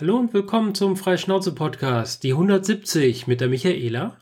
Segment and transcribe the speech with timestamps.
[0.00, 4.16] Hallo und willkommen zum Freischnauze-Podcast, die 170 mit der Michaela.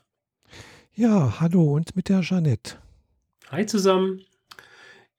[0.93, 2.79] Ja, hallo und mit der Jeanette.
[3.53, 4.23] Hi zusammen.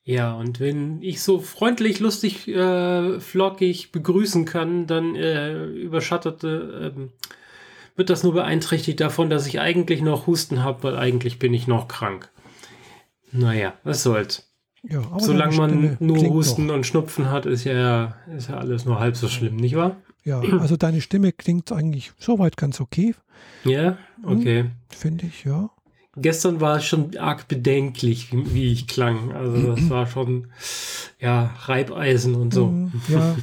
[0.04, 6.92] Ja, und wenn ich so freundlich, lustig, äh, flockig begrüßen kann, dann äh, überschattet, äh,
[7.96, 11.68] wird das nur beeinträchtigt davon, dass ich eigentlich noch Husten habe, weil eigentlich bin ich
[11.68, 12.30] noch krank.
[13.32, 14.52] Naja, was soll's.
[14.84, 16.74] Ja, Solange man nur Husten noch.
[16.76, 19.96] und Schnupfen hat, ist ja, ist ja alles nur halb so schlimm, nicht wahr?
[20.24, 23.16] Ja, also deine Stimme klingt eigentlich soweit ganz okay.
[23.64, 24.64] Ja, okay.
[24.64, 25.70] Hm, Finde ich, ja.
[26.16, 29.32] Gestern war es schon arg bedenklich, wie, wie, ich klang.
[29.32, 30.48] Also das war schon,
[31.20, 32.68] ja, Reibeisen und so.
[32.68, 33.38] Hm, ja,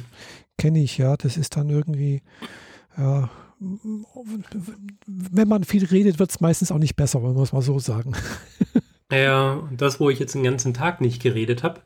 [0.57, 1.17] kenne ich, ja.
[1.17, 2.21] Das ist dann irgendwie,
[2.97, 7.61] ja, wenn man viel redet, wird es meistens auch nicht besser, wenn man es mal
[7.61, 8.13] so sagen.
[9.11, 11.81] Ja, das, wo ich jetzt den ganzen Tag nicht geredet habe.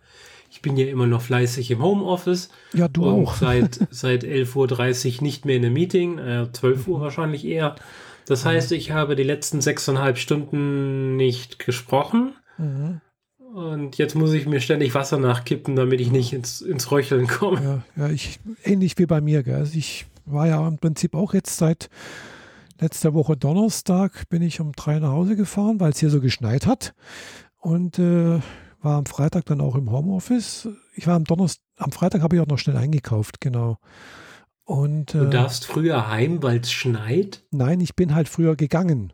[0.51, 2.49] Ich bin ja immer noch fleißig im Homeoffice.
[2.73, 3.35] Ja, du auch.
[3.35, 7.75] Seit, seit 11.30 Uhr nicht mehr in einem Meeting, äh, 12 Uhr wahrscheinlich eher.
[8.25, 8.49] Das mhm.
[8.49, 12.33] heißt, ich habe die letzten sechseinhalb Stunden nicht gesprochen.
[12.57, 12.99] Mhm.
[13.55, 17.83] Und jetzt muss ich mir ständig Wasser nachkippen, damit ich nicht ins, ins Röcheln komme.
[17.97, 19.43] Ja, ja ich, ähnlich wie bei mir.
[19.43, 19.55] Gell.
[19.55, 21.89] Also ich war ja im Prinzip auch jetzt seit
[22.79, 26.65] letzter Woche Donnerstag bin ich um drei nach Hause gefahren, weil es hier so geschneit
[26.65, 26.93] hat.
[27.59, 28.39] Und äh,
[28.81, 30.67] war am Freitag dann auch im Homeoffice.
[30.95, 33.77] Ich war am Donnerstag, am Freitag habe ich auch noch schnell eingekauft, genau.
[34.63, 37.43] Und, äh, du darfst früher heim, weil es schneit?
[37.51, 39.13] Nein, ich bin halt früher gegangen.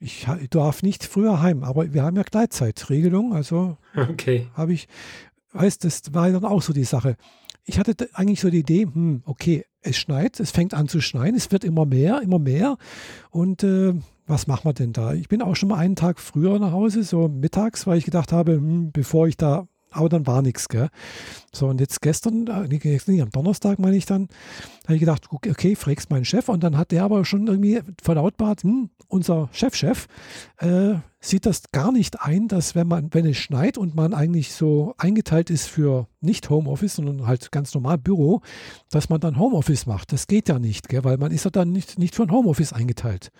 [0.00, 4.46] Ich, darf nicht früher heim, aber wir haben ja Gleitzeitregelung, also okay.
[4.54, 4.86] habe ich,
[5.52, 7.16] weißt, das war dann auch so die Sache.
[7.64, 11.34] Ich hatte eigentlich so die Idee, hm, okay, es schneit, es fängt an zu schneien,
[11.34, 12.78] es wird immer mehr, immer mehr.
[13.30, 13.94] Und äh,
[14.28, 15.14] was machen wir denn da?
[15.14, 18.32] Ich bin auch schon mal einen Tag früher nach Hause, so mittags, weil ich gedacht
[18.32, 20.88] habe, hm, bevor ich da aber dann war nichts, gell?
[21.52, 22.68] So, und jetzt gestern, äh,
[23.06, 24.28] nee, am Donnerstag meine ich dann,
[24.84, 28.62] habe ich gedacht, okay, fragst meinen Chef und dann hat der aber schon irgendwie verlautbart,
[28.62, 30.06] hm, unser Chefchef
[30.58, 34.52] äh, sieht das gar nicht ein, dass wenn man, wenn es schneit und man eigentlich
[34.52, 38.42] so eingeteilt ist für nicht Homeoffice, sondern halt ganz normal Büro,
[38.90, 40.12] dass man dann Homeoffice macht.
[40.12, 41.04] Das geht ja nicht, gell?
[41.04, 43.30] weil man ist ja dann nicht, nicht für ein Homeoffice eingeteilt.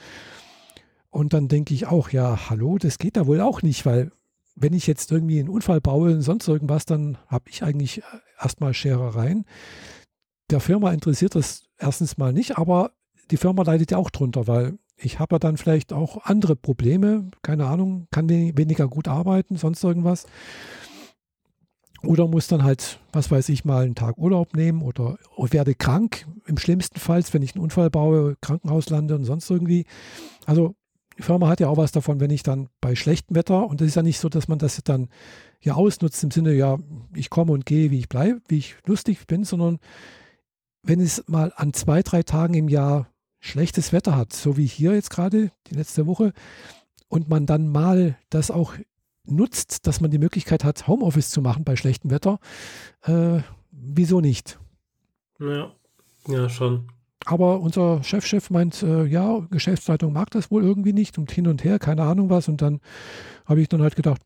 [1.10, 4.10] Und dann denke ich auch, ja, hallo, das geht da wohl auch nicht, weil
[4.54, 8.02] wenn ich jetzt irgendwie einen Unfall baue und sonst irgendwas, dann habe ich eigentlich äh,
[8.40, 9.44] erstmal Scherereien.
[10.50, 12.92] Der Firma interessiert das erstens mal nicht, aber
[13.30, 17.30] die Firma leidet ja auch drunter, weil ich habe ja dann vielleicht auch andere Probleme,
[17.42, 20.26] keine Ahnung, kann weniger gut arbeiten, sonst irgendwas.
[22.02, 26.26] Oder muss dann halt, was weiß ich, mal einen Tag Urlaub nehmen oder werde krank,
[26.46, 29.84] im schlimmsten Fall, wenn ich einen Unfall baue, Krankenhaus lande und sonst irgendwie.
[30.46, 30.74] Also
[31.18, 33.88] die Firma hat ja auch was davon, wenn ich dann bei schlechtem Wetter, und das
[33.88, 35.08] ist ja nicht so, dass man das dann
[35.60, 36.78] ja ausnutzt im Sinne, ja,
[37.14, 39.80] ich komme und gehe, wie ich bleibe, wie ich lustig bin, sondern
[40.84, 43.08] wenn es mal an zwei, drei Tagen im Jahr
[43.40, 46.32] schlechtes Wetter hat, so wie hier jetzt gerade die letzte Woche,
[47.08, 48.74] und man dann mal das auch
[49.24, 52.38] nutzt, dass man die Möglichkeit hat, Homeoffice zu machen bei schlechtem Wetter,
[53.02, 53.40] äh,
[53.72, 54.58] wieso nicht?
[55.40, 55.72] Ja,
[56.28, 56.88] ja, schon.
[57.28, 61.46] Aber unser Chefchef -Chef meint, äh, ja, Geschäftsleitung mag das wohl irgendwie nicht und hin
[61.46, 62.48] und her, keine Ahnung was.
[62.48, 62.80] Und dann
[63.44, 64.22] habe ich dann halt gedacht,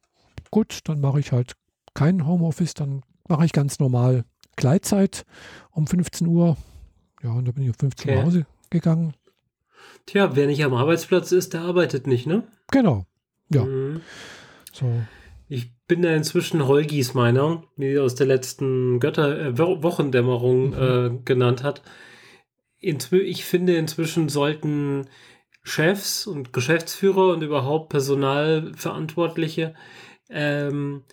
[0.53, 1.55] gut, dann mache ich halt
[1.95, 4.25] kein Homeoffice, dann mache ich ganz normal
[4.55, 5.25] Gleitzeit
[5.73, 6.57] um 15 Uhr.
[7.25, 9.15] Ja, und da bin ich um 15 Uhr nach Hause gegangen.
[10.07, 12.45] Tja, wer nicht am Arbeitsplatz ist, der arbeitet nicht, ne?
[12.71, 13.07] Genau.
[13.53, 13.65] Ja.
[13.65, 14.01] Mhm.
[14.73, 14.87] So.
[15.49, 20.75] Ich bin da inzwischen Holgis Meinung, wie er aus der letzten Götter äh, Wochendämmerung mhm.
[20.75, 21.83] äh, genannt hat
[22.83, 25.09] ich finde, inzwischen sollten
[25.63, 29.75] Chefs und Geschäftsführer und überhaupt Personalverantwortliche
[30.29, 31.05] ähm,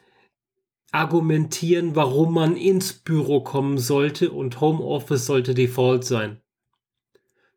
[0.92, 6.42] argumentieren, warum man ins Büro kommen sollte und Homeoffice sollte Default sein.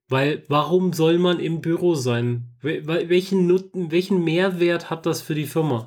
[0.08, 2.50] Weil warum soll man im Büro sein?
[2.60, 5.86] Welchen, welchen Mehrwert hat das für die Firma?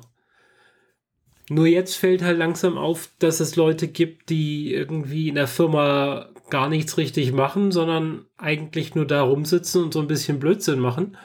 [1.48, 6.30] Nur jetzt fällt halt langsam auf, dass es Leute gibt, die irgendwie in der Firma
[6.50, 11.16] gar nichts richtig machen, sondern eigentlich nur da rumsitzen und so ein bisschen Blödsinn machen.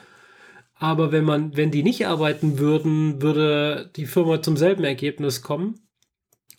[0.74, 5.78] Aber wenn man, wenn die nicht arbeiten würden, würde die Firma zum selben Ergebnis kommen.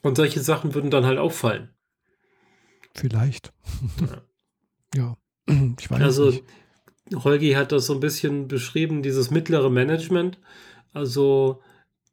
[0.01, 1.69] Und solche Sachen würden dann halt auffallen.
[2.93, 3.53] Vielleicht.
[4.95, 5.17] Ja,
[5.47, 5.53] ja.
[5.79, 6.43] ich weiß also, nicht.
[7.13, 10.39] Holgi hat das so ein bisschen beschrieben, dieses mittlere Management.
[10.93, 11.61] Also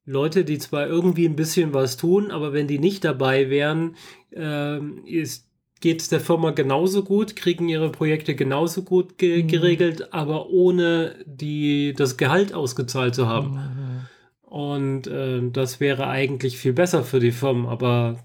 [0.05, 3.97] Leute, die zwar irgendwie ein bisschen was tun, aber wenn die nicht dabei wären,
[4.33, 5.50] äh, ist
[5.81, 9.49] geht es der Firma genauso gut, kriegen ihre Projekte genauso gut ge mhm.
[9.49, 13.53] geregelt, aber ohne die, das Gehalt ausgezahlt zu haben.
[13.53, 14.01] Mhm.
[14.43, 18.19] Und äh, das wäre eigentlich viel besser für die Firmen, aber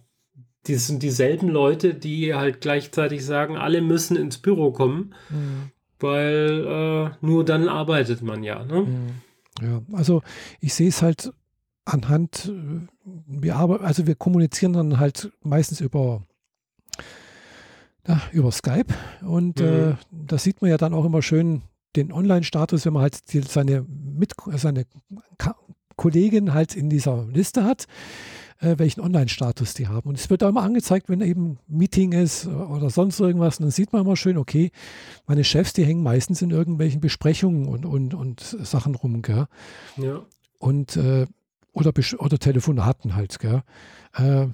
[0.68, 5.72] die sind dieselben Leute, die halt gleichzeitig sagen, alle müssen ins Büro kommen, mhm.
[6.00, 6.66] weil
[7.22, 8.66] äh, nur dann arbeitet man ja.
[8.66, 8.82] Ne?
[8.82, 9.10] Mhm.
[9.62, 10.22] Ja, also
[10.60, 11.32] ich sehe es halt
[11.86, 12.88] anhand, äh,
[13.28, 16.24] wir arbeiten, also wir kommunizieren dann halt meistens über,
[18.08, 19.66] ja, über Skype und mhm.
[19.66, 21.62] äh, da sieht man ja dann auch immer schön
[21.96, 24.86] den Online-Status, wenn man halt die, seine, Mit seine
[25.96, 27.88] Kollegin halt in dieser Liste hat
[28.60, 30.10] äh, welchen Online-Status die haben.
[30.10, 33.60] Und es wird da immer angezeigt, wenn eben Meeting ist oder sonst irgendwas.
[33.60, 34.72] Und dann sieht man immer schön, okay,
[35.28, 39.48] meine Chefs, die hängen meistens in irgendwelchen Besprechungen und, und, und Sachen rum, gell?
[39.98, 40.22] Ja.
[40.60, 41.26] Und äh,
[41.74, 43.64] oder, oder Telefonaten halt, gell?
[44.14, 44.48] Äh,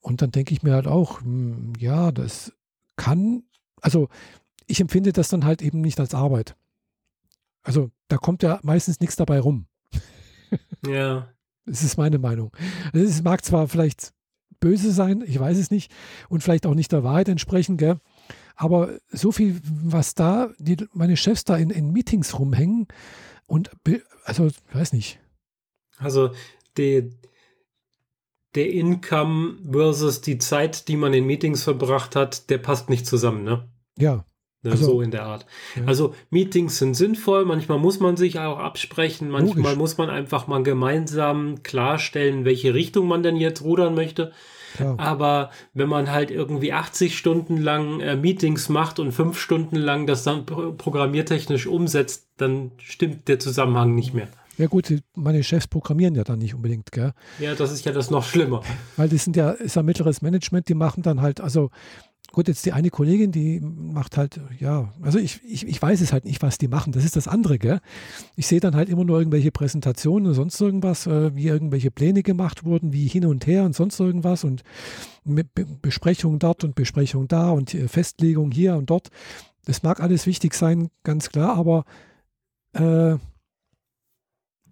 [0.00, 2.52] und dann denke ich mir halt auch, mh, hm, ja, das
[2.96, 3.44] kann,
[3.80, 4.08] also
[4.66, 6.56] ich empfinde das dann halt eben nicht als Arbeit.
[7.62, 9.66] Also da kommt ja meistens nichts dabei rum.
[10.86, 11.28] Ja.
[11.64, 12.52] Das ist meine Meinung.
[12.92, 14.12] Also, es mag zwar vielleicht
[14.60, 15.92] böse sein, ich weiß es nicht,
[16.28, 17.98] und vielleicht auch nicht der Wahrheit entsprechen, gell?
[18.54, 22.88] aber so viel, was da, die, meine Chefs da in, in Meetings rumhängen
[23.46, 23.70] und,
[24.24, 25.20] also, ich weiß nicht.
[25.98, 26.30] Also,
[26.78, 27.10] die,
[28.56, 33.44] der Income versus die Zeit, die man in Meetings verbracht hat, der passt nicht zusammen,
[33.44, 33.68] ne?
[33.98, 34.24] Ja,
[34.66, 35.46] Ne, also, so in der Art.
[35.76, 35.84] Ja.
[35.86, 39.78] Also Meetings sind sinnvoll, manchmal muss man sich auch absprechen, manchmal Logisch.
[39.78, 44.32] muss man einfach mal gemeinsam klarstellen, welche Richtung man denn jetzt rudern möchte.
[44.78, 44.94] Ja.
[44.98, 50.06] Aber wenn man halt irgendwie 80 Stunden lang äh, Meetings macht und fünf Stunden lang
[50.06, 54.28] das dann programmiertechnisch umsetzt, dann stimmt der Zusammenhang nicht mehr.
[54.58, 57.12] Ja gut, meine Chefs programmieren ja dann nicht unbedingt, gell?
[57.38, 58.62] Ja, das ist ja das noch schlimmer.
[58.96, 61.70] Weil die sind ja, ist ja mittleres Management, die machen dann halt, also
[62.32, 66.12] Gut, jetzt die eine Kollegin, die macht halt, ja, also ich, ich, ich weiß es
[66.12, 66.92] halt nicht, was die machen.
[66.92, 67.80] Das ist das andere, gell?
[68.34, 72.22] Ich sehe dann halt immer nur irgendwelche Präsentationen und sonst irgendwas, äh, wie irgendwelche Pläne
[72.22, 74.64] gemacht wurden, wie hin und her und sonst irgendwas und
[75.80, 79.08] Besprechungen dort und Besprechungen da und äh, Festlegung hier und dort.
[79.64, 81.84] Das mag alles wichtig sein, ganz klar, aber
[82.74, 83.16] äh,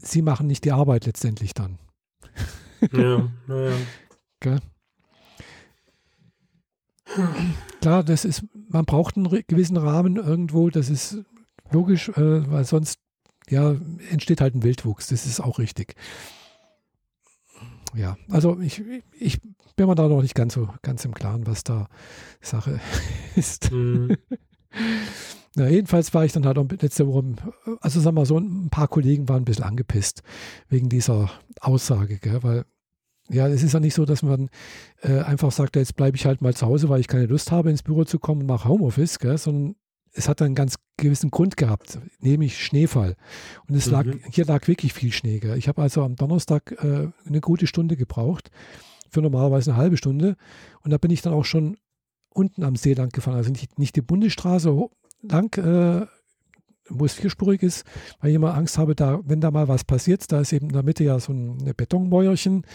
[0.04, 1.78] sie machen nicht die Arbeit letztendlich dann.
[2.92, 3.76] Ja, naja.
[4.40, 4.60] Gell?
[7.80, 11.18] Klar, das ist, man braucht einen gewissen Rahmen irgendwo, das ist
[11.70, 12.98] logisch, äh, weil sonst
[13.48, 13.76] ja,
[14.10, 15.94] entsteht halt ein Wildwuchs, das ist auch richtig.
[17.94, 19.40] Ja, also ich, ich
[19.76, 21.88] bin mir da noch nicht ganz so ganz im Klaren, was da
[22.40, 22.80] Sache
[23.36, 23.70] ist.
[23.70, 24.16] Mhm.
[25.56, 27.34] Na, jedenfalls war ich dann halt letzte Woche,
[27.80, 30.22] also sagen wir so, ein paar Kollegen waren ein bisschen angepisst
[30.68, 31.30] wegen dieser
[31.60, 32.64] Aussage, gell, weil
[33.30, 34.50] ja, es ist ja nicht so, dass man
[35.00, 37.70] äh, einfach sagt, jetzt bleibe ich halt mal zu Hause, weil ich keine Lust habe,
[37.70, 39.76] ins Büro zu kommen und mache Homeoffice, gell, sondern
[40.12, 43.16] es hat einen ganz gewissen Grund gehabt, nämlich Schneefall.
[43.66, 43.92] Und es mhm.
[43.92, 45.40] lag, hier lag wirklich viel Schnee.
[45.40, 45.58] Gell.
[45.58, 48.50] Ich habe also am Donnerstag äh, eine gute Stunde gebraucht,
[49.10, 50.36] für normalerweise eine halbe Stunde.
[50.82, 51.78] Und da bin ich dann auch schon
[52.28, 54.70] unten am See lang gefahren, also nicht, nicht die Bundesstraße
[55.28, 56.06] lang, äh,
[56.88, 57.84] wo es vierspurig ist,
[58.20, 60.74] weil ich immer Angst habe, da, wenn da mal was passiert, da ist eben in
[60.74, 62.66] der Mitte ja so ein Betonmäuerchen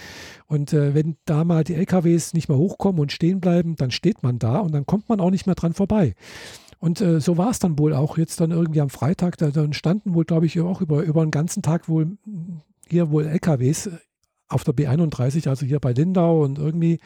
[0.48, 4.24] und äh, wenn da mal die LKWs nicht mehr hochkommen und stehen bleiben, dann steht
[4.24, 6.16] man da und dann kommt man auch nicht mehr dran vorbei.
[6.80, 9.74] Und äh, so war es dann wohl auch jetzt dann irgendwie am Freitag, da, dann
[9.74, 12.18] standen wohl, glaube ich, auch über, über den ganzen Tag wohl
[12.88, 13.90] hier wohl LKWs
[14.48, 17.00] auf der B31, also hier bei Lindau und irgendwie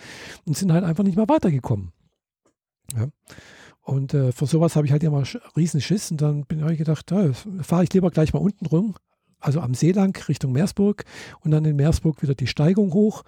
[0.46, 1.92] und sind halt einfach nicht mehr weitergekommen.
[2.96, 3.08] Ja.
[3.84, 5.24] Und äh, für sowas habe ich halt immer
[5.56, 6.10] riesen Schiss.
[6.10, 8.96] Und dann bin ich gedacht, ja, fahre ich lieber gleich mal unten rum,
[9.44, 11.04] also am See lang Richtung Meersburg
[11.42, 13.24] und dann in Meersburg wieder die Steigung hoch.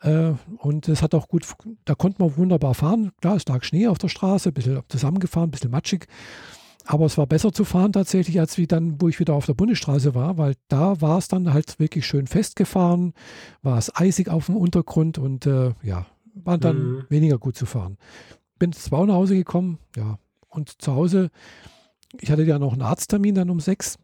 [0.00, 1.46] Äh, und es hat auch gut,
[1.86, 3.12] da konnte man wunderbar fahren.
[3.20, 6.06] Klar, es lag Schnee auf der Straße, ein bisschen zusammengefahren, ein bisschen matschig.
[6.86, 9.54] Aber es war besser zu fahren tatsächlich, als wie dann, wo ich wieder auf der
[9.54, 13.14] Bundesstraße war, weil da war es dann halt wirklich schön festgefahren,
[13.62, 17.04] war es eisig auf dem Untergrund und äh, ja, war dann mhm.
[17.08, 17.96] weniger gut zu fahren
[18.64, 20.18] bin zwar nach Hause gekommen, ja.
[20.48, 21.30] Und zu Hause,
[22.18, 23.98] ich hatte ja noch einen Arzttermin dann um sechs.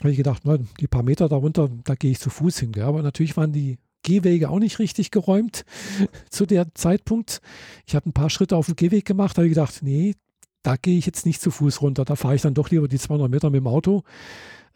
[0.00, 2.70] Habe ich gedacht, na, die paar Meter darunter, da gehe ich zu Fuß hin.
[2.70, 2.84] Gell?
[2.84, 5.64] Aber natürlich waren die Gehwege auch nicht richtig geräumt
[6.30, 7.40] zu der Zeitpunkt.
[7.86, 10.14] Ich habe ein paar Schritte auf dem Gehweg gemacht, habe ich gedacht, nee,
[10.62, 12.04] da gehe ich jetzt nicht zu Fuß runter.
[12.04, 14.04] Da fahre ich dann doch lieber die 200 Meter mit dem Auto.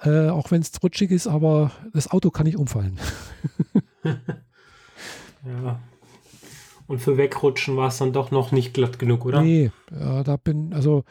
[0.01, 2.99] Äh, auch wenn es rutschig ist, aber das Auto kann nicht umfallen.
[5.45, 5.81] ja,
[6.91, 9.43] und für Wegrutschen war es dann doch noch nicht glatt genug, oder?
[9.43, 11.05] Nee, ja, da bin, also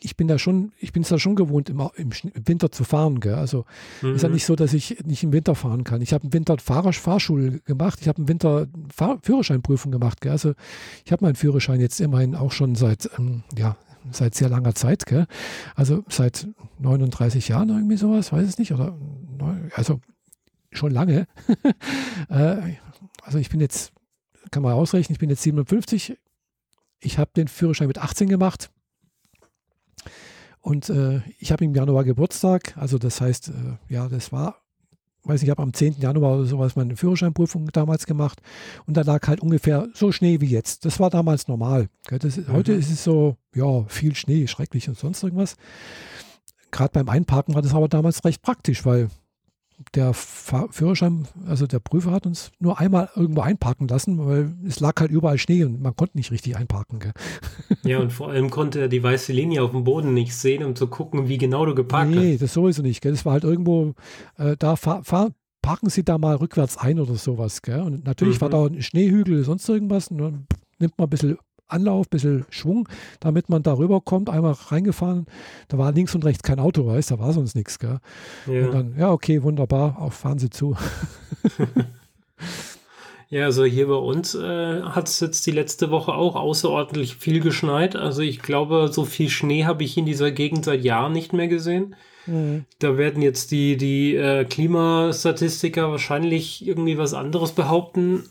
[0.00, 2.10] ich bin da schon, ich bin es da schon gewohnt, im, im,
[2.44, 3.20] Winter zu fahren.
[3.20, 3.34] Gell?
[3.34, 3.64] Also
[4.00, 4.16] mhm.
[4.16, 6.02] ist ja nicht so, dass ich nicht im Winter fahren kann.
[6.02, 10.20] Ich habe im Winter Fahrer, Fahrschule gemacht, ich habe im Winter Fahr Führerscheinprüfung gemacht.
[10.20, 10.32] Gell?
[10.32, 10.54] Also
[11.04, 13.76] ich habe meinen Führerschein jetzt immerhin auch schon seit, ähm, ja,
[14.10, 15.06] seit sehr langer Zeit.
[15.06, 15.26] Gell?
[15.76, 16.48] Also seit
[16.80, 18.72] 39 Jahren irgendwie sowas, weiß es nicht.
[18.72, 18.98] Oder
[19.76, 20.00] also
[20.72, 21.28] schon lange.
[22.28, 22.76] Äh,
[23.22, 23.92] also ich bin jetzt
[24.52, 26.16] kann man ausrechnen, ich bin jetzt 57.
[27.00, 28.70] Ich habe den Führerschein mit 18 gemacht.
[30.60, 34.62] Und äh, ich habe im Januar Geburtstag, also das heißt, äh, ja, das war,
[35.24, 36.00] weiß nicht, ich habe am 10.
[36.00, 38.40] Januar oder sowas meine Führerscheinprüfung damals gemacht
[38.86, 40.84] und da lag halt ungefähr so Schnee wie jetzt.
[40.84, 41.88] Das war damals normal.
[42.06, 42.52] Das, mhm.
[42.52, 45.56] Heute ist es so, ja, viel Schnee, schrecklich und sonst irgendwas.
[46.70, 49.08] Gerade beim Einparken war das aber damals recht praktisch, weil
[49.94, 55.00] der Führerschein, also der Prüfer hat uns nur einmal irgendwo einparken lassen, weil es lag
[55.00, 57.00] halt überall Schnee und man konnte nicht richtig einparken.
[57.00, 57.12] Gell?
[57.84, 60.76] Ja, und vor allem konnte er die weiße Linie auf dem Boden nicht sehen, um
[60.76, 62.22] zu gucken, wie genau du geparkt nee, hast.
[62.22, 63.00] Nee, das sowieso nicht.
[63.00, 63.12] Gell?
[63.12, 63.94] Das war halt irgendwo,
[64.36, 65.30] äh, da fahr, fahr,
[65.62, 67.60] parken Sie da mal rückwärts ein oder sowas.
[67.62, 67.80] Gell?
[67.80, 68.40] Und natürlich mhm.
[68.42, 70.08] war da ein Schneehügel, sonst irgendwas.
[70.08, 70.46] Und dann
[70.78, 71.38] nimmt man ein bisschen
[71.72, 72.88] Anlauf, ein bisschen Schwung,
[73.20, 75.26] damit man darüber kommt, einmal reingefahren.
[75.68, 77.78] Da war links und rechts kein Auto, weißt da war sonst nichts.
[77.78, 77.98] Gell?
[78.46, 78.66] Ja.
[78.66, 80.76] Und dann, ja, okay, wunderbar, auch fahren Sie zu.
[83.28, 87.40] ja, also hier bei uns äh, hat es jetzt die letzte Woche auch außerordentlich viel
[87.40, 87.96] geschneit.
[87.96, 91.48] Also ich glaube, so viel Schnee habe ich in dieser Gegend seit Jahren nicht mehr
[91.48, 91.96] gesehen.
[92.26, 92.64] Mhm.
[92.78, 98.24] Da werden jetzt die, die äh, Klimastatistiker wahrscheinlich irgendwie was anderes behaupten.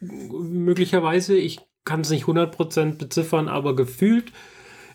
[0.00, 1.36] Möglicherweise.
[1.36, 4.32] Ich kann es nicht 100% beziffern, aber gefühlt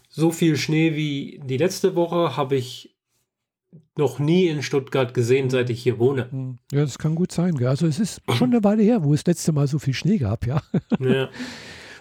[0.10, 2.96] so viel Schnee wie die letzte Woche habe ich
[3.98, 6.30] noch nie in Stuttgart gesehen, seit ich hier wohne.
[6.30, 6.60] Hm.
[6.72, 7.56] Ja, das kann gut sein.
[7.56, 7.68] Gell?
[7.68, 10.46] Also es ist schon eine Weile her, wo es letzte Mal so viel Schnee gab,
[10.46, 10.62] ja.
[11.00, 11.30] ja.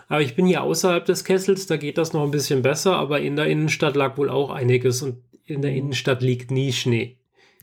[0.08, 3.22] Aber ich bin hier außerhalb des Kessels, da geht das noch ein bisschen besser, aber
[3.22, 5.72] in der Innenstadt lag wohl auch einiges und in der.
[5.72, 7.16] Innenstadt liegt nie Schnee.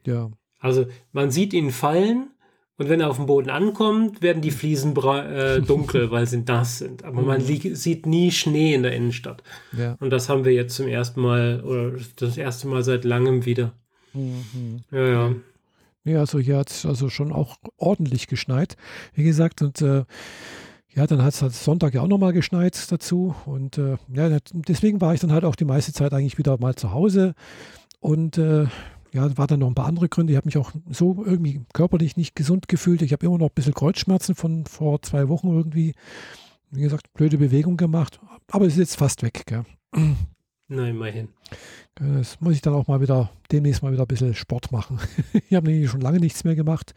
[0.03, 0.31] Ja.
[0.59, 2.31] Also man sieht ihn fallen,
[2.79, 6.77] und wenn er auf dem Boden ankommt, werden die Fliesen äh, dunkel, weil sie nass
[6.77, 7.03] sind.
[7.03, 7.27] Aber mhm.
[7.27, 9.43] man sieht nie Schnee in der Innenstadt.
[9.77, 9.97] Ja.
[9.99, 13.73] Und das haben wir jetzt zum ersten Mal oder das erste Mal seit langem wieder.
[14.13, 14.79] Mhm.
[14.91, 15.35] Ja, ja.
[16.05, 18.77] Ja, also hier hat es also schon auch ordentlich geschneit,
[19.13, 19.61] wie gesagt.
[19.61, 20.05] Und äh,
[20.95, 23.35] ja, dann hat es halt Sonntag ja auch nochmal geschneit dazu.
[23.45, 26.75] Und äh, ja, deswegen war ich dann halt auch die meiste Zeit eigentlich wieder mal
[26.75, 27.35] zu Hause.
[27.99, 28.67] Und äh,
[29.11, 30.33] ja, war dann noch ein paar andere Gründe.
[30.33, 33.01] Ich habe mich auch so irgendwie körperlich nicht gesund gefühlt.
[33.01, 35.93] Ich habe immer noch ein bisschen Kreuzschmerzen von vor zwei Wochen irgendwie.
[36.71, 38.19] Wie gesagt, blöde Bewegung gemacht.
[38.51, 39.43] Aber es ist jetzt fast weg.
[39.47, 39.65] Gell?
[40.67, 41.29] Nein, immerhin.
[41.95, 44.99] Das muss ich dann auch mal wieder, demnächst mal wieder ein bisschen Sport machen.
[45.49, 46.93] ich habe nämlich schon lange nichts mehr gemacht.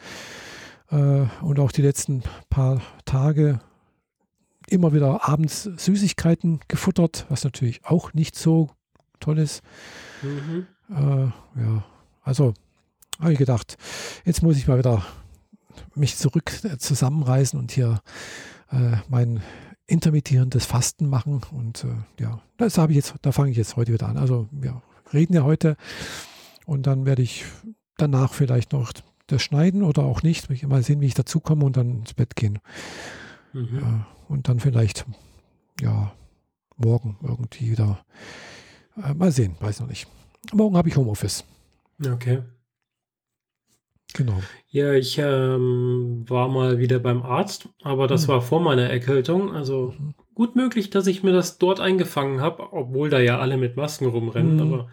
[0.90, 3.61] Äh, und auch die letzten paar Tage
[4.69, 8.71] immer wieder abends Süßigkeiten gefuttert, was natürlich auch nicht so
[9.21, 9.62] toll ist.
[10.23, 10.66] Mhm.
[10.90, 11.85] Äh, ja,
[12.23, 12.55] also
[13.21, 13.76] habe ich gedacht,
[14.25, 15.05] jetzt muss ich mal wieder
[15.95, 18.00] mich zurück äh, zusammenreißen und hier
[18.71, 19.43] äh, mein
[19.87, 21.43] intermittierendes Fasten machen.
[21.52, 24.17] Und äh, ja, das habe ich jetzt, da fange ich jetzt heute wieder an.
[24.17, 25.76] Also wir reden ja heute
[26.67, 27.45] und dann werde ich
[27.97, 28.93] danach vielleicht noch
[29.26, 30.50] das schneiden oder auch nicht.
[30.50, 32.59] Ich mal sehen, wie ich dazu komme und dann ins Bett gehen.
[33.52, 33.79] Mhm.
[33.81, 35.05] Ja, und dann vielleicht,
[35.81, 36.12] ja,
[36.76, 38.05] morgen irgendwie wieder.
[39.02, 40.07] Äh, mal sehen, weiß noch nicht.
[40.52, 41.45] Morgen habe ich Homeoffice.
[42.06, 42.42] Okay.
[44.14, 44.42] Genau.
[44.68, 48.32] Ja, ich ähm, war mal wieder beim Arzt, aber das mhm.
[48.32, 49.54] war vor meiner Erkältung.
[49.54, 50.14] Also mhm.
[50.35, 54.06] gut möglich, dass ich mir das dort eingefangen habe, obwohl da ja alle mit Masken
[54.06, 54.56] rumrennen.
[54.56, 54.61] Mhm.
[54.61, 54.88] Aber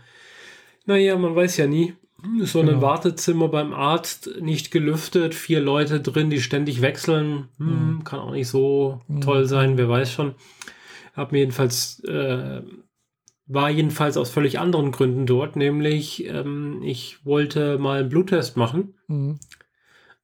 [0.85, 1.93] naja, man weiß ja nie.
[2.41, 2.73] So genau.
[2.73, 7.47] ein Wartezimmer beim Arzt, nicht gelüftet, vier Leute drin, die ständig wechseln.
[7.57, 8.03] Hm, mhm.
[8.03, 9.21] kann auch nicht so mhm.
[9.21, 10.35] toll sein, wer weiß schon.
[11.15, 12.61] Hab mir jedenfalls äh,
[13.49, 18.93] war jedenfalls aus völlig anderen Gründen dort, nämlich ähm, ich wollte mal einen Bluttest machen,
[19.07, 19.39] mhm.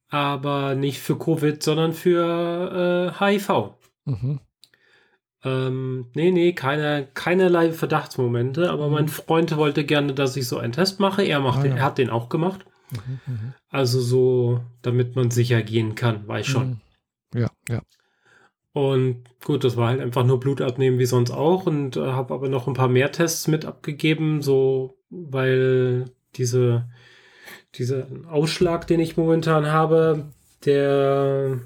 [0.08, 3.74] aber nicht für Covid, sondern für äh, HIV.
[4.04, 4.40] Mhm.
[5.42, 8.92] Ähm, nee, nee, keine, keinerlei Verdachtsmomente, aber mhm.
[8.92, 11.24] mein Freund wollte gerne, dass ich so einen Test mache.
[11.24, 11.78] Er, macht ah, den, ja.
[11.78, 12.64] er hat den auch gemacht.
[12.92, 13.54] Mhm, mhm.
[13.68, 16.80] also so, damit man sicher gehen kann, weiß schon.
[17.34, 17.40] Mhm.
[17.40, 17.82] Ja, ja.
[18.76, 22.34] Und gut, das war halt einfach nur Blut abnehmen wie sonst auch und äh, habe
[22.34, 26.86] aber noch ein paar mehr Tests mit abgegeben, so weil diese
[27.76, 30.26] dieser Ausschlag, den ich momentan habe,
[30.66, 31.58] der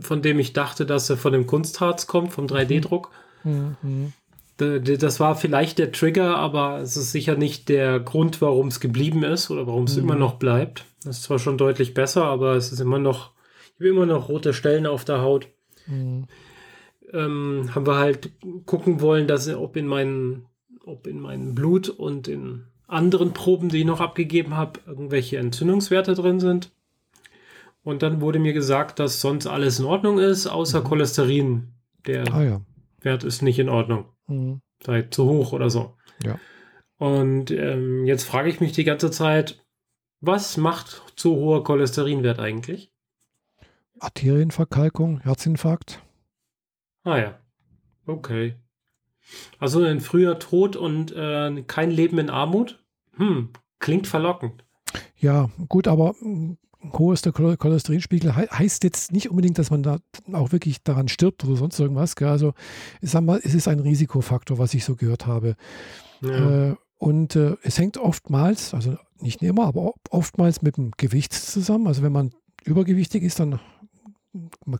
[0.00, 3.10] von dem ich dachte, dass er von dem Kunstharz kommt, vom 3D-Druck.
[3.44, 4.14] Mhm.
[4.56, 9.22] Das war vielleicht der Trigger, aber es ist sicher nicht der Grund, warum es geblieben
[9.22, 10.04] ist oder warum es mhm.
[10.04, 10.86] immer noch bleibt.
[11.04, 13.32] Das ist zwar schon deutlich besser, aber es ist immer noch,
[13.66, 15.48] ich habe immer noch rote Stellen auf der Haut.
[15.88, 16.26] Mhm.
[17.12, 18.32] Ähm, haben wir halt
[18.66, 20.46] gucken wollen, dass ob in meinen,
[20.84, 26.14] ob in meinem Blut und in anderen Proben, die ich noch abgegeben habe, irgendwelche Entzündungswerte
[26.14, 26.72] drin sind.
[27.82, 30.84] Und dann wurde mir gesagt, dass sonst alles in Ordnung ist, außer mhm.
[30.84, 31.68] Cholesterin.
[32.06, 32.60] Der ah, ja.
[33.00, 34.06] Wert ist nicht in Ordnung.
[34.26, 34.60] Mhm.
[34.84, 35.96] Sei zu hoch oder so.
[36.24, 36.38] Ja.
[36.98, 39.64] Und ähm, jetzt frage ich mich die ganze Zeit,
[40.20, 42.92] was macht zu hoher Cholesterinwert eigentlich?
[44.00, 46.02] Arterienverkalkung, Herzinfarkt.
[47.04, 47.38] Ah ja.
[48.06, 48.54] Okay.
[49.58, 52.82] Also ein früher Tod und äh, kein Leben in Armut?
[53.16, 54.64] Hm, klingt verlockend.
[55.16, 56.56] Ja, gut, aber hm,
[56.92, 59.98] hohester Cholesterinspiegel he heißt jetzt nicht unbedingt, dass man da
[60.32, 62.16] auch wirklich daran stirbt oder sonst irgendwas.
[62.16, 62.28] Gell?
[62.28, 62.54] Also,
[63.00, 65.56] ich sag mal, es ist ein Risikofaktor, was ich so gehört habe.
[66.22, 66.70] Ja.
[66.70, 71.86] Äh, und äh, es hängt oftmals, also nicht immer, aber oftmals mit dem Gewicht zusammen.
[71.86, 72.32] Also wenn man
[72.64, 73.60] übergewichtig ist, dann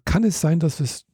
[0.05, 1.07] kann es sein, dass es,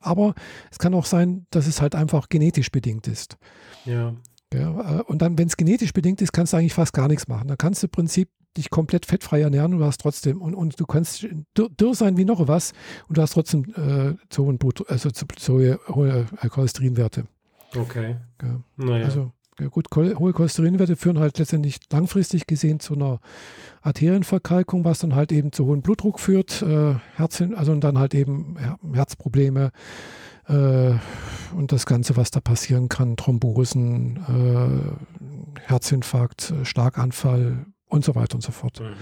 [0.00, 0.34] aber
[0.70, 3.36] es kann auch sein, dass es halt einfach genetisch bedingt ist.
[3.84, 4.14] Ja.
[4.52, 7.28] ja äh, und dann, wenn es genetisch bedingt ist, kannst du eigentlich fast gar nichts
[7.28, 7.48] machen.
[7.48, 10.80] Da kannst du im Prinzip dich komplett fettfrei ernähren und du hast trotzdem, und, und
[10.80, 12.72] du kannst dürr, sein wie noch was
[13.08, 17.26] und du hast trotzdem äh, zu hohen Blut, also zu, zu hohe Cholesterinwerte.
[17.74, 18.16] Okay.
[18.42, 18.60] Ja.
[18.76, 19.04] Naja.
[19.04, 23.20] Also ja, gut, hohe Cholesterinwerte führen halt letztendlich langfristig gesehen zu einer
[23.82, 28.14] Arterienverkalkung, was dann halt eben zu hohem Blutdruck führt, äh, Herz, also und dann halt
[28.14, 28.56] eben
[28.92, 29.70] Herzprobleme
[30.48, 30.94] äh,
[31.54, 38.42] und das Ganze, was da passieren kann, Thrombosen, äh, Herzinfarkt, Schlaganfall und so weiter und
[38.42, 38.80] so fort.
[38.80, 38.94] Mhm.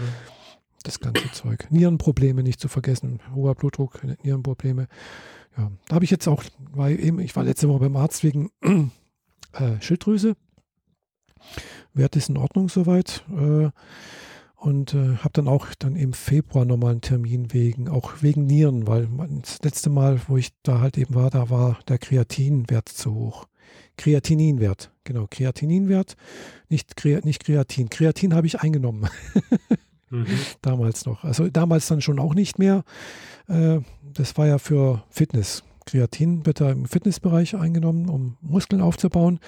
[0.84, 1.66] Das ganze Zeug.
[1.70, 4.86] Nierenprobleme nicht zu vergessen, hoher Blutdruck, Nierenprobleme.
[5.56, 8.50] Ja, da habe ich jetzt auch, weil eben, ich war letzte Woche beim Arzt wegen
[9.52, 10.36] äh, Schilddrüse.
[11.92, 13.24] Wert ist in Ordnung soweit.
[13.30, 13.70] Äh,
[14.56, 18.86] und äh, habe dann auch dann im Februar nochmal einen Termin wegen, auch wegen Nieren,
[18.86, 19.08] weil
[19.42, 23.46] das letzte Mal, wo ich da halt eben war, da war der Kreatinwert zu hoch.
[23.98, 26.16] Kreatininwert, genau, Kreatininwert,
[26.68, 27.90] nicht, Kre nicht Kreatin.
[27.90, 29.08] Kreatin habe ich eingenommen.
[30.10, 30.26] mhm.
[30.62, 31.24] Damals noch.
[31.24, 32.84] Also damals dann schon auch nicht mehr.
[33.48, 35.62] Äh, das war ja für Fitness.
[35.84, 39.38] Kreatin wird da im Fitnessbereich eingenommen, um Muskeln aufzubauen.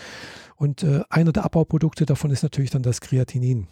[0.57, 3.69] Und äh, einer der Abbauprodukte davon ist natürlich dann das Kreatinin.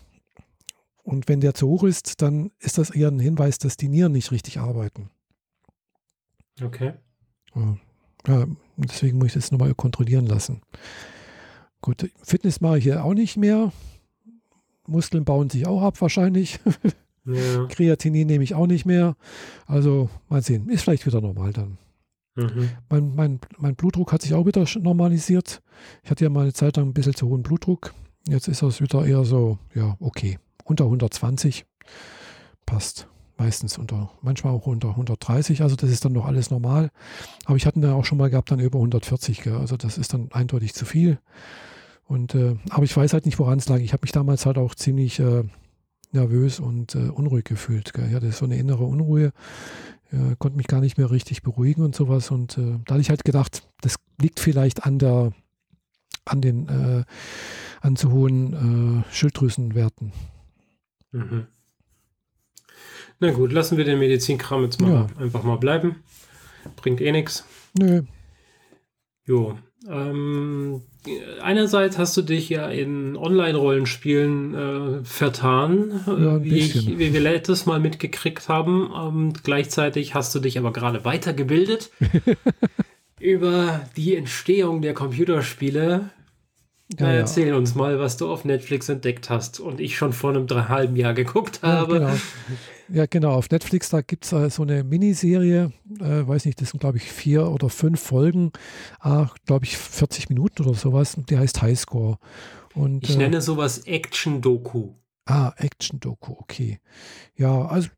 [1.02, 4.12] Und wenn der zu hoch ist, dann ist das eher ein Hinweis, dass die Nieren
[4.12, 5.10] nicht richtig arbeiten.
[6.62, 6.94] Okay.
[7.54, 7.76] Ja,
[8.26, 10.62] ja deswegen muss ich das nochmal kontrollieren lassen.
[11.80, 13.72] Gut, Fitness mache ich hier auch nicht mehr.
[14.86, 16.58] Muskeln bauen sich auch ab wahrscheinlich.
[17.26, 17.66] Ja.
[17.68, 19.16] Kreatinin nehme ich auch nicht mehr.
[19.66, 21.78] Also mal sehen, ist vielleicht wieder normal dann.
[22.36, 22.70] Mhm.
[22.88, 25.62] Mein, mein, mein Blutdruck hat sich auch wieder normalisiert.
[26.02, 27.94] Ich hatte ja mal eine Zeit lang ein bisschen zu hohen Blutdruck.
[28.26, 30.38] Jetzt ist es wieder eher so, ja, okay.
[30.64, 31.66] Unter 120
[32.66, 33.08] passt.
[33.36, 35.62] Meistens unter, manchmal auch unter 130.
[35.62, 36.90] Also das ist dann noch alles normal.
[37.44, 39.42] Aber ich hatte dann auch schon mal gehabt, dann über 140.
[39.42, 39.56] Gell?
[39.56, 41.18] Also das ist dann eindeutig zu viel.
[42.04, 43.78] Und, äh, aber ich weiß halt nicht, woran es lag.
[43.78, 45.44] Ich habe mich damals halt auch ziemlich äh,
[46.12, 47.92] nervös und äh, unruhig gefühlt.
[47.92, 48.06] Gell?
[48.08, 49.32] Ich hatte so eine innere Unruhe
[50.14, 52.30] äh, konnte mich gar nicht mehr richtig beruhigen und sowas.
[52.30, 55.32] Und äh, da hatte ich halt gedacht, das liegt vielleicht an der,
[56.24, 57.04] an den, äh,
[57.80, 60.12] an zu hohen äh, Schilddrüsenwerten.
[61.12, 61.46] Mhm.
[63.20, 65.06] Na gut, lassen wir den Medizinkram jetzt mal ja.
[65.18, 66.02] einfach mal bleiben.
[66.76, 67.44] Bringt eh nichts.
[67.78, 68.02] Nö.
[69.26, 69.58] Jo.
[69.88, 70.82] Ähm,
[71.42, 77.66] einerseits hast du dich ja in Online-Rollenspielen äh, vertan, ja, wie, ich, wie, wir letztes
[77.66, 78.90] Mal mitgekriegt haben.
[78.96, 81.90] Ähm, gleichzeitig hast du dich aber gerade weitergebildet
[83.20, 86.10] über die Entstehung der Computerspiele.
[86.98, 87.56] Ja, erzähl ja.
[87.56, 91.14] uns mal, was du auf Netflix entdeckt hast und ich schon vor einem halben Jahr
[91.14, 91.94] geguckt habe.
[92.00, 92.14] Genau.
[92.88, 93.32] Ja, genau.
[93.32, 96.98] Auf Netflix, da gibt es äh, so eine Miniserie, äh, weiß nicht, das sind, glaube
[96.98, 98.52] ich, vier oder fünf Folgen,
[99.02, 101.16] äh, glaube ich, 40 Minuten oder sowas.
[101.30, 102.18] Die heißt Highscore.
[102.74, 104.90] Und, ich äh, nenne sowas Action-Doku.
[105.24, 106.80] Ah, Action-Doku, okay.
[107.36, 107.88] Ja, also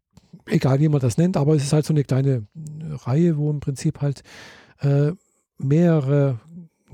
[0.47, 3.51] egal wie man das nennt, aber es ist halt so eine kleine äh, Reihe, wo
[3.51, 4.23] im Prinzip halt
[4.81, 5.13] äh,
[5.59, 6.39] mehrere,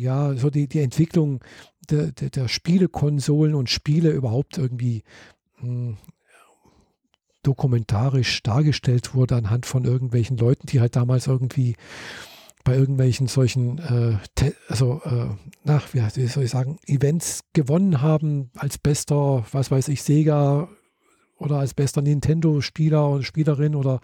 [0.01, 1.41] ja, so die, die Entwicklung
[1.93, 5.05] der, der, der Spielekonsolen und Spiele überhaupt irgendwie
[5.57, 5.97] hm,
[7.43, 11.77] dokumentarisch dargestellt wurde anhand von irgendwelchen Leuten, die halt damals irgendwie
[12.65, 15.27] bei irgendwelchen solchen, äh, also, äh,
[15.65, 20.69] nach, wie soll ich sagen, Events gewonnen haben als bester, was weiß ich, Sega
[21.39, 24.01] oder als bester Nintendo-Spieler oder Spielerin oder,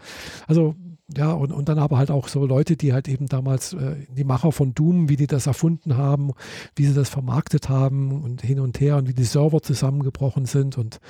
[0.48, 0.74] also,
[1.16, 4.24] ja, und, und dann aber halt auch so Leute, die halt eben damals, äh, die
[4.24, 6.32] Macher von Doom, wie die das erfunden haben,
[6.76, 10.76] wie sie das vermarktet haben und hin und her und wie die Server zusammengebrochen sind
[10.76, 11.00] und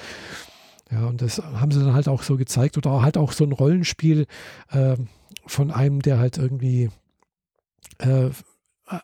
[0.90, 3.52] ja, und das haben sie dann halt auch so gezeigt oder halt auch so ein
[3.52, 4.26] Rollenspiel
[4.70, 4.96] äh,
[5.46, 6.88] von einem, der halt irgendwie
[7.98, 8.30] äh,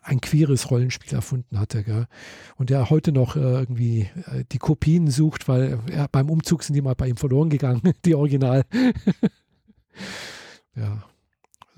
[0.01, 1.83] ein queeres Rollenspiel erfunden hatte.
[1.83, 2.07] Gell?
[2.55, 6.73] Und der heute noch äh, irgendwie äh, die Kopien sucht, weil er, beim Umzug sind
[6.73, 8.63] die mal bei ihm verloren gegangen, die Original.
[10.75, 11.03] Ja.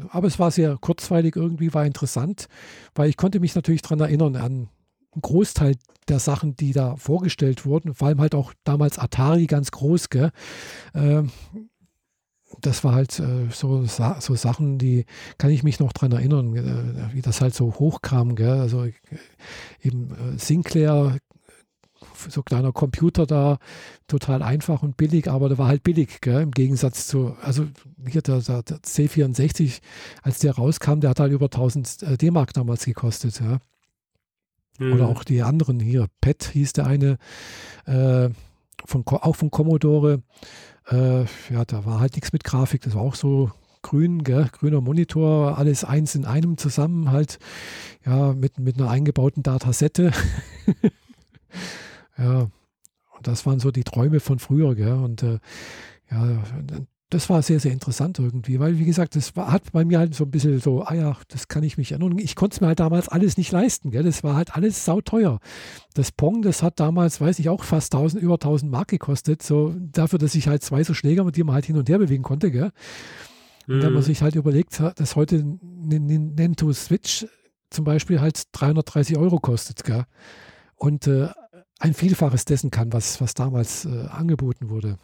[0.10, 2.48] Aber es war sehr kurzweilig irgendwie, war interessant,
[2.94, 4.70] weil ich konnte mich natürlich daran erinnern an
[5.14, 5.76] einen Großteil
[6.08, 10.32] der Sachen, die da vorgestellt wurden, vor allem halt auch damals Atari ganz groß, gell?
[10.94, 11.32] Ähm,
[12.62, 15.06] das war halt äh, so, so Sachen, die
[15.38, 18.36] kann ich mich noch dran erinnern, äh, wie das halt so hochkam.
[18.36, 18.60] Gell?
[18.60, 18.94] Also äh,
[19.82, 21.18] eben äh, Sinclair,
[22.30, 23.58] so kleiner Computer da,
[24.08, 26.42] total einfach und billig, aber der war halt billig, gell?
[26.42, 27.68] im Gegensatz zu, also
[28.08, 29.80] hier der, der, der, C64,
[30.22, 33.40] als der rauskam, der hat halt über 1000 äh, D-Mark damals gekostet.
[33.40, 33.60] Ja?
[34.80, 34.94] Mhm.
[34.94, 37.18] Oder auch die anderen hier, PET hieß der eine,
[37.86, 38.30] äh,
[38.86, 40.22] von, auch von Commodore.
[40.90, 43.52] Äh, ja, da war halt nichts mit Grafik, das war auch so
[43.82, 44.50] grün, gell?
[44.52, 47.40] grüner Monitor, alles eins in einem zusammen, halt,
[48.06, 50.12] ja, mit, mit einer eingebauten Datasette.
[52.18, 52.50] ja,
[53.18, 54.94] und das waren so die Träume von früher, gell?
[54.94, 55.40] Und äh,
[56.12, 56.44] ja,
[57.10, 60.14] das war sehr, sehr interessant irgendwie, weil, wie gesagt, das war, hat bei mir halt
[60.14, 62.18] so ein bisschen so, ah ja, das kann ich mich erinnern.
[62.18, 64.04] Ich konnte es mir halt damals alles nicht leisten, gell?
[64.04, 65.40] das war halt alles sauteuer.
[65.94, 69.74] Das Pong, das hat damals, weiß ich auch, fast 1000, über 1000 Mark gekostet, so
[69.80, 72.24] dafür, dass ich halt zwei so Schläger, mit denen man halt hin und her bewegen
[72.24, 72.72] konnte, gell?
[73.68, 74.06] Und wenn man mhm.
[74.06, 77.26] sich halt überlegt, dass heute ein Nintendo Switch
[77.70, 80.06] zum Beispiel halt 330 Euro kostet, gell?
[80.76, 81.30] Und äh,
[81.80, 84.98] ein Vielfaches dessen kann, was, was damals äh, angeboten wurde.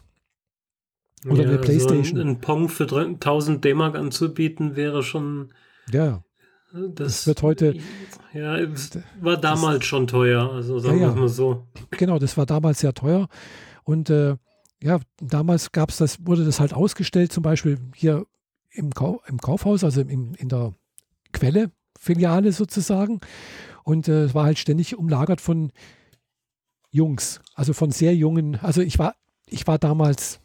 [1.26, 2.16] Oder ja, eine Playstation.
[2.16, 5.52] So ein, ein, Pong für 1000 D-Mark anzubieten wäre schon.
[5.90, 6.22] Ja.
[6.72, 7.76] Das, das, wird heute.
[8.32, 11.68] Ja, es war damals das, schon teuer, also sagen ja, wir mal so.
[11.92, 13.28] Genau, das war damals sehr teuer.
[13.84, 14.36] Und äh,
[14.82, 18.26] ja, damals gab es das, wurde das halt ausgestellt, zum Beispiel hier
[18.70, 20.74] im, Kau im Kaufhaus, also im, in der
[21.32, 23.20] Quelle, Filiale sozusagen.
[23.84, 25.70] Und äh, es äh, war halt ständig umlagert von
[26.94, 29.14] Jungs, also von sehr jungen, also ich war,
[29.46, 30.40] ich war damals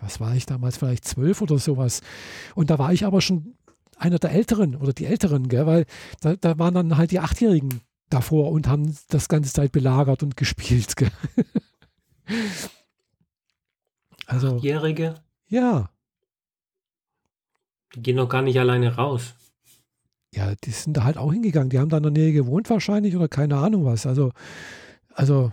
[0.00, 2.00] was war ich damals, vielleicht zwölf oder sowas.
[2.54, 3.54] Und da war ich aber schon
[3.96, 5.66] einer der Älteren oder die Älteren, gell?
[5.66, 5.86] weil
[6.20, 10.36] da, da waren dann halt die Achtjährigen davor und haben das ganze Zeit belagert und
[10.36, 10.96] gespielt.
[10.96, 11.10] Gell?
[14.26, 15.14] also, Achtjährige?
[15.48, 15.90] Ja.
[17.94, 19.34] Die gehen noch gar nicht alleine raus.
[20.32, 21.70] Ja, die sind da halt auch hingegangen.
[21.70, 24.06] Die haben da in der Nähe gewohnt wahrscheinlich oder keine Ahnung was.
[24.06, 24.30] Also,
[25.12, 25.52] also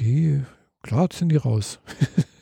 [0.00, 0.42] die,
[0.82, 1.80] klar sind die raus.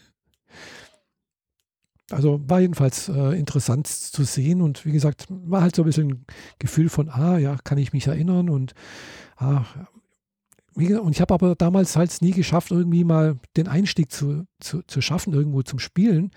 [2.10, 6.10] Also war jedenfalls äh, interessant zu sehen und wie gesagt, war halt so ein bisschen
[6.10, 6.26] ein
[6.58, 8.74] Gefühl von, ah ja, kann ich mich erinnern und
[9.36, 9.64] ah,
[10.76, 15.00] und ich habe aber damals halt nie geschafft, irgendwie mal den Einstieg zu, zu, zu
[15.00, 16.32] schaffen, irgendwo zum Spielen.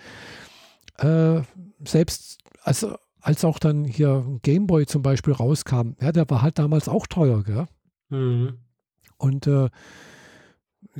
[0.99, 1.41] Äh,
[1.83, 2.85] selbst als,
[3.19, 7.43] als auch dann hier Gameboy zum Beispiel rauskam, ja, der war halt damals auch teuer,
[7.43, 7.65] gell?
[8.09, 8.59] Mhm.
[9.17, 9.69] Und äh,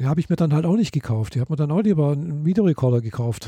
[0.04, 1.36] habe ich mir dann halt auch nicht gekauft.
[1.36, 3.48] Ich habe mir dann auch lieber einen Videorekorder gekauft.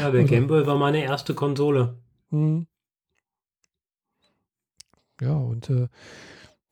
[0.00, 1.98] Ja, der Gameboy war meine erste Konsole.
[2.30, 2.66] Mhm.
[5.20, 5.88] Ja, und äh,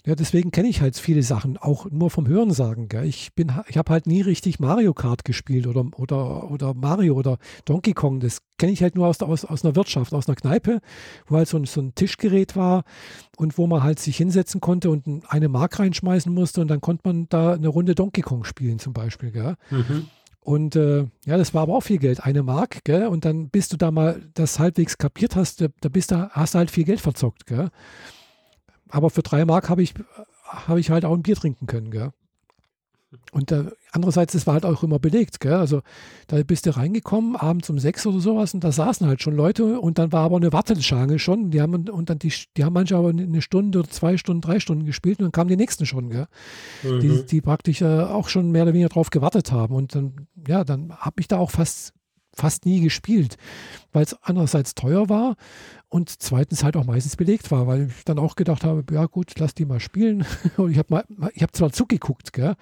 [0.06, 2.88] ja, deswegen kenne ich halt viele Sachen, auch nur vom Hörensagen.
[2.88, 3.04] Gell?
[3.04, 7.38] Ich bin, ich habe halt nie richtig Mario Kart gespielt oder, oder, oder Mario oder
[7.64, 8.20] Donkey Kong.
[8.20, 10.80] Das kenne ich halt nur aus, aus, aus einer Wirtschaft, aus einer Kneipe,
[11.26, 12.84] wo halt so ein, so ein Tischgerät war
[13.38, 17.02] und wo man halt sich hinsetzen konnte und eine Mark reinschmeißen musste und dann konnte
[17.08, 19.30] man da eine Runde Donkey Kong spielen zum Beispiel.
[19.30, 19.54] Gell?
[19.70, 20.06] Mhm.
[20.40, 23.06] Und äh, ja, das war aber auch viel Geld, eine Mark, gell?
[23.06, 26.58] Und dann bist du da mal das halbwegs kapiert hast, da bist du, hast du
[26.58, 27.70] halt viel Geld verzockt, gell?
[28.94, 29.92] Aber für drei Mark habe ich,
[30.44, 32.12] hab ich halt auch ein Bier trinken können, gell?
[33.32, 35.54] Und äh, andererseits, das war halt auch immer belegt, gell?
[35.54, 35.82] Also
[36.28, 39.80] da bist du reingekommen, abends um sechs oder sowas, und da saßen halt schon Leute
[39.80, 41.50] und dann war aber eine Warteschlange schon.
[41.50, 44.60] Die haben und dann die, die haben manche aber eine Stunde oder zwei Stunden, drei
[44.60, 46.28] Stunden gespielt und dann kamen die nächsten schon, gell?
[46.84, 47.00] Mhm.
[47.00, 49.74] Die, die praktisch äh, auch schon mehr oder weniger drauf gewartet haben.
[49.74, 51.94] Und dann, ja, dann habe ich da auch fast
[52.36, 53.36] fast nie gespielt,
[53.92, 55.36] weil es einerseits teuer war
[55.94, 59.38] und zweitens halt auch meistens belegt war, weil ich dann auch gedacht habe, ja gut,
[59.38, 60.26] lass die mal spielen.
[60.56, 61.04] Und ich habe
[61.34, 62.56] ich zwar zugeguckt, gell?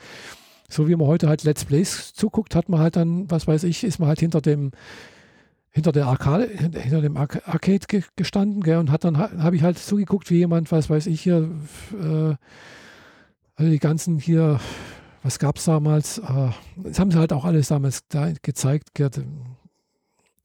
[0.68, 3.84] so wie man heute halt Let's Plays zuguckt, hat man halt dann, was weiß ich,
[3.84, 4.70] ist man halt hinter dem
[5.70, 10.28] hinter der Arcade, hinter dem Arcade gestanden, gell, und hat dann habe ich halt zugeguckt,
[10.28, 11.50] wie jemand, was weiß ich hier,
[11.98, 12.34] äh,
[13.54, 14.60] also die ganzen hier,
[15.22, 16.18] was gab es damals?
[16.18, 19.08] Äh, das haben sie halt auch alles damals da gezeigt, gell,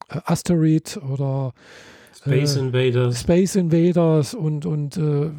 [0.08, 1.52] äh, Asteroid oder
[2.18, 3.20] Space äh, Invaders.
[3.20, 5.30] Space Invaders und, und äh,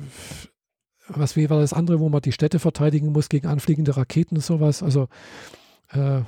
[1.10, 4.44] was wie war das andere, wo man die Städte verteidigen muss gegen anfliegende Raketen und
[4.44, 4.84] sowas.
[4.84, 5.08] Also,
[5.90, 6.22] äh,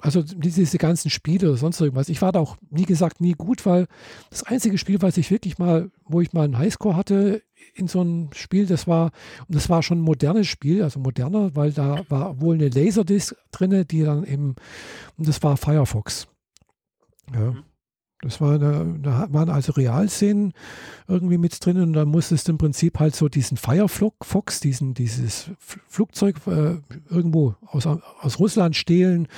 [0.00, 2.08] also diese ganzen Spiele oder sonst irgendwas.
[2.08, 3.86] Ich war da auch, wie gesagt, nie gut, weil
[4.30, 7.42] das einzige Spiel, was ich wirklich mal, wo ich mal einen Highscore hatte
[7.74, 9.10] in so einem Spiel, das war,
[9.48, 13.34] und das war schon ein modernes Spiel, also moderner, weil da war wohl eine Laserdisc
[13.50, 14.54] drin, die dann eben,
[15.16, 16.28] und das war Firefox.
[17.34, 17.52] Ja.
[17.52, 17.64] Mhm.
[18.22, 20.52] Das war eine, da waren also Realszenen
[21.06, 25.50] irgendwie mit drin und dann musstest du im Prinzip halt so diesen Firefox, diesen, dieses
[25.86, 26.78] Flugzeug äh,
[27.08, 29.28] irgendwo aus, aus Russland stehlen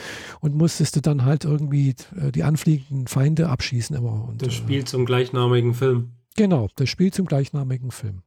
[0.40, 4.28] und musstest du dann halt irgendwie äh, die anfliegenden Feinde abschießen immer.
[4.28, 6.12] Und, das äh, spielt zum gleichnamigen Film.
[6.36, 8.22] Genau, das spielt zum gleichnamigen Film.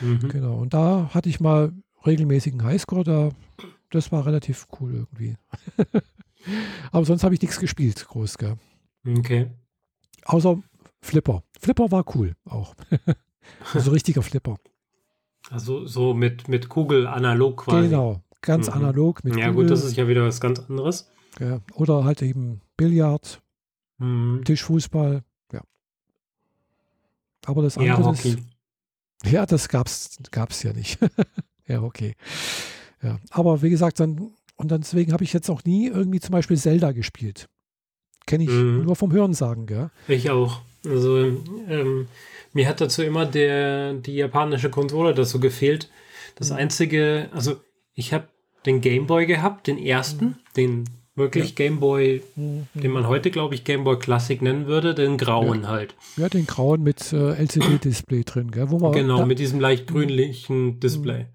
[0.00, 0.28] Mhm.
[0.28, 1.72] Genau, und da hatte ich mal
[2.06, 3.30] regelmäßigen Highscore, da,
[3.90, 5.36] das war relativ cool irgendwie.
[6.92, 8.58] Aber sonst habe ich nichts gespielt, groß, gell?
[9.04, 9.50] Okay.
[10.28, 10.62] Außer
[11.00, 11.42] Flipper.
[11.58, 12.74] Flipper war cool auch.
[13.74, 14.56] also richtiger Flipper.
[15.50, 17.88] Also so mit, mit Kugel analog quasi.
[17.88, 18.74] Genau, ganz mhm.
[18.74, 19.64] analog mit Ja Kugel.
[19.64, 21.10] gut, das ist ja wieder was ganz anderes.
[21.40, 23.40] Ja, oder halt eben Billard,
[23.98, 24.42] mhm.
[24.44, 25.62] Tischfußball, ja.
[27.46, 28.28] Aber das andere ja, Hockey.
[28.28, 30.98] Ist, ja, das gab's, gab's ja nicht.
[31.66, 32.14] ja, okay.
[33.02, 36.58] Ja, aber wie gesagt, dann und deswegen habe ich jetzt auch nie irgendwie zum Beispiel
[36.58, 37.48] Zelda gespielt.
[38.28, 38.84] Kenne ich mhm.
[38.84, 39.88] nur vom Hörensagen, gell?
[40.06, 40.60] Ich auch.
[40.84, 42.08] Also ähm,
[42.52, 45.88] mir hat dazu immer der, die japanische Konsole dazu gefehlt.
[46.36, 46.56] Das mhm.
[46.56, 47.56] einzige, also
[47.94, 48.28] ich habe
[48.66, 50.34] den Gameboy gehabt, den ersten, mhm.
[50.58, 51.54] den wirklich ja.
[51.54, 52.68] Gameboy, mhm.
[52.74, 55.68] den man heute, glaube ich, Gameboy Classic nennen würde, den grauen ja.
[55.68, 55.94] halt.
[56.18, 58.68] Ja, den grauen mit äh, LCD-Display drin, gell?
[58.68, 60.80] Wo man genau, mit diesem leicht grünlichen mhm.
[60.80, 61.28] Display.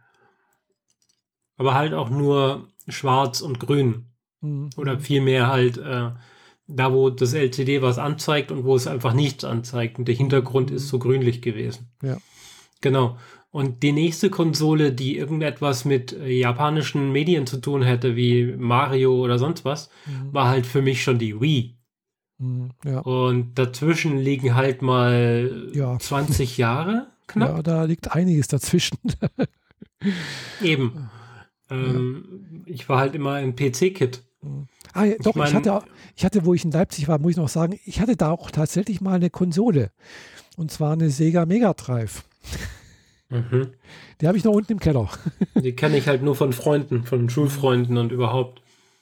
[1.57, 4.11] Aber halt auch nur schwarz und grün.
[4.41, 4.69] Mhm.
[4.77, 6.11] Oder vielmehr halt äh,
[6.67, 9.99] da, wo das LCD was anzeigt und wo es einfach nichts anzeigt.
[9.99, 11.89] Und der Hintergrund ist so grünlich gewesen.
[12.01, 12.17] Ja.
[12.81, 13.17] Genau.
[13.51, 19.21] Und die nächste Konsole, die irgendetwas mit äh, japanischen Medien zu tun hätte, wie Mario
[19.21, 20.33] oder sonst was, mhm.
[20.33, 21.77] war halt für mich schon die Wii.
[22.39, 22.99] Mhm, ja.
[23.01, 25.99] Und dazwischen liegen halt mal ja.
[25.99, 27.57] 20 Jahre knapp.
[27.57, 28.97] Ja, da liegt einiges dazwischen.
[30.61, 31.09] Eben.
[31.69, 32.25] Ähm,
[32.67, 32.73] ja.
[32.73, 34.21] Ich war halt immer ein PC-Kit.
[34.93, 35.81] Ah, ja, doch, ich, mein, ich, hatte,
[36.15, 38.51] ich hatte, wo ich in Leipzig war, muss ich noch sagen, ich hatte da auch
[38.51, 39.91] tatsächlich mal eine Konsole.
[40.55, 42.23] Und zwar eine Sega Mega Drive.
[43.29, 43.69] Mhm.
[44.21, 45.09] Die habe ich noch unten im Keller.
[45.55, 48.61] Die kenne ich halt nur von Freunden, von Schulfreunden und überhaupt.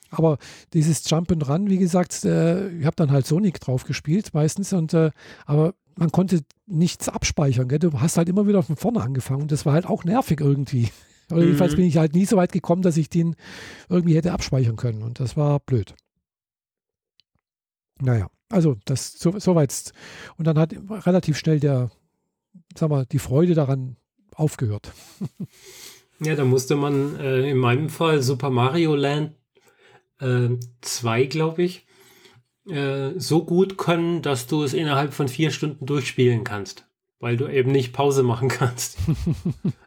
[0.09, 0.37] Aber
[0.73, 4.73] dieses Jump and Run, wie gesagt, äh, ich habe dann halt Sonic drauf gespielt meistens.
[4.73, 5.11] Und, äh,
[5.45, 7.67] aber man konnte nichts abspeichern.
[7.67, 7.79] Gell?
[7.79, 9.43] Du hast halt immer wieder von vorne angefangen.
[9.43, 10.89] Und das war halt auch nervig irgendwie.
[11.39, 11.77] Jedenfalls mhm.
[11.77, 13.35] bin ich halt nie so weit gekommen, dass ich den
[13.89, 15.03] irgendwie hätte abspeichern können.
[15.03, 15.95] Und das war blöd.
[17.99, 19.91] Naja, also das so, so weit.
[20.37, 21.91] Und dann hat relativ schnell der,
[22.75, 23.97] sag mal, die Freude daran
[24.35, 24.91] aufgehört.
[26.19, 29.35] ja, da musste man äh, in meinem Fall Super Mario Land
[30.19, 31.87] 2, äh, glaube ich,
[32.67, 36.85] äh, so gut können, dass du es innerhalb von vier Stunden durchspielen kannst
[37.21, 38.97] weil du eben nicht Pause machen kannst.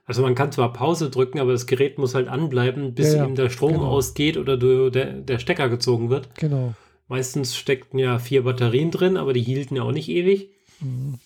[0.06, 3.26] also man kann zwar Pause drücken, aber das Gerät muss halt anbleiben, bis ja, ja.
[3.26, 3.88] ihm der Strom genau.
[3.88, 6.34] ausgeht oder du, der, der Stecker gezogen wird.
[6.36, 6.74] Genau.
[7.08, 10.48] Meistens steckten ja vier Batterien drin, aber die hielten ja auch nicht ewig.
[10.80, 11.18] Mhm.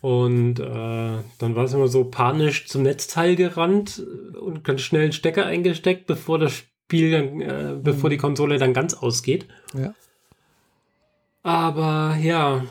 [0.00, 4.00] Und äh, dann war es immer so panisch zum Netzteil gerannt
[4.40, 7.82] und ganz schnell einen Stecker eingesteckt, bevor das Spiel dann, äh, mhm.
[7.82, 9.46] bevor die Konsole dann ganz ausgeht.
[9.76, 9.92] Ja.
[11.42, 12.64] Aber ja,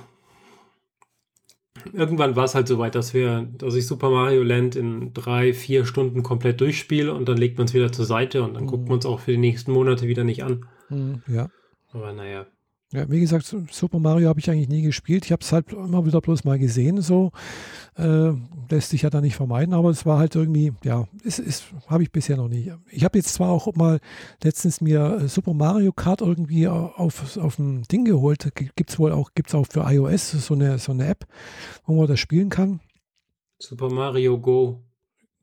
[1.93, 5.53] irgendwann war es halt so weit, dass wir, dass ich Super Mario Land in drei,
[5.53, 8.67] vier Stunden komplett durchspiele und dann legt man es wieder zur Seite und dann mhm.
[8.67, 10.65] guckt man es auch für die nächsten Monate wieder nicht an.
[10.89, 11.49] Mhm, ja.
[11.91, 12.47] Aber naja.
[12.93, 15.25] Ja, wie gesagt, Super Mario habe ich eigentlich nie gespielt.
[15.25, 17.31] Ich habe es halt immer wieder bloß mal gesehen, so.
[17.97, 18.31] Äh,
[18.69, 22.03] lässt sich ja da nicht vermeiden, aber es war halt irgendwie, ja, es ist, habe
[22.03, 22.71] ich bisher noch nie.
[22.89, 23.99] Ich habe jetzt zwar auch mal
[24.41, 28.49] letztens mir äh, Super Mario Kart irgendwie auf, auf ein Ding geholt.
[28.55, 31.25] Gibt es wohl auch, gibt es auch für iOS so eine, so eine App,
[31.85, 32.79] wo man das spielen kann.
[33.59, 34.81] Super Mario Go.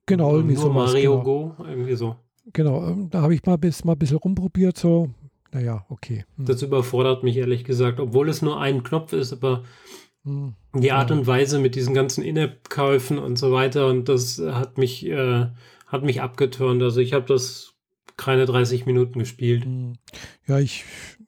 [0.07, 0.70] Genau, irgendwie so.
[0.70, 1.24] Mario genau.
[1.24, 2.16] Go, irgendwie so.
[2.52, 5.11] Genau, ähm, da habe ich mal, bis, mal ein bisschen rumprobiert, so
[5.54, 6.24] naja, okay.
[6.36, 6.46] Hm.
[6.46, 9.62] Das überfordert mich ehrlich gesagt, obwohl es nur ein Knopf ist, aber
[10.24, 10.54] hm.
[10.74, 11.16] die Art ja.
[11.16, 15.46] und Weise mit diesen ganzen In-App-Käufen und so weiter und das hat mich, äh,
[15.86, 16.82] hat mich abgeturnt.
[16.82, 17.74] Also ich habe das
[18.16, 19.64] keine 30 Minuten gespielt.
[19.64, 19.92] Hm.
[20.48, 20.84] Ja, ich,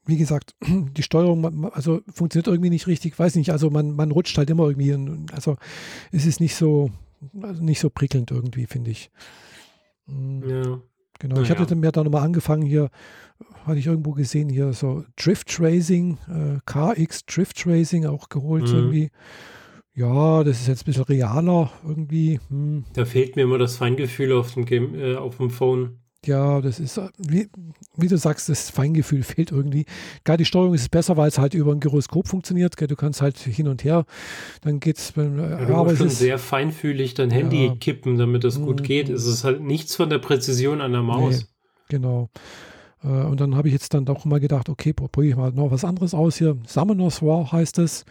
[0.07, 4.37] wie gesagt, die Steuerung, also funktioniert irgendwie nicht richtig, weiß nicht, also man, man rutscht
[4.39, 5.57] halt immer irgendwie, in, also
[6.11, 6.91] es ist nicht so,
[7.41, 9.13] also nicht so prickelnd irgendwie, finde ich.
[10.09, 10.43] Hm.
[10.49, 10.81] Ja.
[11.19, 12.91] Genau, ich hatte mir da nochmal angefangen hier,
[13.67, 18.75] hatte ich irgendwo gesehen, hier so Drift Racing, äh, KX Drift Racing auch geholt mhm.
[18.75, 19.11] irgendwie.
[19.95, 22.39] Ja, das ist jetzt ein bisschen realer irgendwie.
[22.51, 22.85] Hm.
[22.93, 26.01] Da fehlt mir immer das Feingefühl auf dem, Game, äh, auf dem Phone.
[26.27, 27.49] Ja, das ist, wie,
[27.97, 29.87] wie, du sagst, das Feingefühl fehlt irgendwie.
[30.25, 32.75] Gerade die Steuerung ist besser, weil es halt über ein Gyroskop funktioniert.
[32.79, 34.05] Du kannst halt hin und her,
[34.61, 35.17] dann geht es.
[35.17, 39.09] Äh, ja, du musst schon sehr feinfühlig dein Handy ja, kippen, damit das gut geht.
[39.09, 41.41] Es ist halt nichts von der Präzision an der Maus.
[41.41, 41.47] Nee,
[41.89, 42.29] genau.
[43.07, 45.71] Äh, und dann habe ich jetzt dann doch mal gedacht, okay, probiere ich mal noch
[45.71, 46.59] was anderes aus hier.
[46.67, 48.05] Summoners War heißt es.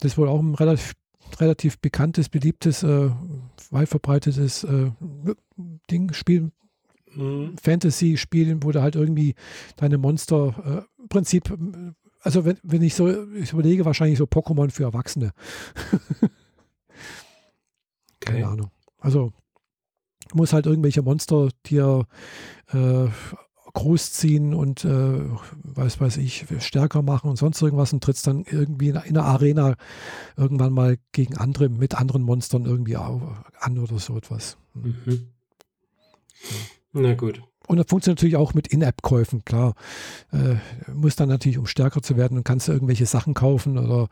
[0.00, 0.92] Das ist wohl auch ein relativ,
[1.38, 3.10] relativ bekanntes, beliebtes, äh,
[3.70, 4.90] weit verbreitetes äh,
[5.90, 6.52] Ding, Spiel,
[7.14, 7.56] mhm.
[7.60, 9.34] Fantasy-Spiel, wo du halt irgendwie
[9.76, 11.56] deine Monster, äh, im Prinzip,
[12.20, 15.32] also wenn, wenn ich so ich überlege, wahrscheinlich so Pokémon für Erwachsene.
[18.20, 18.52] Keine okay.
[18.52, 18.70] Ahnung.
[18.98, 19.32] Also
[20.34, 22.06] muss halt irgendwelche Monster dir
[22.72, 23.06] äh,
[23.76, 25.20] großziehen und äh,
[25.62, 29.24] weiß weiß ich, stärker machen und sonst irgendwas und trittst dann irgendwie in, in der
[29.24, 29.74] Arena
[30.34, 34.56] irgendwann mal gegen andere, mit anderen Monstern irgendwie an oder so etwas.
[34.74, 34.96] Hm.
[35.04, 35.28] Mhm.
[36.92, 37.42] Na gut.
[37.66, 39.74] Und das funktioniert natürlich auch mit In-App-Käufen, klar.
[40.32, 40.56] Äh,
[40.92, 44.08] muss dann natürlich, um stärker zu werden, kannst du irgendwelche Sachen kaufen oder,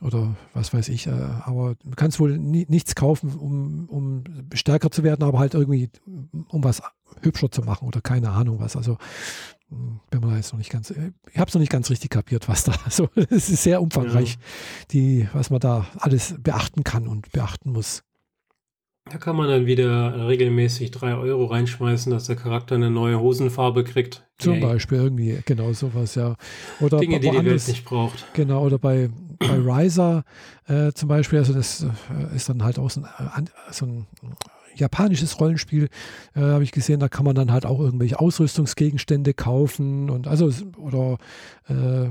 [0.00, 1.06] oder was weiß ich.
[1.06, 5.54] Äh, aber du kannst wohl ni nichts kaufen, um, um stärker zu werden, aber halt
[5.54, 5.90] irgendwie,
[6.48, 6.82] um was
[7.20, 8.76] hübscher zu machen oder keine Ahnung was.
[8.76, 8.98] Also
[9.68, 12.48] hm, bin mir jetzt noch nicht ganz, ich habe es noch nicht ganz richtig kapiert,
[12.48, 14.38] was da, also es ist sehr umfangreich, ja.
[14.90, 18.04] die, was man da alles beachten kann und beachten muss.
[19.12, 23.84] Da kann man dann wieder regelmäßig drei Euro reinschmeißen, dass der Charakter eine neue Hosenfarbe
[23.84, 24.26] kriegt.
[24.38, 24.62] Zum Yay.
[24.62, 26.34] Beispiel irgendwie, genau sowas, ja.
[26.80, 28.24] Oder Dinge, die die Welt nicht braucht.
[28.32, 30.24] Genau, oder bei, bei Riser
[30.66, 34.06] äh, zum Beispiel, also das äh, ist dann halt auch so ein, äh, so ein
[34.76, 35.90] japanisches Rollenspiel,
[36.34, 40.50] äh, habe ich gesehen, da kann man dann halt auch irgendwelche Ausrüstungsgegenstände kaufen und also,
[40.78, 41.18] oder
[41.68, 42.08] äh,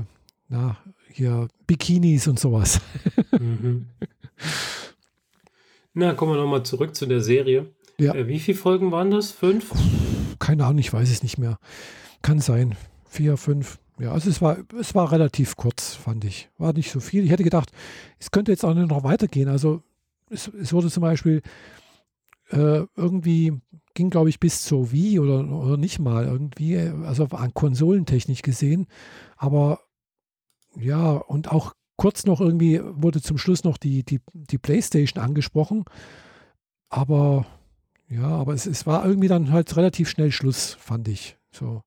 [0.48, 0.76] na,
[1.10, 2.80] hier Bikinis und sowas.
[3.32, 3.86] Mhm.
[5.94, 7.74] Na, kommen wir nochmal zurück zu der Serie.
[7.98, 8.14] Ja.
[8.14, 9.30] Äh, wie viele Folgen waren das?
[9.30, 9.72] Fünf?
[10.38, 11.58] Keine Ahnung, ich weiß es nicht mehr.
[12.22, 12.74] Kann sein.
[13.04, 13.78] Vier, fünf.
[13.98, 16.48] Ja, also es war, es war relativ kurz, fand ich.
[16.56, 17.24] War nicht so viel.
[17.24, 17.70] Ich hätte gedacht,
[18.18, 19.48] es könnte jetzt auch noch weitergehen.
[19.48, 19.82] Also
[20.30, 21.42] es, es wurde zum Beispiel
[22.48, 23.60] äh, irgendwie,
[23.92, 28.86] ging glaube ich bis zur Wii oder, oder nicht mal irgendwie, also an Konsolentechnik gesehen.
[29.36, 29.80] Aber
[30.74, 35.84] ja, und auch kurz noch irgendwie wurde zum Schluss noch die, die, die Playstation angesprochen.
[36.88, 37.46] Aber
[38.08, 41.36] ja, aber es, es war irgendwie dann halt relativ schnell Schluss, fand ich.
[41.50, 41.82] So.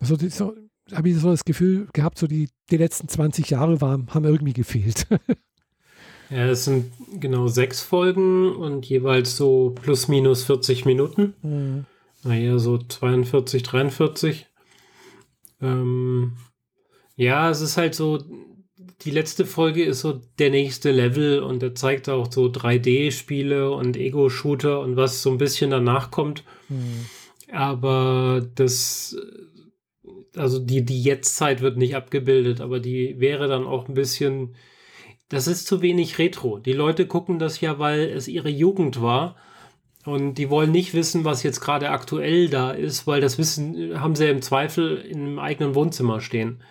[0.00, 0.54] Also so,
[0.92, 4.52] habe ich so das Gefühl gehabt, so die, die letzten 20 Jahre waren, haben irgendwie
[4.52, 5.06] gefehlt.
[6.30, 11.34] ja, es sind genau sechs Folgen und jeweils so plus minus 40 Minuten.
[11.42, 11.86] Mhm.
[12.22, 14.46] Naja, so 42, 43.
[15.62, 16.36] Ähm,
[17.16, 18.22] ja, es ist halt so,
[19.02, 23.96] die letzte Folge ist so der nächste Level und er zeigt auch so 3D-Spiele und
[23.96, 26.44] Ego-Shooter und was so ein bisschen danach kommt.
[26.68, 27.06] Mhm.
[27.50, 29.16] Aber das,
[30.36, 34.54] also die, die Jetztzeit wird nicht abgebildet, aber die wäre dann auch ein bisschen,
[35.28, 36.58] das ist zu wenig Retro.
[36.58, 39.36] Die Leute gucken das ja, weil es ihre Jugend war.
[40.04, 44.16] Und die wollen nicht wissen, was jetzt gerade aktuell da ist, weil das Wissen haben
[44.16, 46.62] sie im Zweifel im eigenen Wohnzimmer stehen.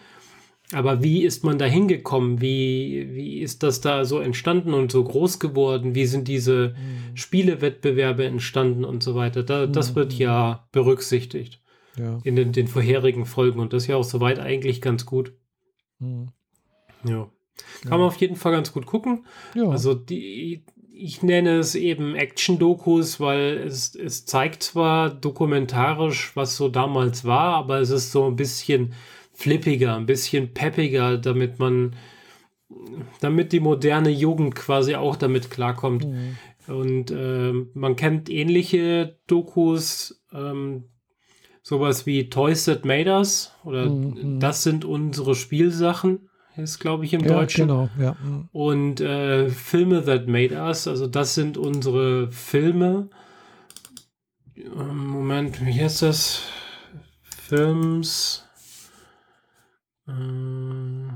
[0.72, 2.42] Aber wie ist man da hingekommen?
[2.42, 5.96] Wie, wie ist das da so entstanden und so groß geworden?
[5.96, 7.16] Wie sind diese mhm.
[7.18, 9.42] Spielewettbewerbe entstanden und so weiter?
[9.42, 9.96] Da, das mhm.
[9.96, 11.60] wird ja berücksichtigt
[11.98, 12.20] ja.
[12.24, 15.34] in den, den, vorherigen Folgen und das ist ja auch soweit eigentlich ganz gut.
[15.98, 16.28] Mhm.
[17.04, 17.32] Ja.
[17.82, 17.98] Kann ja.
[17.98, 19.26] man auf jeden Fall ganz gut gucken.
[19.56, 19.70] Ja.
[19.70, 26.70] Also die, ich nenne es eben Action-Dokus, weil es, es zeigt zwar dokumentarisch, was so
[26.70, 28.94] damals war, aber es ist so ein bisschen
[29.40, 31.96] flippiger, ein bisschen peppiger, damit man,
[33.22, 36.06] damit die moderne Jugend quasi auch damit klarkommt.
[36.06, 36.38] Mhm.
[36.68, 40.84] Und äh, man kennt ähnliche Dokus, ähm,
[41.64, 44.34] sowas wie Toys That Made Us oder mhm.
[44.34, 44.40] mhm.
[44.42, 47.70] Das sind unsere Spielsachen, ist glaube ich im ja, Deutschen.
[47.70, 48.18] Genau, ja.
[48.22, 48.50] Mhm.
[48.52, 53.10] Und äh, Filme That Made Us, also das sind unsere Filme.
[54.58, 56.44] Ähm, Moment, wie heißt das?
[57.24, 58.49] Films.
[60.10, 61.10] Äh,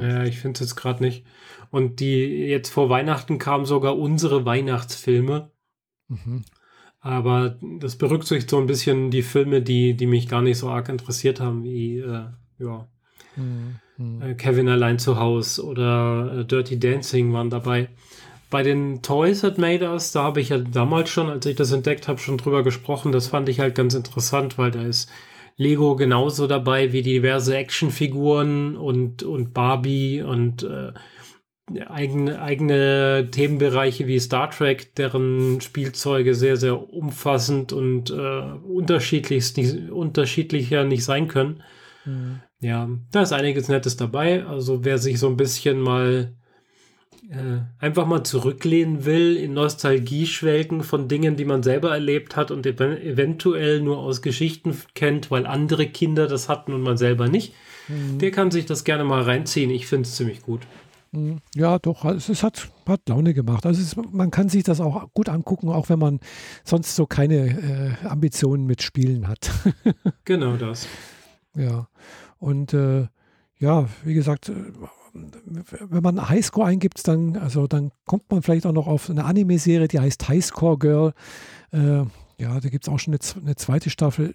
[0.00, 1.24] ja, ich finde es jetzt gerade nicht.
[1.70, 5.50] Und die jetzt vor Weihnachten kamen sogar unsere Weihnachtsfilme.
[6.08, 6.44] Mhm.
[7.00, 10.88] Aber das berücksichtigt so ein bisschen die Filme, die, die mich gar nicht so arg
[10.88, 12.26] interessiert haben, wie äh,
[12.58, 12.88] ja,
[13.36, 14.20] mhm.
[14.20, 17.88] äh, Kevin allein zu Hause oder äh, Dirty Dancing waren dabei.
[18.50, 21.72] Bei den Toys That Made Us, da habe ich ja damals schon, als ich das
[21.72, 23.12] entdeckt habe, schon drüber gesprochen.
[23.12, 25.08] Das fand ich halt ganz interessant, weil da ist
[25.56, 30.92] Lego genauso dabei wie diverse Actionfiguren und, und Barbie und äh,
[31.86, 39.90] eigene, eigene Themenbereiche wie Star Trek, deren Spielzeuge sehr, sehr umfassend und äh, unterschiedlich, nicht,
[39.90, 41.62] unterschiedlicher nicht sein können.
[42.04, 42.40] Mhm.
[42.60, 44.44] Ja, da ist einiges Nettes dabei.
[44.44, 46.34] Also wer sich so ein bisschen mal
[47.28, 52.50] äh, einfach mal zurücklehnen will, in Nostalgie schwelgen von Dingen, die man selber erlebt hat
[52.50, 57.28] und ev eventuell nur aus Geschichten kennt, weil andere Kinder das hatten und man selber
[57.28, 57.54] nicht,
[57.88, 58.18] mhm.
[58.18, 59.70] der kann sich das gerne mal reinziehen.
[59.70, 60.60] Ich finde es ziemlich gut.
[61.12, 61.38] Mhm.
[61.54, 63.66] Ja, doch, es hat, hat Laune gemacht.
[63.66, 66.20] Also es, man kann sich das auch gut angucken, auch wenn man
[66.64, 69.50] sonst so keine äh, Ambitionen mit Spielen hat.
[70.24, 70.86] genau das.
[71.54, 71.88] Ja,
[72.38, 73.08] und äh,
[73.58, 74.54] ja, wie gesagt, äh,
[75.12, 79.88] wenn man Highscore eingibt, dann, also dann kommt man vielleicht auch noch auf eine Anime-Serie,
[79.88, 81.12] die heißt Highscore Girl.
[81.72, 82.04] Äh,
[82.38, 84.34] ja, da gibt es auch schon eine, eine, zweite Staffel.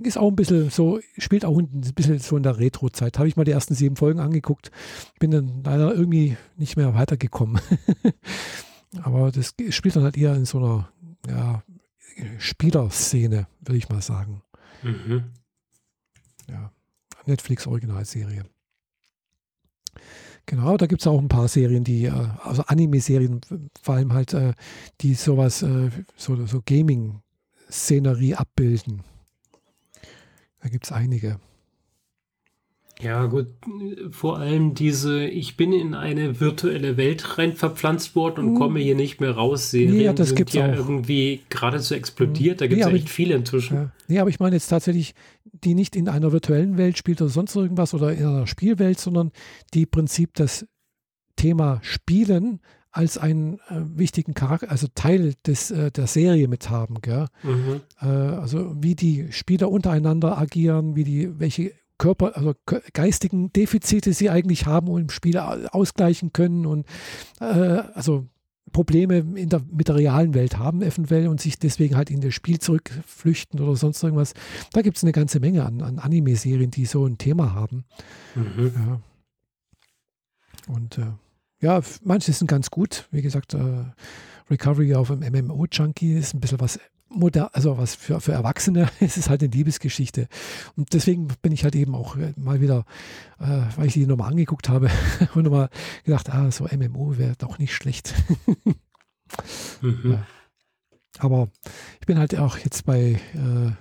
[0.00, 3.18] Ist auch ein bisschen so, spielt auch ein bisschen so in der Retro-Zeit.
[3.18, 4.70] Habe ich mal die ersten sieben Folgen angeguckt.
[5.20, 7.60] Bin dann leider irgendwie nicht mehr weitergekommen.
[9.02, 10.88] Aber das spielt dann halt eher in so einer
[11.28, 11.62] ja,
[12.38, 14.42] Spielerszene, würde ich mal sagen.
[14.82, 15.24] Mhm.
[16.48, 16.72] Ja,
[17.26, 18.44] Netflix-Originalserie.
[20.46, 23.40] Genau, da gibt es auch ein paar Serien, die, äh, also Anime-Serien,
[23.82, 24.54] vor allem halt, äh,
[25.02, 29.02] die sowas, äh, so, so Gaming-Szenerie abbilden.
[30.60, 31.38] Da gibt es einige.
[33.00, 33.46] Ja, gut,
[34.10, 38.58] vor allem diese, ich bin in eine virtuelle Welt rein verpflanzt worden und mhm.
[38.58, 39.70] komme hier nicht mehr raus.
[39.70, 40.76] Serien ja, das sind ja auch.
[40.76, 42.60] irgendwie geradezu explodiert.
[42.60, 43.74] Da gibt es nee, ja echt ich, viele inzwischen.
[43.74, 43.92] Ja.
[44.08, 47.54] Nee, aber ich meine jetzt tatsächlich, die nicht in einer virtuellen Welt spielt oder sonst
[47.54, 49.30] irgendwas oder in einer Spielwelt, sondern
[49.74, 50.66] die im Prinzip das
[51.36, 56.96] Thema Spielen als einen äh, wichtigen Charakter, also Teil des, äh, der Serie mit haben.
[57.44, 57.80] Mhm.
[58.00, 62.54] Äh, also wie die Spieler untereinander agieren, wie die, welche Körper, also
[62.92, 66.86] geistigen Defizite sie eigentlich haben und im Spiel ausgleichen können und
[67.40, 68.26] äh, also
[68.72, 72.34] Probleme in der, mit der realen Welt haben eventuell und sich deswegen halt in das
[72.34, 74.34] Spiel zurückflüchten oder sonst irgendwas.
[74.72, 77.84] Da gibt es eine ganze Menge an, an Anime-Serien, die so ein Thema haben.
[78.34, 78.72] Mhm.
[78.76, 79.00] Ja.
[80.72, 81.12] Und äh,
[81.60, 83.08] ja, manche sind ganz gut.
[83.10, 83.84] Wie gesagt, äh,
[84.50, 86.78] Recovery auf dem MMO-Junkie ist ein bisschen was
[87.08, 90.28] modern, also was für, für Erwachsene, es ist halt eine Liebesgeschichte.
[90.76, 92.84] Und deswegen bin ich halt eben auch äh, mal wieder,
[93.38, 94.90] äh, weil ich die nochmal angeguckt habe
[95.34, 95.70] und nochmal
[96.04, 98.14] gedacht, ah, so MMO wäre doch nicht schlecht.
[99.80, 100.12] mhm.
[100.12, 100.26] ja.
[101.18, 101.48] Aber
[102.00, 103.72] ich bin halt auch jetzt bei, äh,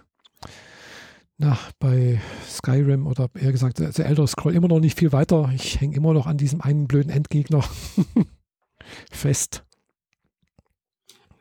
[1.37, 5.51] na, bei Skyrim oder eher gesagt, der Elder Scroll immer noch nicht viel weiter.
[5.53, 7.63] Ich hänge immer noch an diesem einen blöden Endgegner
[9.11, 9.66] fest.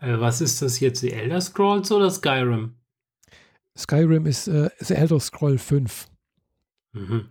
[0.06, 2.74] Äh, was ist das jetzt, The Elder Scrolls oder Skyrim?
[3.76, 6.06] Skyrim ist äh, The Elder Scroll 5.
[6.92, 7.26] Mhm.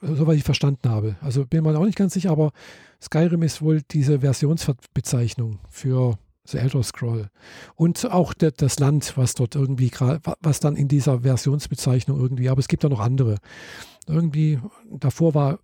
[0.00, 1.16] Soweit ich verstanden habe.
[1.20, 2.52] Also bin mir auch nicht ganz sicher, aber
[3.00, 7.28] Skyrim ist wohl diese Versionsbezeichnung für The Elder Scroll.
[7.74, 9.90] Und auch de, das Land, was dort irgendwie,
[10.40, 13.38] was dann in dieser Versionsbezeichnung irgendwie, aber es gibt da noch andere.
[14.08, 14.60] Irgendwie,
[14.90, 15.60] davor war,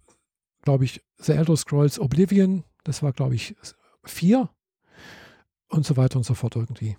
[0.62, 3.56] glaube ich, The Elder Scrolls Oblivion, das war, glaube ich,
[4.04, 4.48] 4
[5.68, 6.96] und so weiter und so fort irgendwie.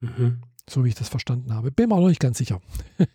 [0.00, 0.42] Mhm.
[0.68, 1.72] So wie ich das verstanden habe.
[1.72, 2.60] Bin mir auch noch nicht ganz sicher.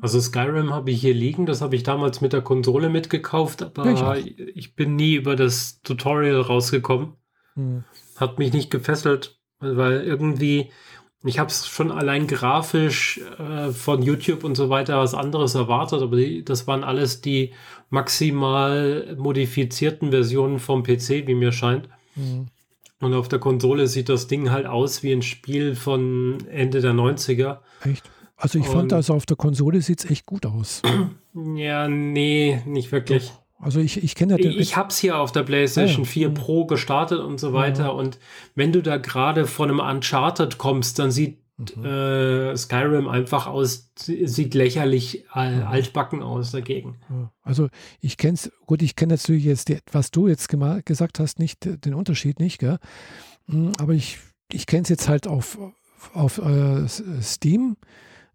[0.00, 4.18] also Skyrim habe ich hier liegen, das habe ich damals mit der Konsole mitgekauft, aber
[4.18, 7.12] ich, ich, bin nie über das Tutorial rausgekommen.
[7.54, 7.84] Mhm.
[8.16, 10.70] Hat mich nicht gefesselt, weil irgendwie,
[11.22, 16.02] ich habe es schon allein grafisch äh, von YouTube und so weiter was anderes erwartet,
[16.02, 17.54] aber die, das waren alles die
[17.90, 21.88] maximal modifizierten Versionen vom PC, wie mir scheint.
[22.16, 22.48] Mhm.
[23.00, 26.92] Und auf der Konsole sieht das Ding halt aus wie ein Spiel von Ende der
[26.92, 27.58] 90er.
[27.84, 28.10] Echt?
[28.36, 30.82] Also ich Und fand also auf der Konsole sieht es echt gut aus.
[31.54, 33.28] Ja, nee, nicht wirklich.
[33.28, 33.42] Doch.
[33.60, 36.66] Also ich, ich kenne ja Ich habe es hier auf der PlayStation ja, 4 Pro
[36.66, 37.84] gestartet und so weiter.
[37.84, 37.88] Ja.
[37.90, 38.18] Und
[38.56, 41.84] wenn du da gerade von einem Uncharted kommst, dann sieht mhm.
[41.84, 46.96] äh, Skyrim einfach aus, sieht lächerlich äh, altbacken aus dagegen.
[47.42, 47.68] Also
[48.00, 51.64] ich kenne es, gut, ich kenne natürlich jetzt, die, was du jetzt gesagt hast, nicht
[51.64, 52.78] den Unterschied nicht, gell?
[53.46, 54.18] Hm, aber ich,
[54.52, 55.58] ich kenne es jetzt halt auf,
[56.14, 57.76] auf äh, Steam,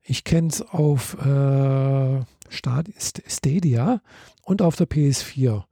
[0.02, 4.02] ich kenne es auf äh, Stadia
[4.44, 5.64] und auf der PS4.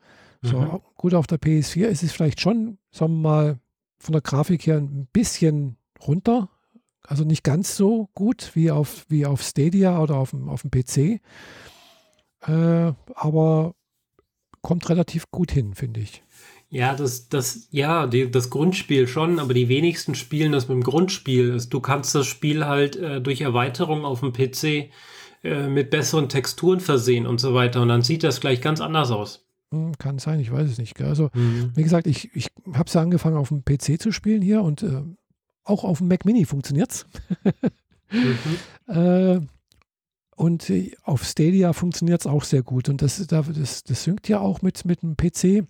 [0.43, 0.79] So, mhm.
[0.95, 3.59] gut, auf der PS4 ist es vielleicht schon, sagen wir mal,
[3.99, 6.49] von der Grafik her ein bisschen runter,
[7.11, 10.71] also nicht ganz so gut wie auf, wie auf Stadia oder auf dem, auf dem
[10.71, 11.19] PC.
[12.47, 13.75] Äh, aber
[14.61, 16.23] kommt relativ gut hin, finde ich.
[16.69, 20.83] Ja, das, das, ja, die, das Grundspiel schon, aber die wenigsten spielen das mit dem
[20.83, 21.61] Grundspiel.
[21.69, 24.89] Du kannst das Spiel halt äh, durch Erweiterung auf dem PC
[25.43, 27.81] äh, mit besseren Texturen versehen und so weiter.
[27.81, 29.45] Und dann sieht das gleich ganz anders aus.
[29.73, 31.01] Hm, kann sein, ich weiß es nicht.
[31.01, 31.73] Also, mhm.
[31.75, 34.81] wie gesagt, ich, ich habe es ja angefangen auf dem PC zu spielen hier und
[34.81, 35.01] äh,
[35.63, 37.05] auch auf dem Mac Mini funktioniert es.
[38.11, 38.37] mhm.
[38.93, 39.39] äh,
[40.35, 42.89] und auf Stadia funktioniert es auch sehr gut.
[42.89, 45.67] Und das, das, das synkt ja auch mit, mit dem PC.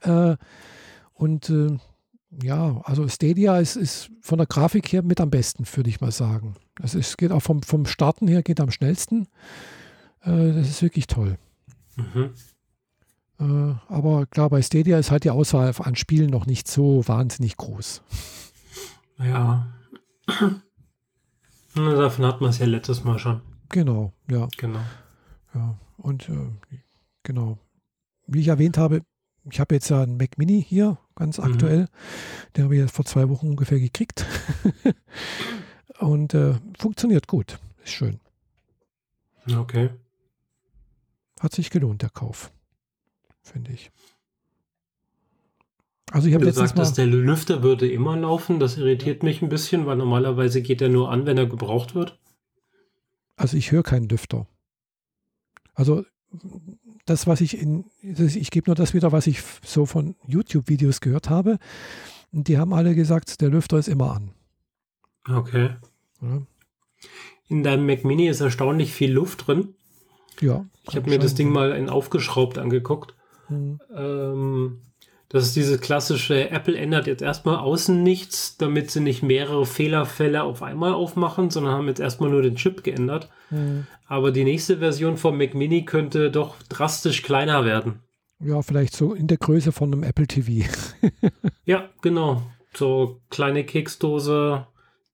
[0.00, 0.36] Äh,
[1.12, 1.76] und äh,
[2.42, 6.12] ja, also Stadia ist, ist von der Grafik her mit am besten, würde ich mal
[6.12, 6.56] sagen.
[6.82, 9.26] Es ist, geht auch vom, vom Starten her, geht am schnellsten.
[10.22, 11.36] Äh, das ist wirklich toll.
[11.96, 12.30] Mhm.
[13.38, 17.56] Äh, aber klar, bei Stadia ist halt die Auswahl an Spielen noch nicht so wahnsinnig
[17.56, 18.02] groß.
[19.18, 19.72] Ja.
[21.74, 23.42] Davon hat man es ja letztes Mal schon.
[23.68, 24.48] Genau, ja.
[24.56, 24.80] Genau.
[25.54, 26.48] Ja, und äh,
[27.22, 27.58] genau.
[28.26, 29.02] Wie ich erwähnt habe,
[29.50, 31.44] ich habe jetzt ja einen Mac Mini hier, ganz mhm.
[31.44, 31.80] aktuell.
[31.82, 31.88] Mhm.
[32.56, 34.24] Den habe ich jetzt vor zwei Wochen ungefähr gekriegt.
[36.00, 37.58] und äh, funktioniert gut.
[37.84, 38.20] Ist schön.
[39.50, 39.90] Okay.
[41.40, 42.50] Hat sich gelohnt, der Kauf.
[43.42, 43.92] Finde ich.
[46.12, 48.60] Also ich habe Du sagtest, der Lüfter würde immer laufen.
[48.60, 52.18] Das irritiert mich ein bisschen, weil normalerweise geht er nur an, wenn er gebraucht wird.
[53.36, 54.46] Also ich höre keinen Lüfter.
[55.74, 56.04] Also
[57.04, 61.28] das, was ich in, ich gebe nur das wieder, was ich so von YouTube-Videos gehört
[61.28, 61.58] habe.
[62.32, 64.32] Und die haben alle gesagt, der Lüfter ist immer an.
[65.28, 65.70] Okay.
[66.20, 66.42] Ja.
[67.48, 69.74] In deinem Mac Mini ist erstaunlich viel Luft drin.
[70.40, 70.66] Ja.
[70.88, 73.14] Ich habe mir das Ding mal in aufgeschraubt angeguckt.
[73.48, 73.80] Mhm.
[73.94, 74.80] Ähm,
[75.28, 80.42] das ist diese klassische, Apple ändert jetzt erstmal außen nichts, damit sie nicht mehrere Fehlerfälle
[80.42, 83.28] auf einmal aufmachen, sondern haben jetzt erstmal nur den Chip geändert.
[83.50, 83.86] Mhm.
[84.06, 88.00] Aber die nächste Version vom Mac Mini könnte doch drastisch kleiner werden.
[88.38, 90.68] Ja, vielleicht so in der Größe von einem Apple TV.
[91.64, 92.42] ja, genau.
[92.74, 94.66] So kleine Keksdose,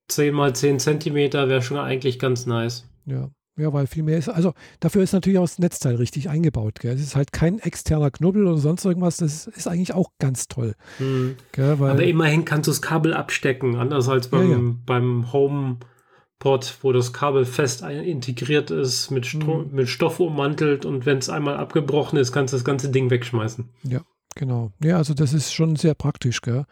[0.08, 2.88] 10 mal 10 Zentimeter wäre schon eigentlich ganz nice.
[3.06, 3.30] Ja.
[3.57, 4.30] Ja, weil viel mehr ist.
[4.30, 6.82] Also dafür ist natürlich auch das Netzteil richtig eingebaut.
[6.84, 9.18] Es ist halt kein externer Knubbel oder sonst irgendwas.
[9.18, 10.74] Das ist eigentlich auch ganz toll.
[10.96, 11.36] Hm.
[11.53, 14.74] Gell, Aber immerhin kannst du das Kabel abstecken, anders als beim, ja, ja.
[14.86, 19.70] beim HomePod, wo das Kabel fest integriert ist, mit, Stro hm.
[19.72, 23.68] mit Stoff ummantelt und wenn es einmal abgebrochen ist, kannst du das ganze Ding wegschmeißen.
[23.82, 24.00] Ja,
[24.34, 24.72] genau.
[24.82, 26.40] Ja, also das ist schon sehr praktisch.
[26.40, 26.64] Gell?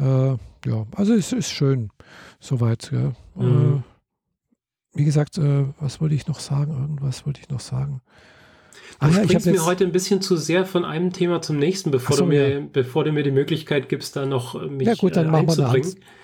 [0.00, 0.30] Äh,
[0.66, 1.90] ja, also es ist schön
[2.40, 2.90] soweit.
[2.90, 3.12] Gell?
[3.36, 3.84] Mhm.
[3.86, 3.89] Äh,
[4.92, 6.72] wie gesagt, äh, was wollte ich noch sagen?
[6.72, 8.00] Irgendwas wollte ich noch sagen.
[9.00, 11.90] Du ah, ja, springst mir heute ein bisschen zu sehr von einem Thema zum nächsten,
[11.90, 12.66] bevor, so, du, mir, ja.
[12.72, 15.48] bevor du mir die Möglichkeit gibst, da noch äh, mich Ja gut, dann, äh, machen,
[15.48, 15.74] wir da,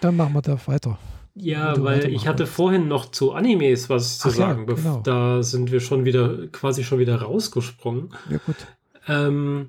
[0.00, 0.98] dann machen wir da weiter.
[1.34, 4.66] Ja, weil ich hatte vorhin noch zu Animes was zu Ach sagen.
[4.68, 5.00] Ja, genau.
[5.00, 8.08] Da sind wir schon wieder, quasi schon wieder rausgesprungen.
[8.30, 8.56] Ja gut.
[9.06, 9.68] Ähm,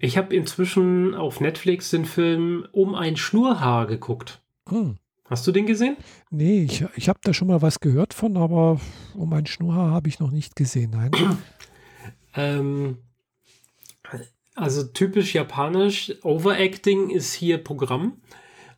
[0.00, 4.40] ich habe inzwischen auf Netflix den Film Um ein Schnurhaar geguckt.
[4.68, 4.96] Hm.
[5.34, 5.96] Hast du den gesehen?
[6.30, 8.80] Nee, ich, ich habe da schon mal was gehört von, aber
[9.16, 11.10] um ein Schnurrhaar habe ich noch nicht gesehen, nein.
[12.36, 12.98] ähm,
[14.54, 18.18] also typisch japanisch, Overacting ist hier Programm.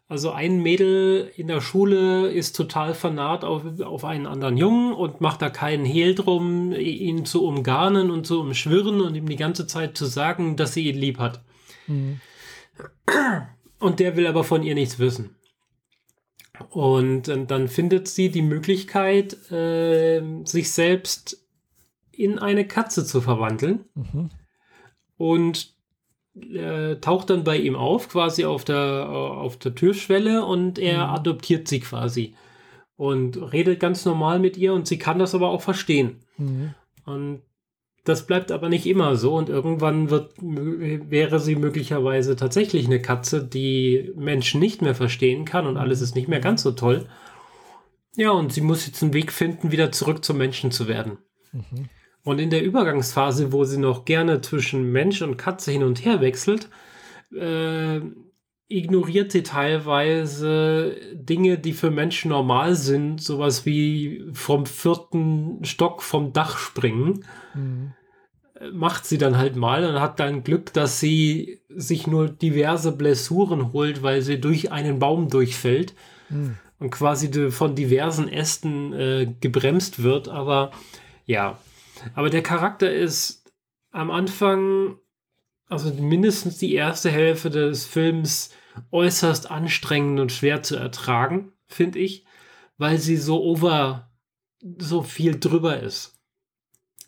[0.09, 5.21] Also ein Mädel in der Schule ist total vernarrt auf, auf einen anderen Jungen und
[5.21, 9.67] macht da keinen Hehl drum, ihn zu umgarnen und zu umschwirren und ihm die ganze
[9.67, 11.45] Zeit zu sagen, dass sie ihn lieb hat.
[11.87, 12.19] Mhm.
[13.79, 15.36] Und der will aber von ihr nichts wissen.
[16.71, 21.45] Und, und dann findet sie die Möglichkeit, äh, sich selbst
[22.13, 23.85] in eine Katze zu verwandeln.
[23.95, 24.31] Mhm.
[25.17, 25.75] Und
[26.41, 31.15] äh, taucht dann bei ihm auf, quasi auf der, auf der Türschwelle und er mhm.
[31.15, 32.35] adoptiert sie quasi.
[32.97, 36.21] Und redet ganz normal mit ihr und sie kann das aber auch verstehen.
[36.39, 36.75] Mhm.
[37.05, 37.43] Und
[38.09, 43.45] das bleibt aber nicht immer so und irgendwann wird, wäre sie möglicherweise tatsächlich eine Katze,
[43.45, 47.09] die Menschen nicht mehr verstehen kann und alles ist nicht mehr ganz so toll.
[48.15, 51.19] Ja, und sie muss jetzt einen Weg finden, wieder zurück zum Menschen zu werden.
[51.53, 51.89] Mhm.
[52.23, 56.21] Und in der Übergangsphase, wo sie noch gerne zwischen Mensch und Katze hin und her
[56.21, 56.69] wechselt,
[57.35, 58.01] äh,
[58.69, 66.33] ignoriert sie teilweise Dinge, die für Menschen normal sind, sowas wie vom vierten Stock vom
[66.33, 67.25] Dach springen.
[67.57, 67.93] Mhm.
[68.73, 73.73] Macht sie dann halt mal und hat dann Glück, dass sie sich nur diverse Blessuren
[73.73, 75.95] holt, weil sie durch einen Baum durchfällt
[76.31, 76.57] mhm.
[76.79, 80.29] und quasi von diversen Ästen äh, gebremst wird.
[80.29, 80.71] Aber
[81.27, 81.59] ja,
[82.15, 83.53] aber der Charakter ist
[83.91, 84.97] am Anfang
[85.69, 88.51] also mindestens die erste Hälfte des Films
[88.91, 92.25] äußerst anstrengend und schwer zu ertragen, finde ich,
[92.79, 94.11] weil sie so over,
[94.79, 96.16] so viel drüber ist.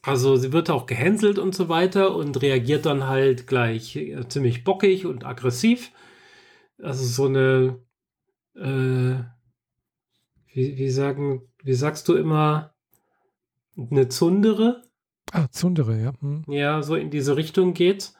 [0.02, 4.64] Also sie wird auch gehänselt und so weiter und reagiert dann halt gleich äh, ziemlich
[4.64, 5.92] bockig und aggressiv.
[6.80, 7.80] Also so eine,
[8.54, 9.22] äh,
[10.52, 12.74] wie, wie sagen, wie sagst du immer,
[13.76, 14.82] eine Zundere?
[15.32, 16.12] Ah, Zundere, ja.
[16.20, 16.44] Hm.
[16.48, 18.12] Ja, so in diese Richtung geht.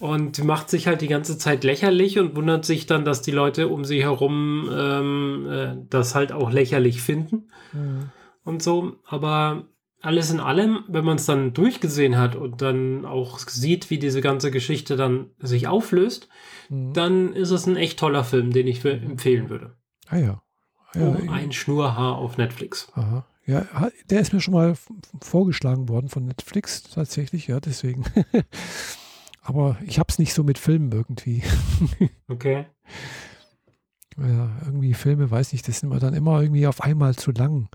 [0.00, 3.66] Und macht sich halt die ganze Zeit lächerlich und wundert sich dann, dass die Leute
[3.66, 7.48] um sie herum ähm, äh, das halt auch lächerlich finden.
[7.72, 8.10] Mhm.
[8.44, 8.96] Und so.
[9.06, 9.66] Aber
[10.00, 14.20] alles in allem, wenn man es dann durchgesehen hat und dann auch sieht, wie diese
[14.20, 16.28] ganze Geschichte dann sich auflöst,
[16.68, 16.92] mhm.
[16.92, 19.76] dann ist es ein echt toller Film, den ich empfehlen würde.
[20.08, 20.42] Ah ja.
[20.94, 22.90] ja um ein Schnurhaar auf Netflix.
[22.94, 23.26] Aha.
[23.46, 23.66] Ja,
[24.10, 24.74] der ist mir schon mal
[25.22, 28.04] vorgeschlagen worden von Netflix tatsächlich, ja, deswegen.
[29.42, 31.42] Aber ich habe es nicht so mit Filmen irgendwie.
[32.28, 32.66] okay.
[34.18, 37.70] Ja, irgendwie Filme, weiß nicht, das sind mir dann immer irgendwie auf einmal zu lang.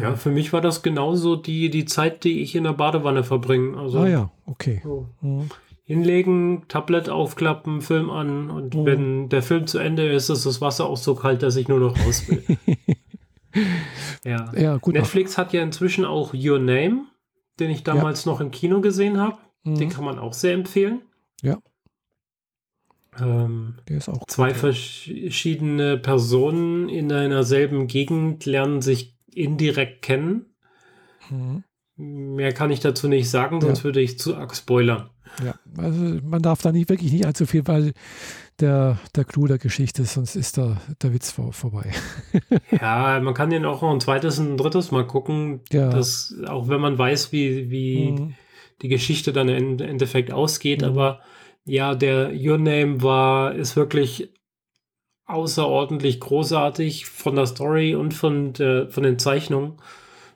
[0.00, 3.78] Ja, für mich war das genauso die, die Zeit, die ich in der Badewanne verbringe.
[3.78, 4.80] Also, ah ja, okay.
[4.84, 5.08] So.
[5.20, 5.50] Mhm.
[5.84, 8.86] Hinlegen, Tablet aufklappen, Film an und mhm.
[8.86, 11.78] wenn der Film zu Ende ist, ist das Wasser auch so kalt, dass ich nur
[11.78, 12.44] noch raus will.
[14.24, 14.52] ja.
[14.56, 17.04] ja gut, Netflix hat ja inzwischen auch Your Name,
[17.60, 18.32] den ich damals ja.
[18.32, 19.38] noch im Kino gesehen habe.
[19.62, 19.76] Mhm.
[19.76, 21.02] Den kann man auch sehr empfehlen.
[21.40, 21.58] Ja.
[23.20, 30.02] Ähm, Der ist auch zwei gut, verschiedene Personen in einer selben Gegend lernen sich indirekt
[30.02, 30.54] kennen.
[31.30, 31.64] Mhm.
[31.96, 33.84] Mehr kann ich dazu nicht sagen, sonst ja.
[33.84, 35.08] würde ich zu arg spoilern.
[35.42, 37.92] Ja, also man darf da nicht wirklich nicht allzu viel, weil
[38.60, 41.90] der, der Clou der Geschichte, sonst ist der, der Witz vor, vorbei.
[42.70, 45.60] ja, man kann den auch noch ein zweites und ein drittes Mal gucken.
[45.72, 45.88] Ja.
[45.90, 48.34] Dass, auch wenn man weiß, wie, wie mhm.
[48.82, 50.88] die Geschichte dann im Endeffekt ausgeht, mhm.
[50.88, 51.20] aber
[51.64, 54.32] ja, der Your Name war, ist wirklich
[55.26, 59.74] außerordentlich großartig von der Story und von, der, von den Zeichnungen.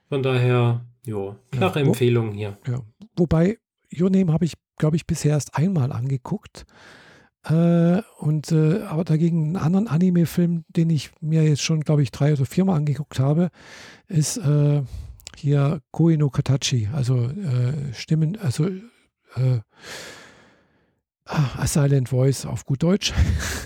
[0.08, 2.58] Von daher, jo, klare ja, Empfehlung hier.
[2.66, 2.80] Ja.
[3.16, 3.58] Wobei,
[3.96, 6.66] Your Name habe ich, glaube ich, bisher erst einmal angeguckt.
[7.44, 12.10] Äh, und äh, aber dagegen einen anderen Anime-Film, den ich mir jetzt schon, glaube ich,
[12.10, 13.50] drei oder viermal angeguckt habe,
[14.08, 14.82] ist äh,
[15.36, 19.60] hier Koe no Katachi, also äh, Stimmen, also äh,
[21.30, 23.12] A Silent Voice auf gut Deutsch.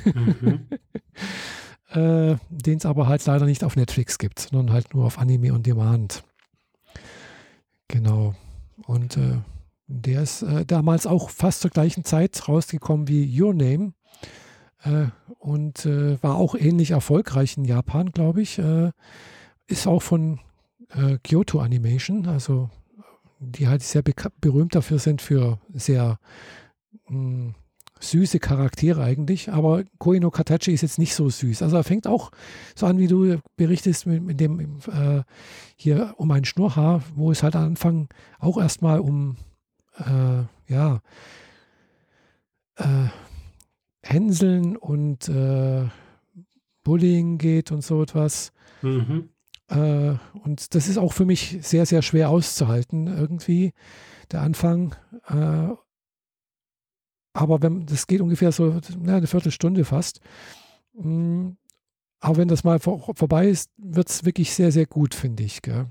[0.04, 0.66] Mhm.
[1.90, 5.52] äh, Den es aber halt leider nicht auf Netflix gibt, sondern halt nur auf Anime
[5.52, 6.24] on Demand.
[7.88, 8.34] Genau.
[8.86, 9.38] Und äh,
[9.86, 13.92] der ist äh, damals auch fast zur gleichen Zeit rausgekommen wie Your Name
[14.82, 15.06] äh,
[15.38, 18.58] und äh, war auch ähnlich erfolgreich in Japan, glaube ich.
[18.58, 18.90] Äh,
[19.66, 20.40] ist auch von
[21.24, 22.70] Kyoto Animation, also
[23.40, 26.20] die halt sehr berühmt dafür sind für sehr
[27.07, 27.55] hm,
[28.00, 31.62] süße Charaktere eigentlich, aber Koino Katachi ist jetzt nicht so süß.
[31.62, 32.30] Also er fängt auch
[32.74, 35.22] so an, wie du berichtest, mit, mit dem äh,
[35.76, 39.36] hier um ein Schnurrhaar, wo es halt am Anfang auch erstmal um
[39.98, 41.00] äh, ja
[42.76, 43.09] äh,
[44.02, 45.84] Hänseln und äh,
[46.82, 48.52] Bullying geht und so etwas.
[48.82, 49.30] Mhm.
[49.68, 53.72] Äh, und das ist auch für mich sehr, sehr schwer auszuhalten irgendwie,
[54.30, 54.94] der Anfang.
[57.35, 60.20] Aber wenn, das geht ungefähr so na, eine Viertelstunde fast.
[60.95, 61.51] Mm,
[62.20, 65.61] aber wenn das mal vor, vorbei ist, wird es wirklich sehr, sehr gut, finde ich.
[65.61, 65.89] Gell?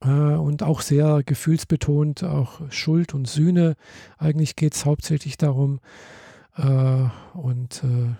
[0.00, 3.76] Äh, und auch sehr gefühlsbetont, auch Schuld und Sühne.
[4.18, 5.80] Eigentlich geht es hauptsächlich darum.
[6.56, 7.04] Äh,
[7.34, 8.14] und äh,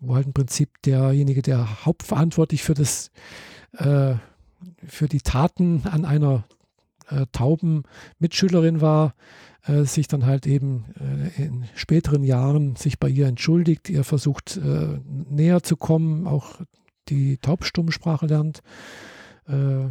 [0.00, 3.10] wo halt im Prinzip derjenige, der hauptverantwortlich für das,
[3.74, 6.44] für die Taten an einer
[7.10, 7.82] äh, tauben
[8.18, 9.14] Mitschülerin war,
[9.64, 14.56] äh, sich dann halt eben äh, in späteren Jahren sich bei ihr entschuldigt, ihr versucht
[14.56, 16.60] äh, näher zu kommen, auch
[17.08, 18.60] die Taubstummsprache lernt.
[19.46, 19.88] Äh,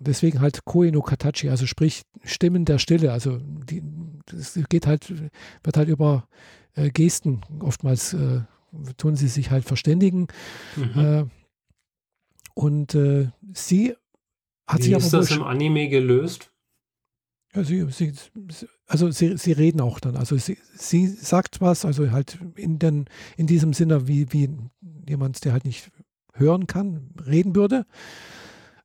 [0.00, 3.12] deswegen halt Koe no Katachi, also sprich Stimmen der Stille.
[3.12, 3.82] Also die,
[4.26, 5.12] das geht halt,
[5.62, 6.26] wird halt über
[6.74, 8.16] äh, Gesten oftmals
[8.96, 10.28] tun sie sich halt verständigen.
[10.76, 11.30] Mhm.
[12.54, 12.96] und
[13.52, 13.94] sie
[14.66, 14.96] hat Wie sich.
[14.96, 16.51] Ist das im Anime gelöst?
[17.54, 18.12] Ja, sie, sie,
[18.86, 20.16] also sie, sie reden auch dann.
[20.16, 24.48] Also sie, sie sagt was, also halt in, den, in diesem Sinne, wie, wie
[25.06, 25.90] jemand, der halt nicht
[26.32, 27.84] hören kann, reden würde.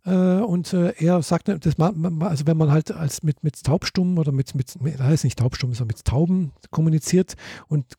[0.05, 4.33] Äh, und äh, er sagt, das, also wenn man halt als mit, mit Taubstummen oder
[4.33, 7.35] mit, mit, mit heißt nicht Taubstummen, sondern mit Tauben kommuniziert
[7.69, 7.97] und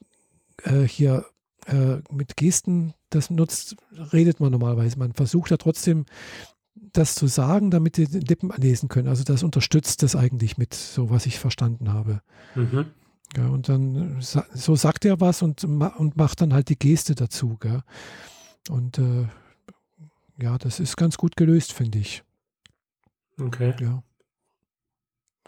[0.64, 1.24] äh, hier
[1.66, 3.76] äh, mit Gesten das nutzt,
[4.12, 4.98] redet man normalerweise.
[4.98, 6.04] Man versucht ja trotzdem
[6.92, 9.08] das zu sagen, damit die Lippen lesen können.
[9.08, 12.20] Also das unterstützt das eigentlich mit, so was ich verstanden habe.
[12.54, 12.86] Mhm.
[13.36, 17.56] Ja, und dann so sagt er was und, und macht dann halt die Geste dazu.
[17.58, 17.82] Gell?
[18.70, 19.26] Und äh,
[20.40, 22.22] ja, das ist ganz gut gelöst, finde ich.
[23.40, 23.74] Okay.
[23.80, 24.02] Ja.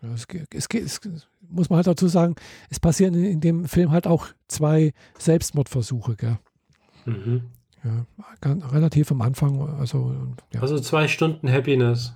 [0.03, 1.01] ja es, es, es,
[1.49, 2.34] muss man halt dazu sagen,
[2.68, 6.16] es passieren in, in dem Film halt auch zwei Selbstmordversuche.
[6.16, 6.38] Gell?
[7.07, 7.51] Mhm.
[7.85, 8.05] Ja,
[8.43, 9.61] relativ am Anfang.
[9.78, 10.14] Also,
[10.53, 10.61] ja.
[10.61, 12.12] also zwei Stunden Happiness.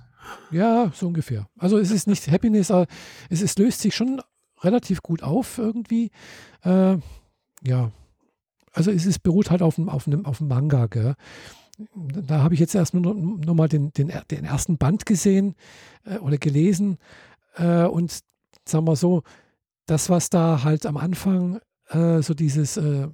[0.51, 1.47] Ja, so ungefähr.
[1.57, 2.87] Also es ist nicht Happiness, aber
[3.29, 4.21] es, es löst sich schon
[4.61, 6.11] relativ gut auf irgendwie.
[6.63, 6.97] Äh,
[7.63, 7.91] ja,
[8.73, 11.15] also es ist, beruht halt auf dem, auf einem, auf dem Manga, gell?
[11.97, 15.55] da habe ich jetzt erst nur noch mal den, den, den ersten Band gesehen
[16.05, 16.97] äh, oder gelesen.
[17.55, 18.19] Äh, und
[18.65, 19.23] sagen wir so,
[19.85, 21.59] das, was da halt am Anfang
[21.89, 23.07] äh, so dieses äh,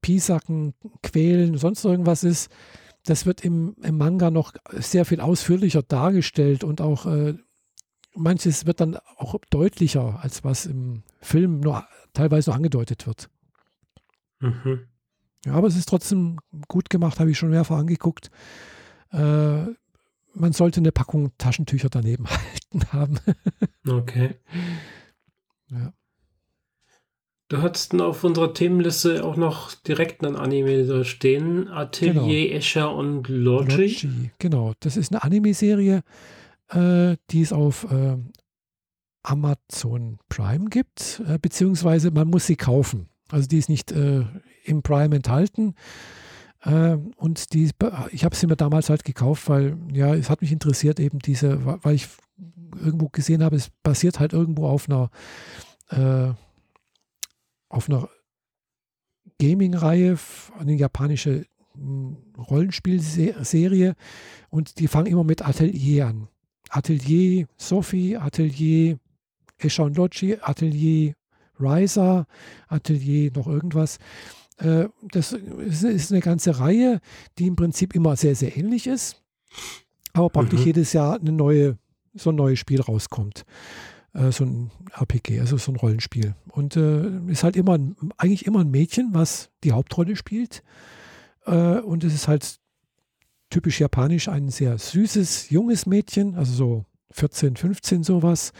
[0.00, 2.50] Piesacken, Quälen, sonst irgendwas ist,
[3.04, 7.34] das wird im, im Manga noch sehr viel ausführlicher dargestellt und auch äh,
[8.14, 13.28] manches wird dann auch deutlicher, als was im Film nur teilweise noch angedeutet wird.
[14.40, 14.86] Mhm.
[15.44, 16.38] Ja, aber es ist trotzdem
[16.68, 18.30] gut gemacht, habe ich schon mehrfach angeguckt.
[19.10, 19.66] Äh,
[20.36, 23.18] man sollte eine Packung Taschentücher daneben halten haben.
[23.86, 24.36] okay.
[25.70, 25.92] Ja.
[27.54, 31.68] Du hattest auf unserer Themenliste auch noch direkt ein Anime da stehen.
[31.68, 32.56] Atelier genau.
[32.56, 33.76] Escher und Logi.
[33.76, 34.30] Logi.
[34.40, 36.02] Genau, das ist eine Anime-Serie,
[36.70, 38.16] äh, die es auf äh,
[39.22, 43.08] Amazon Prime gibt, äh, beziehungsweise man muss sie kaufen.
[43.30, 44.24] Also die ist nicht äh,
[44.64, 45.76] im Prime enthalten.
[46.62, 47.70] Äh, und die,
[48.10, 51.64] ich habe sie mir damals halt gekauft, weil ja, es hat mich interessiert, eben diese,
[51.84, 52.08] weil ich
[52.84, 55.08] irgendwo gesehen habe, es basiert halt irgendwo auf einer
[55.90, 56.34] äh,
[57.74, 58.08] auf einer
[59.40, 60.16] Gaming-Reihe,
[60.58, 63.94] eine japanische hm, Rollenspielserie
[64.48, 66.28] und die fangen immer mit Atelier an.
[66.70, 68.98] Atelier Sophie, Atelier
[69.78, 71.14] und Logi, Atelier
[71.58, 72.26] Riser,
[72.68, 73.98] Atelier noch irgendwas.
[74.58, 77.00] Äh, das ist eine ganze Reihe,
[77.38, 79.22] die im Prinzip immer sehr, sehr ähnlich ist,
[80.12, 80.66] aber praktisch mhm.
[80.66, 81.78] jedes Jahr eine neue,
[82.14, 83.44] so ein neues Spiel rauskommt.
[84.14, 86.34] Äh, so ein RPG, also so ein Rollenspiel.
[86.48, 90.62] Und äh, ist halt immer ein, eigentlich immer ein Mädchen, was die Hauptrolle spielt.
[91.46, 92.58] Äh, und es ist halt
[93.50, 96.84] typisch japanisch ein sehr süßes, junges Mädchen, also so
[97.14, 98.52] 14, 15 sowas,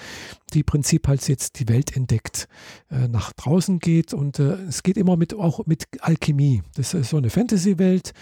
[0.53, 2.47] die im Prinzip halt jetzt die Welt entdeckt,
[2.89, 6.63] äh, nach draußen geht und äh, es geht immer mit auch mit Alchemie.
[6.77, 8.13] Das ist so eine Fantasy-Welt,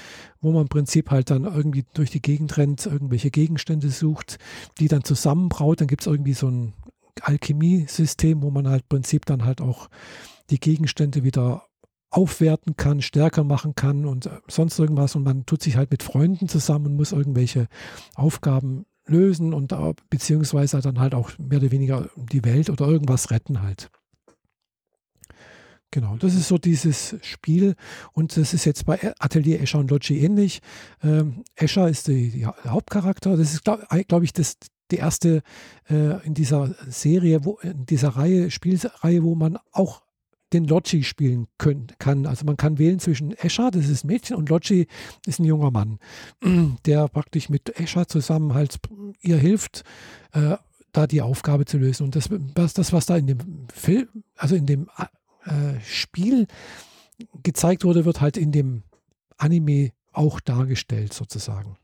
[0.41, 4.39] wo man im Prinzip halt dann irgendwie durch die Gegend rennt, irgendwelche Gegenstände sucht,
[4.81, 5.83] die dann zusammenbraut.
[5.83, 6.73] Dann gibt es irgendwie so ein
[7.21, 9.89] Alchemiesystem, wo man halt im Prinzip dann halt auch
[10.51, 11.67] die Gegenstände wieder
[12.11, 15.17] aufwerten kann, stärker machen kann und äh, sonst irgendwas.
[15.17, 17.69] Und man tut sich halt mit Freunden zusammen und muss irgendwelche
[18.15, 19.75] Aufgaben lösen und
[20.11, 23.91] beziehungsweise dann halt auch mehr oder weniger die Welt oder irgendwas retten halt.
[25.91, 27.75] Genau, das ist so dieses Spiel
[28.15, 30.61] und das ist jetzt bei Atelier Escher und Logi ähnlich.
[31.03, 33.37] Ähm, Escher ist die, die Hauptcharakter.
[33.37, 34.57] Das ist, glaube glaub ich, das,
[34.93, 35.43] die erste
[35.91, 40.03] äh, in dieser Serie, wo, in dieser Reihe, Spielreihe, wo man auch
[40.53, 42.27] den Logi spielen können, kann.
[42.27, 44.87] Also man kann wählen zwischen Escher, das ist ein Mädchen, und Logi
[45.27, 45.99] ist ein junger Mann,
[46.87, 48.79] der praktisch mit Escher zusammen halt
[49.23, 49.83] ihr hilft,
[50.33, 50.57] äh,
[50.93, 52.05] da die Aufgabe zu lösen.
[52.05, 54.91] Und das, was, das, was da in dem Film, also in dem
[55.47, 56.47] äh, Spiel
[57.43, 58.83] gezeigt wurde, wird halt in dem
[59.39, 61.79] Anime auch dargestellt sozusagen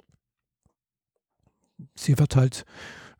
[1.94, 2.64] sie wird halt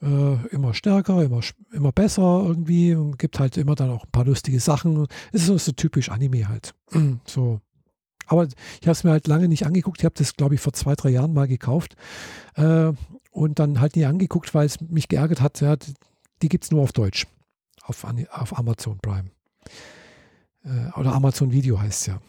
[0.02, 1.40] äh, immer stärker, immer,
[1.72, 5.06] immer besser irgendwie und gibt halt immer dann auch ein paar lustige Sachen.
[5.32, 6.74] Es ist so, so typisch Anime halt.
[7.26, 7.60] so.
[8.26, 10.00] Aber ich habe es mir halt lange nicht angeguckt.
[10.00, 11.96] Ich habe das, glaube ich, vor zwei, drei Jahren mal gekauft
[12.56, 12.92] äh,
[13.30, 15.60] und dann halt nie angeguckt, weil es mich geärgert hat.
[15.60, 15.76] Ja,
[16.42, 17.26] die gibt es nur auf Deutsch,
[17.82, 19.30] auf, auf Amazon Prime.
[20.64, 22.20] Äh, oder Amazon Video heißt es ja.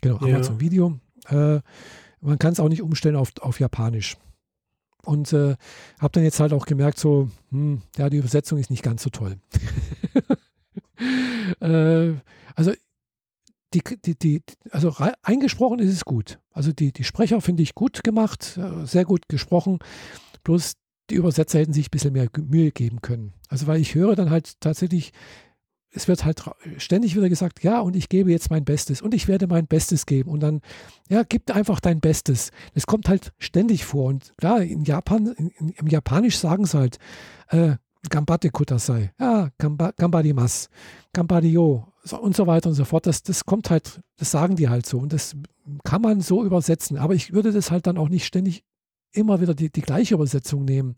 [0.00, 0.60] Genau, Amazon ja.
[0.60, 1.00] Video.
[1.28, 1.60] Äh,
[2.20, 4.16] man kann es auch nicht umstellen auf, auf Japanisch.
[5.04, 5.56] Und äh,
[5.98, 9.10] habe dann jetzt halt auch gemerkt, so, hm, ja, die Übersetzung ist nicht ganz so
[9.10, 9.36] toll.
[11.60, 12.14] äh,
[12.54, 12.72] also
[13.74, 16.38] die, die, die, also eingesprochen ist es gut.
[16.52, 19.80] Also die, die Sprecher finde ich gut gemacht, äh, sehr gut gesprochen.
[20.44, 20.74] Bloß
[21.10, 23.34] die Übersetzer hätten sich ein bisschen mehr Mühe geben können.
[23.48, 25.12] Also weil ich höre dann halt tatsächlich
[25.94, 26.42] es wird halt
[26.76, 30.06] ständig wieder gesagt, ja, und ich gebe jetzt mein Bestes und ich werde mein Bestes
[30.06, 30.30] geben.
[30.30, 30.60] Und dann,
[31.08, 32.50] ja, gib einfach dein Bestes.
[32.74, 34.06] Das kommt halt ständig vor.
[34.06, 36.98] Und klar, in Japan, in, im Japanisch sagen sie halt,
[37.48, 37.76] äh,
[38.10, 40.68] Gambate Kutasai, ja, Gambadimas,
[41.14, 43.06] Gambadio so, und so weiter und so fort.
[43.06, 44.98] Das, das kommt halt, das sagen die halt so.
[44.98, 45.36] Und das
[45.84, 46.98] kann man so übersetzen.
[46.98, 48.64] Aber ich würde das halt dann auch nicht ständig
[49.12, 50.96] immer wieder die, die gleiche Übersetzung nehmen,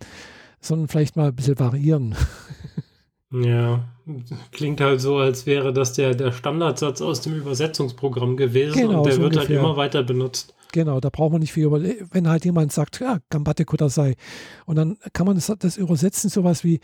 [0.61, 2.17] sondern vielleicht mal ein bisschen variieren.
[3.33, 3.85] Ja,
[4.53, 9.07] klingt halt so, als wäre das der, der Standardsatz aus dem Übersetzungsprogramm gewesen genau, und
[9.07, 9.63] der so wird halt ungefähr.
[9.63, 10.55] halt immer weiter benutzt.
[10.73, 11.83] Genau, da braucht man nicht viel über.
[11.83, 14.15] Wenn halt jemand sagt, ja, Gambate Kudasai,
[14.67, 16.81] und dann kann man das, das übersetzen, sowas wie,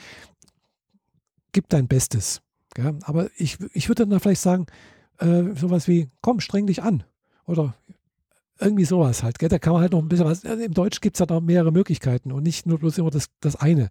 [1.53, 2.43] gib dein Bestes.
[2.77, 4.67] Ja, aber ich, ich würde dann vielleicht sagen,
[5.19, 7.05] äh, sowas wie, komm, streng dich an.
[7.47, 7.75] Oder
[8.59, 9.39] irgendwie sowas halt.
[9.39, 9.49] Gell?
[9.49, 10.45] Da kann man halt noch ein bisschen was.
[10.45, 13.57] Im Deutsch gibt es halt noch mehrere Möglichkeiten und nicht nur bloß immer das, das
[13.57, 13.91] eine.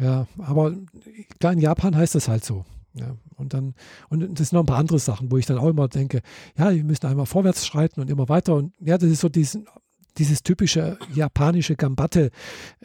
[0.00, 0.74] Ja, aber
[1.40, 2.64] klar, in Japan heißt das halt so.
[2.94, 3.74] Ja, und dann,
[4.08, 6.22] und das sind noch ein paar andere Sachen, wo ich dann auch immer denke,
[6.56, 8.54] ja, wir müssen einmal vorwärts schreiten und immer weiter.
[8.54, 9.66] Und ja, das ist so diesen,
[10.18, 12.30] dieses typische japanische Gambatte,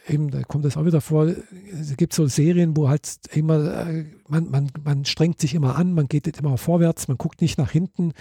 [0.08, 1.28] eben, da kommt das auch wieder vor,
[1.72, 5.94] es gibt so Serien, wo halt immer, äh, man, man, man strengt sich immer an,
[5.94, 8.14] man geht immer vorwärts, man guckt nicht nach hinten,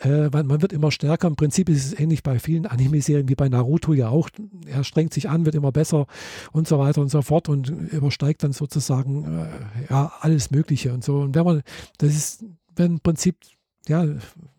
[0.00, 1.28] äh, man, man, wird immer stärker.
[1.28, 4.28] Im Prinzip ist es ähnlich bei vielen Anime-Serien wie bei Naruto ja auch.
[4.66, 6.06] Er strengt sich an, wird immer besser
[6.52, 9.48] und so weiter und so fort und übersteigt dann sozusagen äh,
[9.90, 11.20] ja, alles Mögliche und so.
[11.20, 11.62] Und wenn man,
[11.98, 12.44] das ist
[12.76, 13.38] wenn im Prinzip,
[13.88, 14.04] ja,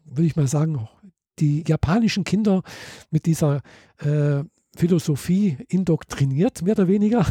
[0.05, 0.87] würde ich mal sagen,
[1.39, 2.63] die japanischen Kinder
[3.09, 3.61] mit dieser
[3.99, 4.43] äh,
[4.75, 7.25] Philosophie indoktriniert, mehr oder weniger.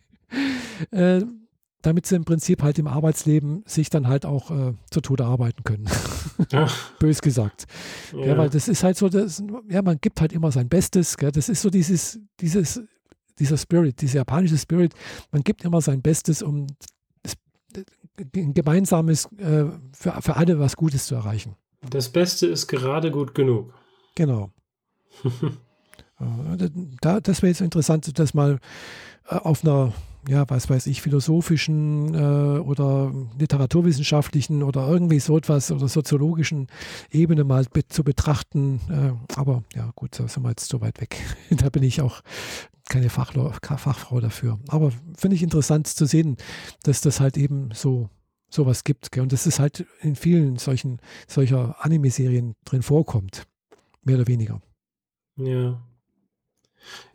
[0.90, 1.22] äh,
[1.82, 5.64] damit sie im Prinzip halt im Arbeitsleben sich dann halt auch äh, zu Tode arbeiten
[5.64, 5.88] können.
[7.00, 7.64] Bös gesagt.
[8.12, 8.26] Ja.
[8.26, 8.38] ja.
[8.38, 11.16] weil das ist halt so, das, ja, man gibt halt immer sein Bestes.
[11.16, 11.32] Gell?
[11.32, 12.80] Das ist so dieses, dieses,
[13.38, 14.94] dieser Spirit, dieser japanische Spirit.
[15.32, 16.68] Man gibt immer sein Bestes, um
[18.34, 21.56] ein gemeinsames, äh, für, für alle was Gutes zu erreichen.
[21.90, 23.72] Das Beste ist gerade gut genug.
[24.14, 24.50] Genau.
[26.20, 26.70] Äh,
[27.00, 28.60] da, das wäre jetzt interessant, das mal
[29.28, 29.92] äh, auf einer
[30.28, 36.68] ja, was weiß ich, philosophischen äh, oder literaturwissenschaftlichen oder irgendwie so etwas oder soziologischen
[37.10, 38.80] Ebene mal be zu betrachten.
[38.88, 41.16] Äh, aber ja, gut, da sind wir jetzt so weit weg.
[41.50, 42.20] da bin ich auch
[42.88, 44.58] keine Fachlo Fachfrau dafür.
[44.68, 46.36] Aber finde ich interessant zu sehen,
[46.84, 48.08] dass das halt eben so
[48.52, 49.12] sowas gibt.
[49.12, 49.22] Gell?
[49.22, 53.46] Und das ist halt in vielen solchen solcher Anime-Serien drin vorkommt.
[54.04, 54.60] Mehr oder weniger.
[55.36, 55.80] Ja.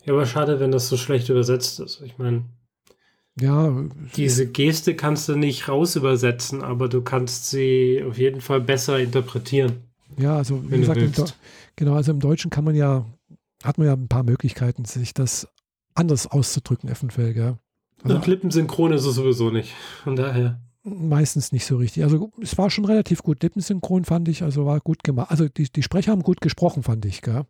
[0.05, 2.01] Ja, aber schade, wenn das so schlecht übersetzt ist.
[2.01, 2.45] Ich meine,
[3.39, 3.85] ja.
[4.15, 8.99] Diese Geste kannst du nicht raus übersetzen, aber du kannst sie auf jeden Fall besser
[8.99, 9.83] interpretieren.
[10.17, 11.37] Ja, also wie gesagt,
[11.75, 13.05] genau, also im Deutschen kann man ja,
[13.63, 15.47] hat man ja ein paar Möglichkeiten, sich das
[15.93, 17.57] anders auszudrücken, eventuell, gell?
[18.03, 19.73] Also, Und Lippensynchron ist es sowieso nicht.
[20.03, 20.61] Von daher.
[20.89, 22.03] Meistens nicht so richtig.
[22.03, 23.43] Also es war schon relativ gut.
[23.43, 25.31] Lippensynchron fand ich, also war gut gemacht.
[25.31, 27.45] Also die, die Sprecher haben gut gesprochen, fand ich, gell?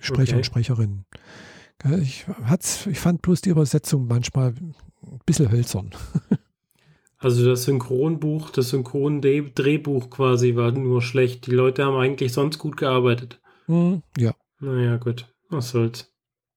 [0.00, 0.36] Sprecher okay.
[0.38, 1.04] und Sprecherinnen.
[2.00, 2.26] Ich,
[2.90, 5.90] ich fand bloß die Übersetzung manchmal ein bisschen hölzern.
[7.18, 11.46] Also das Synchronbuch, das Synchron-Drehbuch quasi war nur schlecht.
[11.46, 13.40] Die Leute haben eigentlich sonst gut gearbeitet.
[13.66, 14.34] Mm, ja.
[14.60, 15.26] Naja, gut.
[15.48, 16.12] Was soll's.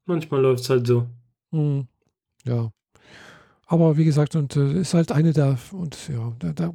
[0.05, 1.07] Manchmal läuft es halt so.
[1.51, 1.83] Mm,
[2.45, 2.71] ja.
[3.69, 6.73] Aber wie gesagt, und äh, ist halt eine der, und ja, da, da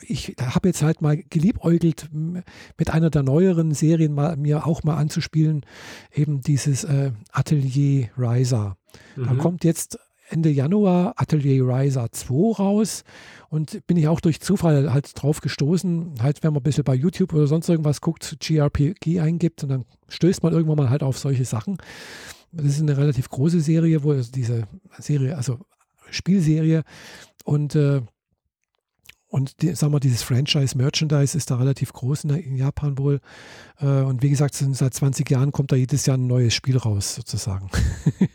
[0.00, 4.96] ich habe jetzt halt mal geliebäugelt, mit einer der neueren Serien mal, mir auch mal
[4.96, 5.64] anzuspielen,
[6.12, 8.76] eben dieses äh, Atelier Riser.
[9.16, 9.24] Mhm.
[9.24, 9.98] Da kommt jetzt
[10.30, 13.04] Ende Januar Atelier Riser 2 raus
[13.50, 16.94] und bin ich auch durch Zufall halt drauf gestoßen, halt wenn man ein bisschen bei
[16.94, 21.18] YouTube oder sonst irgendwas guckt, GRPG eingibt und dann stößt man irgendwann mal halt auf
[21.18, 21.76] solche Sachen.
[22.50, 24.64] Das ist eine relativ große Serie, wo also diese
[24.98, 25.58] Serie, also
[26.12, 26.84] Spielserie
[27.44, 28.02] und äh,
[29.32, 33.20] und die, sagen wir, dieses Franchise-Merchandise ist da relativ groß in, in Japan wohl.
[33.80, 37.14] Äh, und wie gesagt, seit 20 Jahren kommt da jedes Jahr ein neues Spiel raus,
[37.14, 37.70] sozusagen.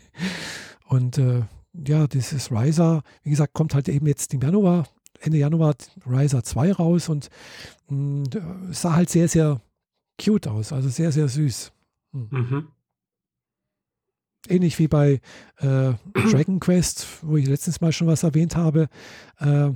[0.88, 1.42] und äh,
[1.86, 4.88] ja, dieses Riser, wie gesagt, kommt halt eben jetzt im Januar,
[5.20, 7.28] Ende Januar Riser 2 raus und
[7.88, 9.60] mh, mm, sah halt sehr, sehr
[10.20, 11.70] cute aus, also sehr, sehr süß.
[12.12, 12.28] Hm.
[12.30, 12.68] Mhm.
[14.48, 15.20] Ähnlich wie bei
[15.58, 15.92] äh,
[16.30, 18.88] Dragon Quest, wo ich letztens mal schon was erwähnt habe.
[19.38, 19.70] Äh,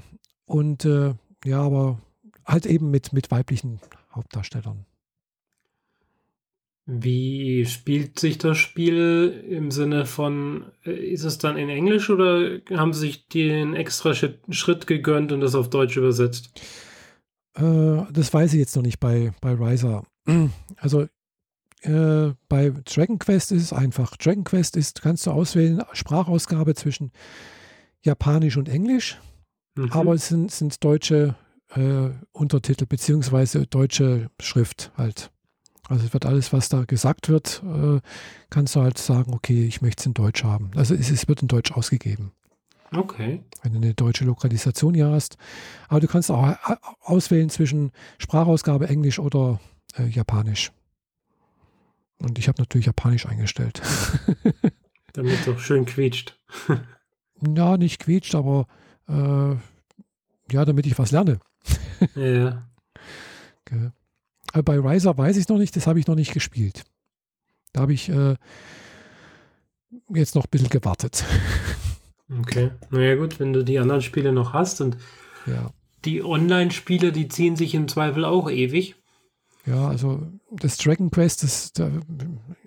[0.45, 2.01] und äh, ja, aber
[2.45, 3.81] halt eben mit, mit weiblichen
[4.15, 4.85] Hauptdarstellern.
[6.85, 12.61] Wie spielt sich das Spiel im Sinne von, äh, ist es dann in Englisch oder
[12.71, 16.61] haben sie sich den extra Schritt gegönnt und das auf Deutsch übersetzt?
[17.55, 20.05] Äh, das weiß ich jetzt noch nicht bei, bei Riser.
[20.77, 21.07] Also
[21.83, 24.17] äh, bei Dragon Quest ist es einfach.
[24.17, 27.13] Dragon Quest ist, kannst du auswählen, Sprachausgabe zwischen
[28.03, 29.21] Japanisch und Englisch.
[29.75, 29.93] Mhm.
[29.93, 31.35] Aber es sind, sind deutsche
[31.75, 35.31] äh, Untertitel beziehungsweise deutsche Schrift halt.
[35.89, 38.01] Also es wird alles, was da gesagt wird, äh,
[38.51, 40.71] kannst du halt sagen, okay, ich möchte es in Deutsch haben.
[40.77, 42.33] Also es, es, wird in Deutsch ausgegeben.
[42.95, 43.43] Okay.
[43.63, 45.37] Wenn du eine deutsche Lokalisation hier hast.
[45.89, 46.57] Aber du kannst auch äh,
[47.01, 49.61] auswählen zwischen Sprachausgabe Englisch oder
[49.97, 50.73] äh, Japanisch.
[52.23, 53.83] Und ich habe natürlich Japanisch eingestellt.
[55.13, 56.39] Damit doch schön quietscht.
[57.57, 58.67] ja, nicht quietscht, aber
[59.09, 59.57] äh,
[60.53, 61.41] ja, damit ich was lerne.
[62.15, 62.67] ja.
[63.61, 63.91] Okay.
[64.53, 66.85] Aber bei Riser weiß ich noch nicht, das habe ich noch nicht gespielt.
[67.73, 68.37] Da habe ich äh,
[70.15, 71.25] jetzt noch ein bisschen gewartet.
[72.41, 72.71] Okay.
[72.91, 74.97] Naja, gut, wenn du die anderen Spiele noch hast und
[75.47, 75.71] ja.
[76.05, 78.95] die Online-Spiele, die ziehen sich im Zweifel auch ewig.
[79.65, 81.91] Ja, also das Dragon Quest, das, da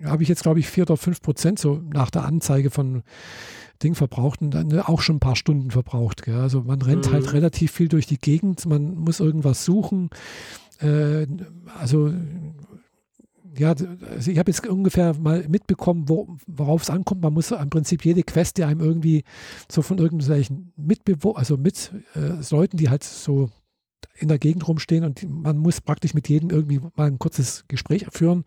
[0.04, 3.02] habe ich jetzt, glaube ich, 4 oder 5 Prozent so nach der Anzeige von
[3.82, 6.22] Ding verbraucht und dann auch schon ein paar Stunden verbraucht.
[6.22, 6.40] Gell?
[6.40, 7.26] Also man rennt halt mhm.
[7.26, 10.08] halt relativ viel durch die Gegend, man muss irgendwas suchen.
[10.80, 11.26] Äh,
[11.78, 12.12] also
[13.58, 17.22] ja, also ich habe jetzt ungefähr mal mitbekommen, wo, worauf es ankommt.
[17.22, 19.24] Man muss im Prinzip jede Quest, die einem irgendwie
[19.70, 23.50] so von irgendwelchen Mitbewohnern, also mit äh, Leuten, die halt so
[24.18, 28.06] in der Gegend rumstehen und man muss praktisch mit jedem irgendwie mal ein kurzes Gespräch
[28.10, 28.44] führen.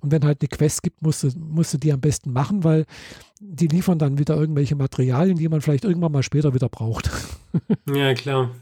[0.00, 2.86] Und wenn halt eine Quest gibt, musst du, musst du die am besten machen, weil
[3.40, 7.10] die liefern dann wieder irgendwelche Materialien, die man vielleicht irgendwann mal später wieder braucht.
[7.92, 8.54] Ja, klar.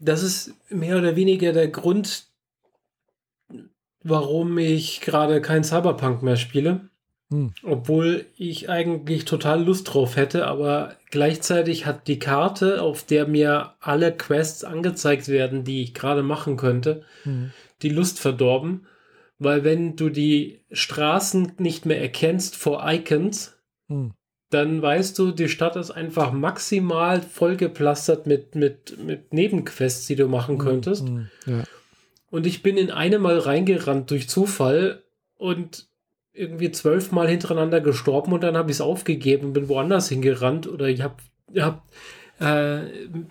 [0.00, 2.26] Das ist mehr oder weniger der Grund,
[4.02, 6.90] warum ich gerade kein Cyberpunk mehr spiele.
[7.30, 7.52] Hm.
[7.64, 13.74] Obwohl ich eigentlich total Lust drauf hätte, aber gleichzeitig hat die Karte, auf der mir
[13.80, 17.50] alle Quests angezeigt werden, die ich gerade machen könnte, hm.
[17.82, 18.86] die Lust verdorben.
[19.38, 23.58] Weil wenn du die Straßen nicht mehr erkennst vor Icons,
[23.88, 24.12] hm.
[24.50, 30.28] dann weißt du, die Stadt ist einfach maximal vollgeplastert mit, mit, mit Nebenquests, die du
[30.28, 30.64] machen hm.
[30.64, 31.08] könntest.
[31.08, 31.28] Hm.
[31.44, 31.64] Ja.
[32.30, 35.02] Und ich bin in eine mal reingerannt durch Zufall
[35.36, 35.88] und
[36.36, 40.86] irgendwie zwölfmal hintereinander gestorben und dann habe ich es aufgegeben und bin woanders hingerannt oder
[40.86, 41.16] ich habe
[41.56, 41.82] hab,
[42.38, 42.80] äh,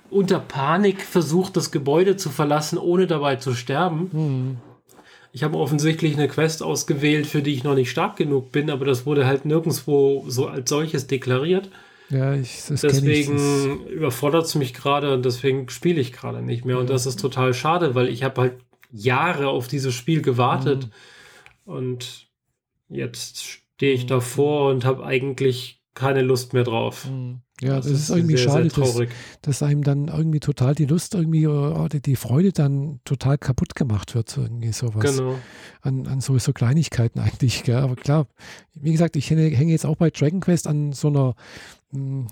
[0.09, 4.09] unter Panik versucht, das Gebäude zu verlassen, ohne dabei zu sterben.
[4.11, 4.57] Hm.
[5.31, 8.85] Ich habe offensichtlich eine Quest ausgewählt, für die ich noch nicht stark genug bin, aber
[8.85, 11.69] das wurde halt nirgendwo so als solches deklariert.
[12.09, 16.75] Ja, ich, das deswegen überfordert es mich gerade und deswegen spiele ich gerade nicht mehr.
[16.75, 16.81] Ja.
[16.81, 18.53] Und das ist total schade, weil ich habe halt
[18.91, 20.87] Jahre auf dieses Spiel gewartet
[21.65, 21.73] mhm.
[21.73, 22.24] und
[22.95, 24.07] jetzt stehe ich mhm.
[24.09, 27.09] davor und habe eigentlich keine Lust mehr drauf.
[27.09, 27.41] Mhm.
[27.61, 29.07] Ja, das, das, ist irgendwie sehr, schade, sehr dass,
[29.41, 34.13] dass, einem dann irgendwie total die Lust irgendwie oder die Freude dann total kaputt gemacht
[34.13, 35.15] wird, irgendwie sowas.
[35.15, 35.35] Genau.
[35.79, 37.77] An, an so, so Kleinigkeiten eigentlich, gell?
[37.77, 38.27] Aber klar,
[38.73, 41.35] wie gesagt, ich hänge, hänge jetzt auch bei Dragon Quest an so einer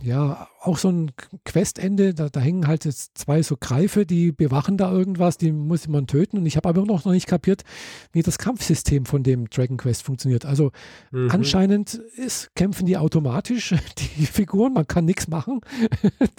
[0.01, 1.11] ja, auch so ein
[1.45, 5.87] Questende, da, da, hängen halt jetzt zwei so Greife, die bewachen da irgendwas, die muss
[5.87, 6.37] man töten.
[6.37, 7.63] Und ich habe aber noch, noch nicht kapiert,
[8.11, 10.45] wie das Kampfsystem von dem Dragon Quest funktioniert.
[10.45, 10.71] Also
[11.11, 11.29] mhm.
[11.31, 15.61] anscheinend ist, kämpfen die automatisch, die Figuren, man kann nichts machen,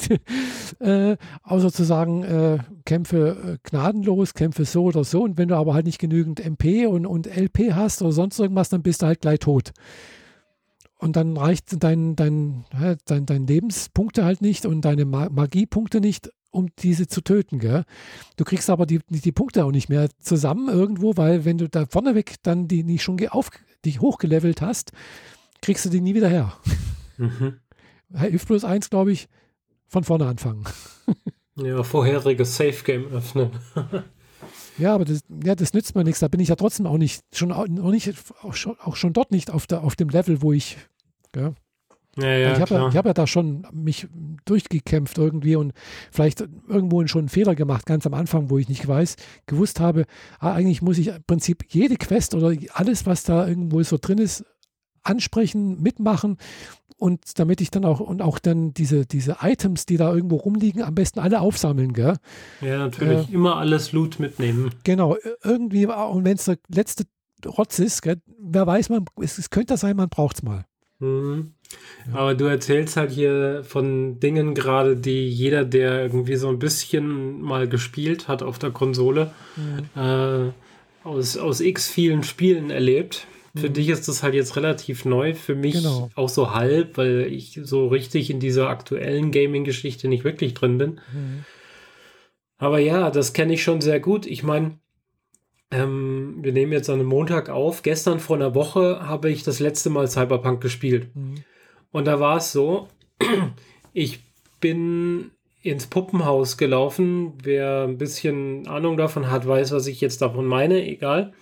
[0.80, 5.22] äh, außer zu sagen, äh, kämpfe äh, gnadenlos, kämpfe so oder so.
[5.22, 8.68] Und wenn du aber halt nicht genügend MP und, und LP hast oder sonst irgendwas,
[8.68, 9.72] dann bist du halt gleich tot
[11.05, 12.64] und dann reicht dein, dein,
[13.05, 17.59] dein, dein Lebenspunkte halt nicht und deine Magiepunkte nicht, um diese zu töten.
[17.59, 17.84] Gell?
[18.38, 21.84] Du kriegst aber die, die Punkte auch nicht mehr zusammen irgendwo, weil wenn du da
[21.84, 23.50] vorneweg dann die nicht schon auf,
[23.84, 24.92] die hochgelevelt hast,
[25.61, 26.55] kriegst du die nie wieder her.
[27.18, 27.59] Mhm.
[28.14, 29.28] Hilft bloß eins, glaube ich,
[29.86, 30.64] von vorne anfangen.
[31.57, 33.50] ja, vorheriges Safe Game öffnen.
[34.76, 36.18] Ja, aber das, ja, das nützt mir nichts.
[36.18, 39.30] Da bin ich ja trotzdem auch nicht, schon auch nicht, auch schon, auch schon dort
[39.30, 40.76] nicht auf, der, auf dem Level, wo ich
[41.35, 41.55] Gell?
[42.16, 44.07] Ja, ja, ich habe ja, hab ja da schon mich
[44.45, 45.72] durchgekämpft irgendwie und
[46.12, 49.16] vielleicht irgendwo schon einen Fehler gemacht, ganz am Anfang, wo ich nicht weiß,
[49.47, 50.05] gewusst habe,
[50.39, 54.18] ah, eigentlich muss ich im Prinzip jede Quest oder alles, was da irgendwo so drin
[54.18, 54.45] ist,
[55.03, 56.39] ansprechen, mitmachen
[56.99, 60.82] und damit ich dann auch und auch dann diese, diese Items, die da irgendwo rumliegen,
[60.82, 62.16] am besten alle aufsammeln, gell?
[62.61, 63.28] Ja, natürlich.
[63.28, 64.70] Äh, Immer alles Loot mitnehmen.
[64.85, 67.05] Genau, irgendwie, und wenn es der letzte
[67.45, 70.64] Rotz ist, gell, wer weiß man, es, es könnte sein, man braucht es mal.
[70.99, 71.55] Mhm.
[72.07, 72.18] Ja.
[72.18, 77.40] Aber du erzählst halt hier von Dingen gerade, die jeder, der irgendwie so ein bisschen
[77.40, 80.01] mal gespielt hat auf der Konsole, mhm.
[80.01, 80.53] äh,
[81.03, 83.26] aus, aus x vielen Spielen erlebt.
[83.57, 83.74] Für mhm.
[83.74, 86.11] dich ist das halt jetzt relativ neu, für mich genau.
[86.16, 91.01] auch so halb, weil ich so richtig in dieser aktuellen Gaming-Geschichte nicht wirklich drin bin.
[91.12, 91.45] Mhm.
[92.59, 94.26] Aber ja, das kenne ich schon sehr gut.
[94.26, 94.78] Ich meine,
[95.74, 97.82] ähm, wir nehmen jetzt an einem Montag auf.
[97.82, 101.08] Gestern vor einer Woche habe ich das letzte Mal Cyberpunk gespielt.
[101.14, 101.36] Mhm.
[101.90, 102.88] Und da war es so,
[103.92, 104.20] ich
[104.60, 107.32] bin ins Puppenhaus gelaufen.
[107.42, 111.32] Wer ein bisschen Ahnung davon hat, weiß, was ich jetzt davon meine, egal.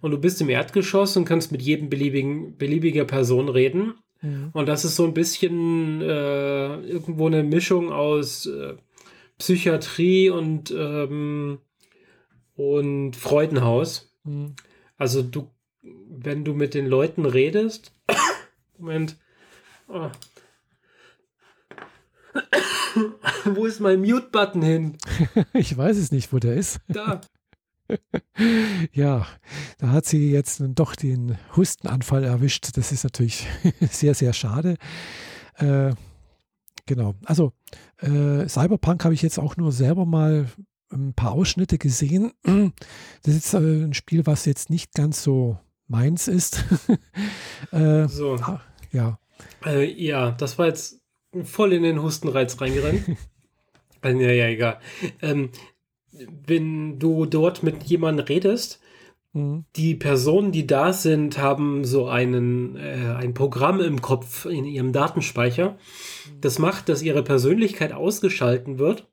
[0.00, 3.94] Und du bist im Erdgeschoss und kannst mit jedem beliebigen, beliebiger Person reden.
[4.20, 4.50] Mhm.
[4.52, 8.74] Und das ist so ein bisschen äh, irgendwo eine Mischung aus äh,
[9.38, 11.58] Psychiatrie und ähm,
[12.54, 14.14] und Freudenhaus.
[14.24, 14.54] Mhm.
[14.96, 15.50] Also du,
[15.82, 17.92] wenn du mit den Leuten redest,
[18.78, 19.16] Moment,
[19.88, 20.10] oh.
[23.44, 24.98] wo ist mein Mute-Button hin?
[25.52, 26.80] ich weiß es nicht, wo der ist.
[26.88, 27.20] Da.
[28.92, 29.26] ja,
[29.78, 32.76] da hat sie jetzt doch den Hustenanfall erwischt.
[32.76, 33.46] Das ist natürlich
[33.80, 34.76] sehr, sehr schade.
[35.56, 35.92] Äh,
[36.86, 37.14] genau.
[37.24, 37.52] Also
[37.98, 40.46] äh, Cyberpunk habe ich jetzt auch nur selber mal
[40.94, 42.32] ein paar Ausschnitte gesehen.
[42.42, 46.64] Das ist äh, ein Spiel, was jetzt nicht ganz so meins ist.
[47.72, 48.36] äh, so.
[48.36, 48.60] Ah,
[48.92, 49.18] ja.
[49.64, 51.00] Äh, ja, das war jetzt
[51.42, 53.02] voll in den Hustenreiz reingerannt.
[54.04, 54.78] ja, ja, egal.
[55.20, 55.50] Ähm,
[56.46, 58.80] wenn du dort mit jemandem redest,
[59.32, 59.64] mhm.
[59.74, 64.92] die Personen, die da sind, haben so einen, äh, ein Programm im Kopf in ihrem
[64.92, 65.76] Datenspeicher.
[66.40, 69.08] Das macht, dass ihre Persönlichkeit ausgeschalten wird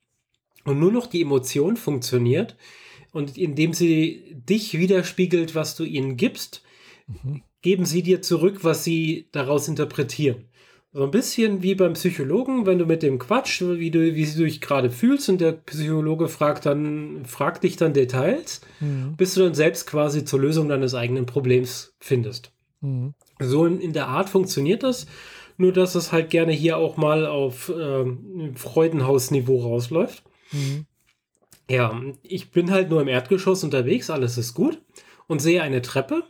[0.66, 2.55] und nur noch die Emotion funktioniert.
[3.12, 6.64] Und indem sie dich widerspiegelt, was du ihnen gibst,
[7.07, 7.41] mhm.
[7.62, 10.45] geben sie dir zurück, was sie daraus interpretieren.
[10.93, 14.43] So ein bisschen wie beim Psychologen, wenn du mit dem Quatsch, wie du, wie du
[14.43, 19.16] dich gerade fühlst und der Psychologe fragt dann, fragt dich dann Details, mhm.
[19.16, 22.51] bis du dann selbst quasi zur Lösung deines eigenen Problems findest.
[22.82, 23.14] Mhm.
[23.39, 25.07] So in, in, der Art funktioniert das,
[25.57, 28.05] nur dass es halt gerne hier auch mal auf äh,
[28.55, 30.24] Freudenhausniveau rausläuft.
[30.52, 30.86] Mhm.
[31.70, 34.82] Ja, ich bin halt nur im Erdgeschoss unterwegs, alles ist gut
[35.28, 36.24] und sehe eine Treppe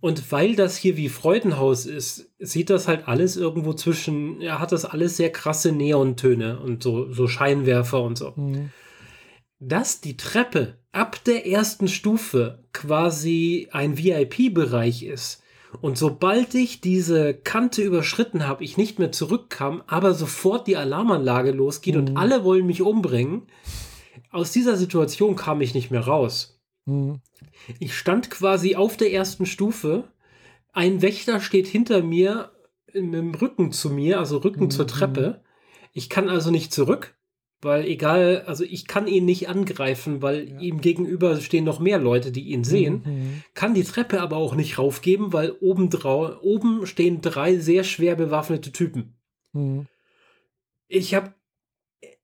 [0.00, 4.72] und weil das hier wie Freudenhaus ist, sieht das halt alles irgendwo zwischen, er hat
[4.72, 8.32] das alles sehr krasse Neontöne und so, so Scheinwerfer und so.
[8.36, 8.70] Mhm.
[9.58, 15.42] Dass die Treppe ab der ersten Stufe quasi ein VIP-Bereich ist
[15.80, 21.52] und sobald ich diese Kante überschritten habe, ich nicht mehr zurückkam, aber sofort die Alarmanlage
[21.52, 22.00] losgeht mhm.
[22.00, 23.42] und alle wollen mich umbringen,
[24.30, 26.60] aus dieser Situation kam ich nicht mehr raus.
[26.86, 27.20] Mhm.
[27.78, 30.04] Ich stand quasi auf der ersten Stufe.
[30.72, 32.52] Ein Wächter steht hinter mir
[32.92, 34.70] mit dem Rücken zu mir, also Rücken mhm.
[34.70, 35.42] zur Treppe.
[35.92, 37.16] Ich kann also nicht zurück,
[37.62, 40.58] weil egal, also ich kann ihn nicht angreifen, weil ja.
[40.60, 43.02] ihm gegenüber stehen noch mehr Leute, die ihn sehen.
[43.04, 43.42] Mhm.
[43.54, 45.90] Kann die Treppe aber auch nicht raufgeben, weil oben,
[46.42, 49.14] oben stehen drei sehr schwer bewaffnete Typen.
[49.52, 49.86] Mhm.
[50.88, 51.34] Ich habe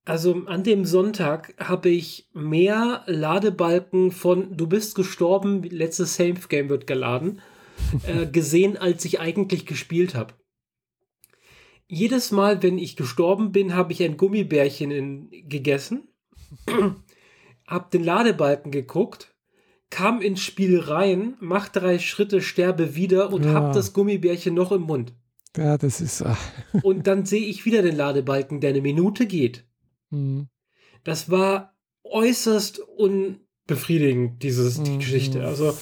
[0.06, 6.68] also an dem Sonntag habe ich mehr Ladebalken von Du bist gestorben, letztes Safe Game
[6.68, 7.42] wird geladen,
[8.06, 10.34] äh, gesehen, als ich eigentlich gespielt habe.
[11.88, 16.08] Jedes Mal, wenn ich gestorben bin, habe ich ein Gummibärchen in, gegessen,
[17.66, 19.34] habe den Ladebalken geguckt,
[19.90, 23.52] kam ins Spiel rein, mach drei Schritte, sterbe wieder und ja.
[23.52, 25.14] habe das Gummibärchen noch im Mund.
[25.56, 26.22] Ja, das ist.
[26.22, 26.38] Ach.
[26.82, 29.64] und dann sehe ich wieder den Ladebalken, der eine Minute geht.
[30.10, 30.48] Mhm.
[31.04, 34.98] Das war äußerst unbefriedigend, dieses, die mhm.
[34.98, 35.44] Geschichte.
[35.44, 35.76] Also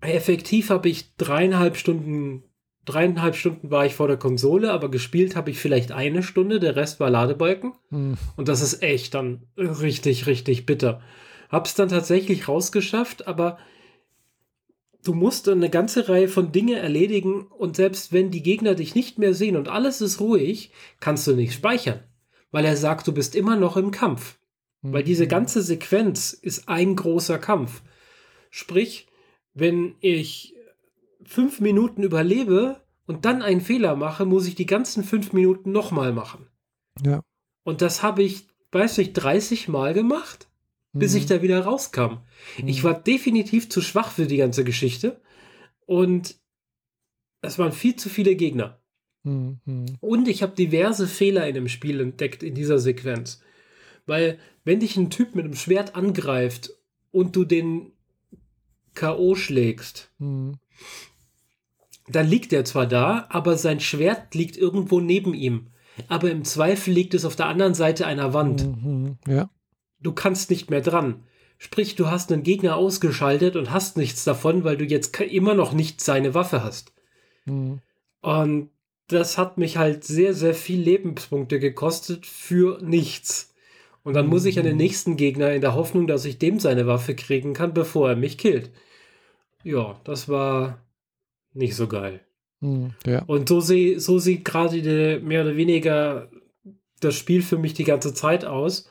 [0.00, 2.42] effektiv habe ich dreieinhalb Stunden,
[2.84, 6.76] dreieinhalb Stunden war ich vor der Konsole, aber gespielt habe ich vielleicht eine Stunde, der
[6.76, 7.72] Rest war Ladebalken.
[7.90, 8.16] Mhm.
[8.36, 11.00] Und das ist echt dann richtig, richtig bitter.
[11.48, 13.58] Hab's dann tatsächlich rausgeschafft, aber
[15.04, 19.18] du musst eine ganze Reihe von Dinge erledigen und selbst wenn die Gegner dich nicht
[19.18, 22.00] mehr sehen und alles ist ruhig, kannst du nicht speichern
[22.52, 24.38] weil er sagt, du bist immer noch im Kampf.
[24.82, 24.92] Mhm.
[24.92, 25.30] Weil diese mhm.
[25.30, 27.82] ganze Sequenz ist ein großer Kampf.
[28.50, 29.08] Sprich,
[29.54, 30.51] wenn ich
[31.32, 36.12] fünf Minuten überlebe und dann einen Fehler mache, muss ich die ganzen fünf Minuten nochmal
[36.12, 36.46] machen.
[37.04, 37.22] Ja.
[37.64, 40.48] Und das habe ich, weiß ich, 30 Mal gemacht,
[40.92, 41.18] bis mhm.
[41.18, 42.18] ich da wieder rauskam.
[42.58, 42.68] Mhm.
[42.68, 45.20] Ich war definitiv zu schwach für die ganze Geschichte
[45.86, 46.36] und
[47.40, 48.80] es waren viel zu viele Gegner.
[49.24, 49.86] Mhm.
[50.00, 53.40] Und ich habe diverse Fehler in dem Spiel entdeckt in dieser Sequenz.
[54.04, 56.70] Weil, wenn dich ein Typ mit einem Schwert angreift
[57.10, 57.92] und du den
[58.94, 59.34] K.O.
[59.34, 60.58] schlägst, mhm.
[62.08, 65.68] Dann liegt er zwar da, aber sein Schwert liegt irgendwo neben ihm.
[66.08, 68.66] Aber im Zweifel liegt es auf der anderen Seite einer Wand.
[68.66, 69.18] Mhm.
[69.26, 69.50] Ja.
[70.00, 71.24] Du kannst nicht mehr dran.
[71.58, 75.72] Sprich, du hast einen Gegner ausgeschaltet und hast nichts davon, weil du jetzt immer noch
[75.72, 76.92] nicht seine Waffe hast.
[77.44, 77.80] Mhm.
[78.20, 78.70] Und
[79.06, 83.54] das hat mich halt sehr, sehr viel Lebenspunkte gekostet für nichts.
[84.02, 84.82] Und dann muss ich an den mhm.
[84.82, 88.38] nächsten Gegner in der Hoffnung, dass ich dem seine Waffe kriegen kann, bevor er mich
[88.38, 88.70] killt.
[89.62, 90.78] Ja, das war
[91.54, 92.20] nicht so geil.
[92.60, 93.22] Mhm, ja.
[93.24, 96.28] Und so, seh, so sieht gerade mehr oder weniger
[97.00, 98.88] das Spiel für mich die ganze Zeit aus.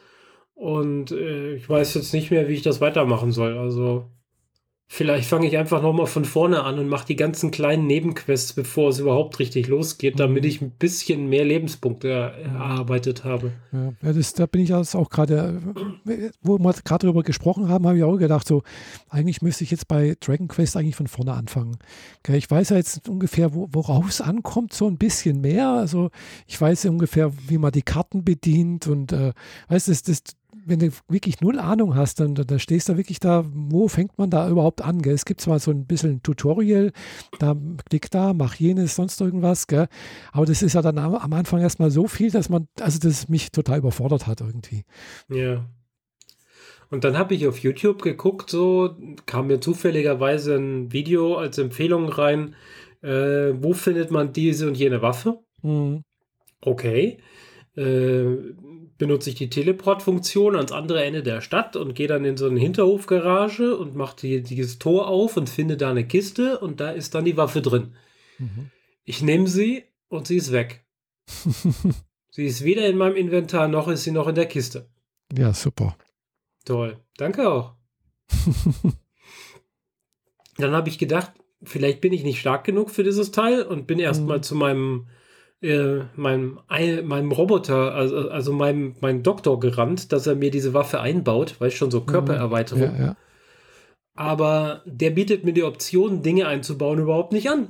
[0.53, 3.57] Und äh, ich weiß jetzt nicht mehr, wie ich das weitermachen soll.
[3.57, 4.11] Also
[4.93, 8.89] Vielleicht fange ich einfach nochmal von vorne an und mache die ganzen kleinen Nebenquests, bevor
[8.89, 13.53] es überhaupt richtig losgeht, damit ich ein bisschen mehr Lebenspunkte erarbeitet habe.
[13.71, 15.61] Ja, das, da bin ich jetzt auch gerade,
[16.41, 18.63] wo wir gerade darüber gesprochen haben, habe ich auch gedacht, so,
[19.07, 21.77] eigentlich müsste ich jetzt bei Dragon Quest eigentlich von vorne anfangen.
[22.27, 25.69] Ich weiß ja jetzt ungefähr, worauf es ankommt, so ein bisschen mehr.
[25.69, 26.09] Also
[26.47, 29.31] ich weiß ungefähr, wie man die Karten bedient und äh,
[29.69, 30.21] weißt du, das, das
[30.65, 34.29] wenn du wirklich null Ahnung hast, dann, dann stehst du wirklich da, wo fängt man
[34.29, 35.01] da überhaupt an?
[35.01, 35.13] Gell?
[35.13, 36.91] Es gibt zwar so ein bisschen ein Tutorial,
[37.39, 37.55] da
[37.89, 39.87] klick da, mach jenes, sonst irgendwas, gell?
[40.31, 43.29] aber das ist ja dann am, am Anfang erstmal so viel, dass man, also das
[43.29, 44.83] mich total überfordert hat irgendwie.
[45.29, 45.65] Ja.
[46.89, 52.09] Und dann habe ich auf YouTube geguckt, so kam mir zufälligerweise ein Video als Empfehlung
[52.09, 52.55] rein,
[53.01, 55.39] äh, wo findet man diese und jene Waffe?
[55.61, 56.03] Mhm.
[56.61, 57.17] Okay.
[57.75, 58.25] äh,
[59.01, 62.59] benutze ich die Teleport-Funktion ans andere Ende der Stadt und gehe dann in so eine
[62.59, 67.15] Hinterhofgarage und mache die, dieses Tor auf und finde da eine Kiste und da ist
[67.15, 67.95] dann die Waffe drin.
[68.37, 68.69] Mhm.
[69.03, 70.85] Ich nehme sie und sie ist weg.
[72.29, 74.87] sie ist weder in meinem Inventar noch ist sie noch in der Kiste.
[75.35, 75.97] Ja, super.
[76.63, 76.99] Toll.
[77.17, 77.73] Danke auch.
[80.57, 81.31] dann habe ich gedacht,
[81.63, 84.43] vielleicht bin ich nicht stark genug für dieses Teil und bin erstmal mhm.
[84.43, 85.07] zu meinem
[85.61, 90.99] äh, meinem, meinem Roboter, also, also meinem, meinem Doktor gerannt, dass er mir diese Waffe
[90.99, 92.05] einbaut, weil ich schon so mhm.
[92.07, 92.95] Körpererweiterung.
[92.95, 93.17] Ja, ja.
[94.15, 97.69] Aber der bietet mir die Option, Dinge einzubauen, überhaupt nicht an.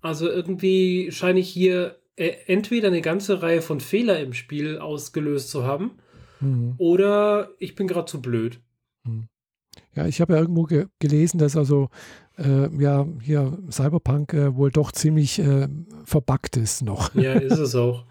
[0.00, 5.50] Also irgendwie scheine ich hier äh, entweder eine ganze Reihe von Fehler im Spiel ausgelöst
[5.50, 5.92] zu haben,
[6.40, 6.74] mhm.
[6.78, 8.60] oder ich bin gerade zu blöd.
[9.04, 9.28] Mhm.
[9.94, 11.88] Ja, ich habe ja irgendwo ge gelesen, dass also
[12.38, 15.68] äh, ja hier Cyberpunk äh, wohl doch ziemlich äh,
[16.04, 17.14] verbuggt ist noch.
[17.18, 18.04] Ja, ist es auch.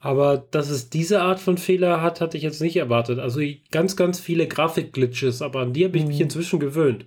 [0.00, 3.18] Aber dass es diese Art von Fehler hat, hatte ich jetzt nicht erwartet.
[3.18, 3.40] Also
[3.70, 6.24] ganz, ganz viele Grafikglitches, aber an die habe ich mich mhm.
[6.24, 7.06] inzwischen gewöhnt.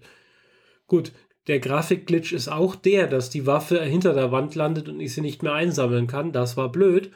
[0.87, 1.11] Gut,
[1.47, 5.21] der Grafikglitch ist auch der, dass die Waffe hinter der Wand landet und ich sie
[5.21, 6.31] nicht mehr einsammeln kann.
[6.31, 7.11] Das war blöd.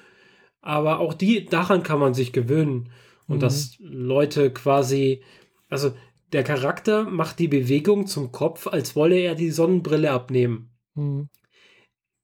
[0.62, 2.90] Aber auch die, daran kann man sich gewöhnen.
[3.28, 3.42] Und mhm.
[3.42, 5.22] dass Leute quasi,
[5.70, 5.94] also
[6.32, 10.72] der Charakter macht die Bewegung zum Kopf, als wolle er die Sonnenbrille abnehmen.
[10.96, 11.30] Mhm.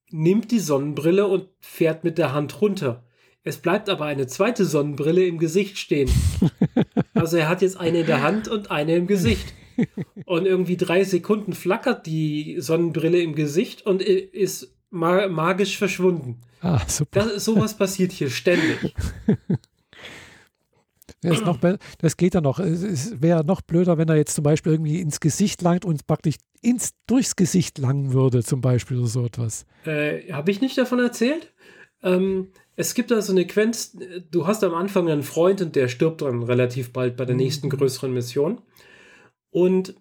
[0.09, 3.03] Nimmt die Sonnenbrille und fährt mit der Hand runter.
[3.43, 6.09] Es bleibt aber eine zweite Sonnenbrille im Gesicht stehen.
[7.13, 9.53] also er hat jetzt eine in der Hand und eine im Gesicht.
[10.25, 16.41] Und irgendwie drei Sekunden flackert die Sonnenbrille im Gesicht und ist magisch verschwunden.
[16.61, 17.23] Ah, super.
[17.23, 18.93] Das, sowas passiert hier ständig.
[21.21, 21.57] Das, noch,
[21.97, 22.59] das geht ja noch.
[22.59, 26.35] Es wäre noch blöder, wenn er jetzt zum Beispiel irgendwie ins Gesicht langt und praktisch
[26.61, 29.65] ins, durchs Gesicht langen würde, zum Beispiel oder so etwas.
[29.85, 31.53] Äh, Habe ich nicht davon erzählt?
[32.03, 33.97] Ähm, es gibt da so eine Quenz,
[34.29, 37.41] du hast am Anfang einen Freund und der stirbt dann relativ bald bei der mhm.
[37.41, 38.61] nächsten größeren Mission.
[39.49, 39.95] Und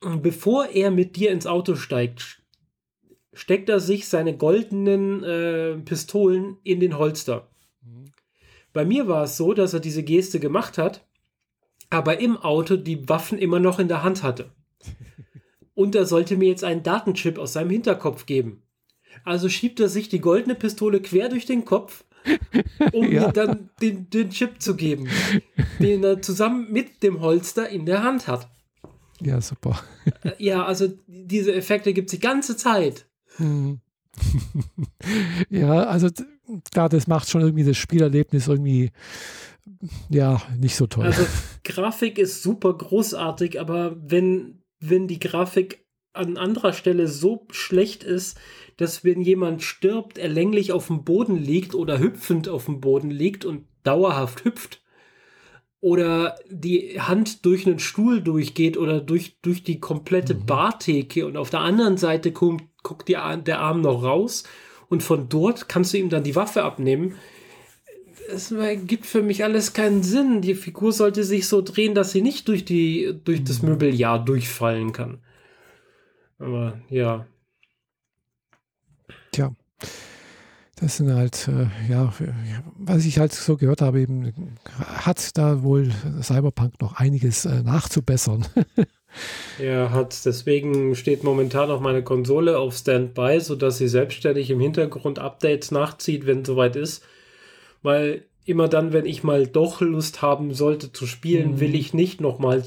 [0.00, 2.42] bevor er mit dir ins Auto steigt,
[3.32, 7.48] steckt er sich seine goldenen äh, Pistolen in den Holster.
[8.76, 11.02] Bei mir war es so, dass er diese Geste gemacht hat,
[11.88, 14.50] aber im Auto die Waffen immer noch in der Hand hatte.
[15.72, 18.64] Und er sollte mir jetzt einen Datenchip aus seinem Hinterkopf geben.
[19.24, 22.04] Also schiebt er sich die goldene Pistole quer durch den Kopf,
[22.92, 23.28] um ja.
[23.28, 25.08] mir dann den, den Chip zu geben,
[25.78, 28.46] den er zusammen mit dem Holster in der Hand hat.
[29.22, 29.82] Ja, super.
[30.22, 33.06] Äh, ja, also diese Effekte gibt es die ganze Zeit.
[33.36, 33.80] Hm.
[35.48, 36.10] ja, also
[36.72, 38.90] klar, das macht schon irgendwie das Spielerlebnis irgendwie
[40.08, 41.04] ja nicht so toll.
[41.04, 41.26] Also
[41.64, 48.38] Grafik ist super großartig, aber wenn, wenn die Grafik an anderer Stelle so schlecht ist,
[48.76, 53.10] dass wenn jemand stirbt, er länglich auf dem Boden liegt oder hüpfend auf dem Boden
[53.10, 54.82] liegt und dauerhaft hüpft,
[55.80, 60.46] oder die Hand durch einen Stuhl durchgeht oder durch, durch die komplette mhm.
[60.46, 64.44] Bartheke und auf der anderen Seite kommt, guckt die, der Arm noch raus
[64.88, 67.16] und von dort kannst du ihm dann die Waffe abnehmen.
[68.28, 68.52] Es
[68.86, 70.40] gibt für mich alles keinen Sinn.
[70.42, 73.70] Die Figur sollte sich so drehen, dass sie nicht durch, die, durch das mhm.
[73.70, 75.18] Möbeljahr durchfallen kann.
[76.38, 77.26] Aber ja.
[79.32, 79.54] Tja.
[80.78, 82.12] Das sind halt, äh, ja,
[82.76, 85.90] was ich halt so gehört habe, eben hat da wohl
[86.20, 88.46] Cyberpunk noch einiges äh, nachzubessern.
[89.58, 95.18] Er hat, deswegen steht momentan auch meine Konsole auf Standby, sodass sie selbstständig im Hintergrund
[95.18, 97.02] Updates nachzieht, wenn soweit ist.
[97.82, 101.60] Weil immer dann, wenn ich mal doch Lust haben sollte zu spielen, mhm.
[101.60, 102.64] will ich nicht nochmal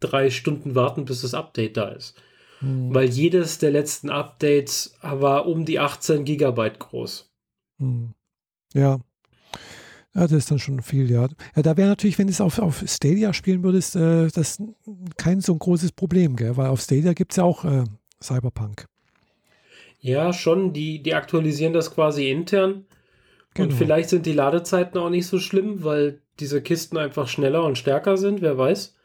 [0.00, 2.20] drei Stunden warten, bis das Update da ist.
[2.60, 2.92] Mhm.
[2.92, 7.30] Weil jedes der letzten Updates war um die 18 Gigabyte groß.
[7.78, 8.14] Mhm.
[8.74, 9.00] Ja,
[10.14, 11.28] ja, das ist dann schon viel, ja.
[11.54, 14.62] Ja, da wäre natürlich, wenn du es auf, auf Stadia spielen würdest, äh, das
[15.16, 16.56] kein so ein großes Problem, gell?
[16.56, 17.84] weil auf Stadia gibt es ja auch äh,
[18.22, 18.86] Cyberpunk.
[20.00, 20.72] Ja, schon.
[20.72, 22.86] Die, die aktualisieren das quasi intern.
[23.54, 23.68] Genau.
[23.68, 27.76] Und vielleicht sind die Ladezeiten auch nicht so schlimm, weil diese Kisten einfach schneller und
[27.76, 28.96] stärker sind, wer weiß.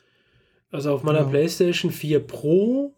[0.71, 1.25] Also auf meiner ja.
[1.25, 2.95] PlayStation 4 Pro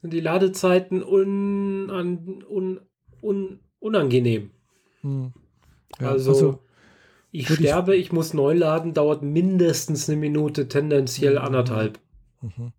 [0.00, 2.80] sind die Ladezeiten un, un,
[3.20, 4.50] un, unangenehm.
[5.02, 5.32] Hm.
[5.98, 6.58] Ja, also, also
[7.32, 11.44] ich Würde sterbe, ich, ich, muss neu laden, dauert mindestens eine Minute, tendenziell mhm.
[11.44, 11.98] anderthalb.
[12.40, 12.72] Mhm.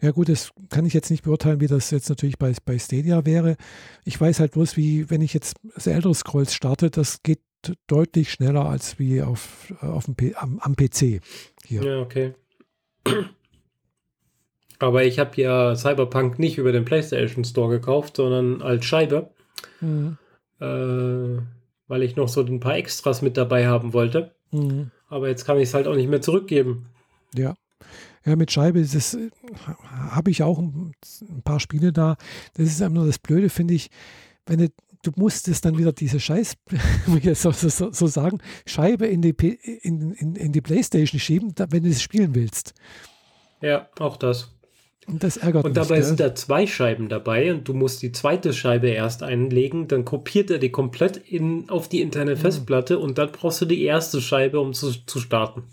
[0.00, 3.24] Ja gut, das kann ich jetzt nicht beurteilen, wie das jetzt natürlich bei, bei Stadia
[3.24, 3.56] wäre.
[4.04, 7.40] Ich weiß halt bloß, wie wenn ich jetzt das Elder Scrolls starte, das geht
[7.86, 11.20] deutlich schneller als wie auf, auf dem P am, am PC.
[11.64, 11.84] Hier.
[11.84, 12.34] Ja, okay.
[14.80, 19.30] Aber ich habe ja Cyberpunk nicht über den PlayStation Store gekauft, sondern als Scheibe.
[19.80, 20.18] Mhm.
[20.60, 21.38] Äh,
[21.92, 24.34] weil ich noch so ein paar Extras mit dabei haben wollte.
[24.50, 24.90] Mhm.
[25.10, 26.86] Aber jetzt kann ich es halt auch nicht mehr zurückgeben.
[27.34, 27.52] Ja.
[28.24, 29.28] Ja, mit Scheibe das äh,
[29.90, 32.16] habe ich auch ein, ein, paar Spiele da.
[32.54, 33.90] Das ist einfach nur das Blöde, finde ich,
[34.46, 34.68] wenn du,
[35.02, 36.54] du musst es dann wieder diese Scheiß,
[37.34, 39.34] so, so, so, sagen, Scheibe in die,
[39.82, 42.72] in, in, in die Playstation schieben, wenn du es spielen willst.
[43.60, 44.50] Ja, auch das.
[45.06, 45.82] Und das ärgert Und mich.
[45.82, 46.04] dabei gell?
[46.04, 50.50] sind da zwei Scheiben dabei und du musst die zweite Scheibe erst einlegen, dann kopiert
[50.50, 54.60] er die komplett in, auf die interne Festplatte und dann brauchst du die erste Scheibe,
[54.60, 55.64] um zu, zu starten.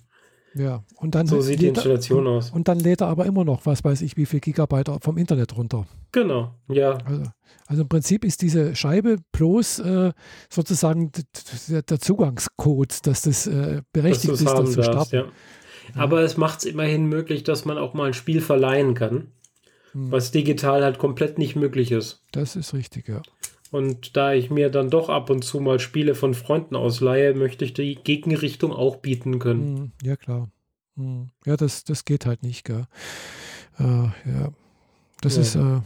[0.55, 2.49] Ja, und dann So sieht die lädt er- Installation und, aus.
[2.49, 5.55] Und dann lädt er aber immer noch, was weiß ich, wie viel Gigabyte vom Internet
[5.55, 5.85] runter.
[6.11, 6.97] Genau, ja.
[7.05, 7.23] Also,
[7.67, 10.11] also im Prinzip ist diese Scheibe bloß äh,
[10.49, 11.11] sozusagen
[11.69, 15.15] der, der Zugangscode, dass das äh, dass berechtigt du es ist, das haben zu starten.
[15.15, 15.25] ja.
[15.95, 19.31] Aber es macht es immerhin möglich, dass man auch mal ein Spiel verleihen kann,
[19.93, 20.11] Hm.
[20.11, 22.23] was digital halt komplett nicht möglich ist.
[22.31, 23.21] Das ist richtig, ja.
[23.71, 27.65] Und da ich mir dann doch ab und zu mal Spiele von Freunden ausleihe, möchte
[27.65, 29.77] ich die Gegenrichtung auch bieten können.
[29.77, 30.49] Hm, ja, klar.
[30.97, 31.29] Hm.
[31.45, 32.85] Ja, das, das geht halt nicht, gell.
[33.79, 34.51] Äh, ja.
[35.21, 35.41] Das Ja.
[35.41, 35.81] ist, äh,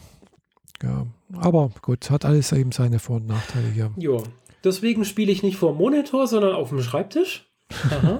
[0.83, 1.07] ja.
[1.35, 3.91] Aber gut, hat alles eben seine Vor- und Nachteile hier.
[3.97, 4.17] Ja.
[4.63, 7.49] Deswegen spiele ich nicht vor dem Monitor, sondern auf dem Schreibtisch.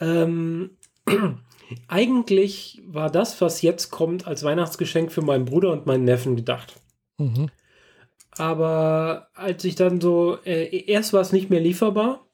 [0.00, 0.70] Ähm,
[1.88, 6.74] eigentlich war das, was jetzt kommt, als Weihnachtsgeschenk für meinen Bruder und meinen Neffen gedacht.
[7.18, 7.50] Mhm.
[8.36, 12.26] Aber als ich dann so, äh, erst war es nicht mehr lieferbar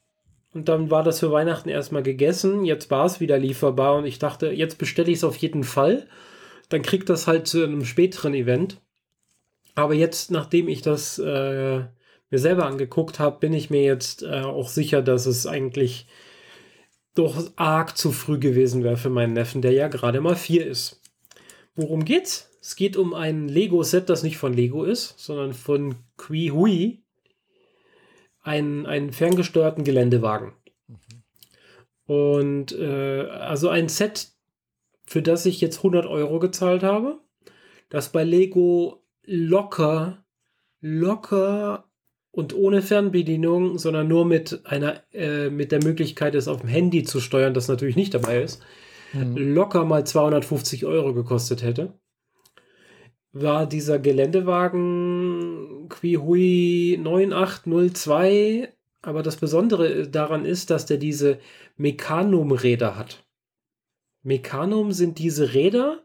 [0.54, 2.64] und dann war das für Weihnachten erstmal gegessen.
[2.64, 6.06] Jetzt war es wieder lieferbar und ich dachte, jetzt bestelle ich es auf jeden Fall.
[6.70, 8.80] Dann kriegt das halt zu einem späteren Event.
[9.74, 11.80] Aber jetzt, nachdem ich das äh,
[12.30, 16.06] mir selber angeguckt habe, bin ich mir jetzt äh, auch sicher, dass es eigentlich
[17.14, 21.00] doch arg zu früh gewesen wäre für meinen Neffen, der ja gerade mal vier ist.
[21.74, 22.50] Worum geht's?
[22.60, 27.02] Es geht um ein Lego-Set, das nicht von Lego ist, sondern von Kui Hui.
[28.42, 30.52] Ein, einen ferngesteuerten Geländewagen.
[32.06, 34.32] Und äh, also ein Set,
[35.06, 37.20] für das ich jetzt 100 Euro gezahlt habe,
[37.88, 40.24] das bei Lego locker,
[40.80, 41.89] locker
[42.32, 47.02] und ohne Fernbedienung, sondern nur mit einer, äh, mit der Möglichkeit, es auf dem Handy
[47.02, 48.62] zu steuern, das natürlich nicht dabei ist,
[49.12, 49.36] Mhm.
[49.54, 51.98] locker mal 250 Euro gekostet hätte,
[53.32, 58.72] war dieser Geländewagen Quihui 9802.
[59.02, 61.38] Aber das Besondere daran ist, dass der diese
[61.76, 63.24] Mechanum-Räder hat.
[64.22, 66.04] Mechanum sind diese Räder,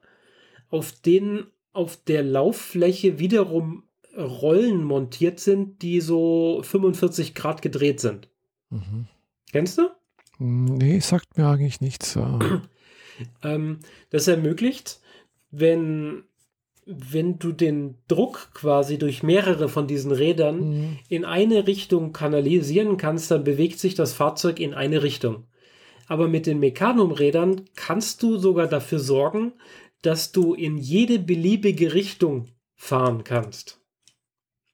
[0.70, 3.84] auf denen auf der Lauffläche wiederum
[4.18, 8.30] Rollen montiert sind, die so 45 Grad gedreht sind.
[8.70, 9.08] Mhm.
[9.52, 9.90] Kennst du?
[10.40, 12.18] Nee, sagt mir eigentlich nichts.
[13.44, 13.80] Ähm,
[14.10, 15.00] das ermöglicht,
[15.50, 16.24] wenn,
[16.86, 21.00] wenn du den Druck quasi durch mehrere von diesen Rädern Mhm.
[21.08, 25.46] in eine Richtung kanalisieren kannst, dann bewegt sich das Fahrzeug in eine Richtung.
[26.08, 29.54] Aber mit den Mechanum-Rädern kannst du sogar dafür sorgen,
[30.02, 33.80] dass du in jede beliebige Richtung fahren kannst.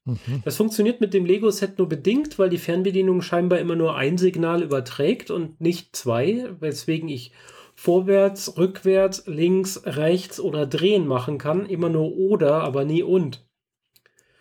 [0.06, 0.42] Mhm.
[0.44, 4.64] Das funktioniert mit dem Lego-Set nur bedingt, weil die Fernbedienung scheinbar immer nur ein Signal
[4.64, 7.32] überträgt und nicht zwei, weswegen ich
[7.76, 11.66] vorwärts, rückwärts, links, rechts oder drehen machen kann.
[11.66, 13.46] Immer nur oder, aber nie und.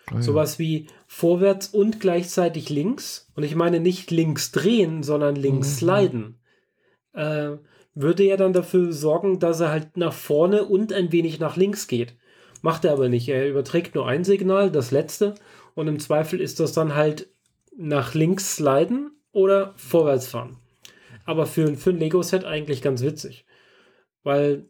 [0.06, 0.22] Ah, ja.
[0.22, 3.30] Sowas wie vorwärts und gleichzeitig links.
[3.34, 5.86] Und ich meine nicht links drehen, sondern links Mhm.
[5.86, 6.40] sliden.
[7.12, 7.56] Äh,
[7.94, 11.86] würde ja dann dafür sorgen, dass er halt nach vorne und ein wenig nach links
[11.88, 12.16] geht.
[12.62, 13.28] Macht er aber nicht.
[13.28, 15.34] Er überträgt nur ein Signal, das letzte.
[15.74, 17.28] Und im Zweifel ist das dann halt
[17.76, 20.58] nach links sliden oder vorwärts fahren.
[21.24, 23.46] Aber für, für ein Lego-Set eigentlich ganz witzig.
[24.22, 24.66] Weil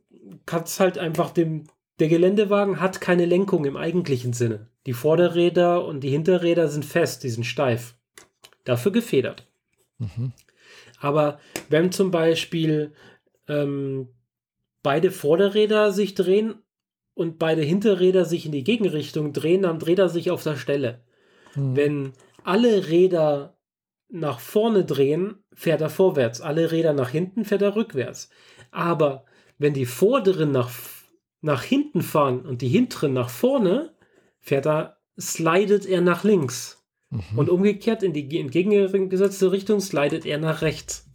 [0.47, 1.65] kannst halt einfach dem,
[1.99, 4.69] der Geländewagen hat keine Lenkung im eigentlichen Sinne.
[4.87, 7.95] Die Vorderräder und die Hinterräder sind fest, die sind steif.
[8.65, 9.49] Dafür gefedert.
[9.99, 10.33] Mhm.
[11.01, 12.93] Aber wenn zum Beispiel
[13.49, 14.09] ähm,
[14.83, 16.55] beide Vorderräder sich drehen
[17.21, 21.01] und beide Hinterräder sich in die Gegenrichtung drehen, dann dreht er sich auf der Stelle.
[21.55, 21.77] Mhm.
[21.77, 22.13] Wenn
[22.45, 23.59] alle Räder
[24.09, 26.41] nach vorne drehen, fährt er vorwärts.
[26.41, 28.31] Alle Räder nach hinten, fährt er rückwärts.
[28.71, 29.27] Aber
[29.59, 30.71] wenn die vorderen nach,
[31.43, 33.93] nach hinten fahren und die hinteren nach vorne,
[34.41, 36.83] fährt er, slidet er nach links.
[37.11, 37.37] Mhm.
[37.39, 41.07] Und umgekehrt in die entgegengesetzte Richtung slidet er nach rechts.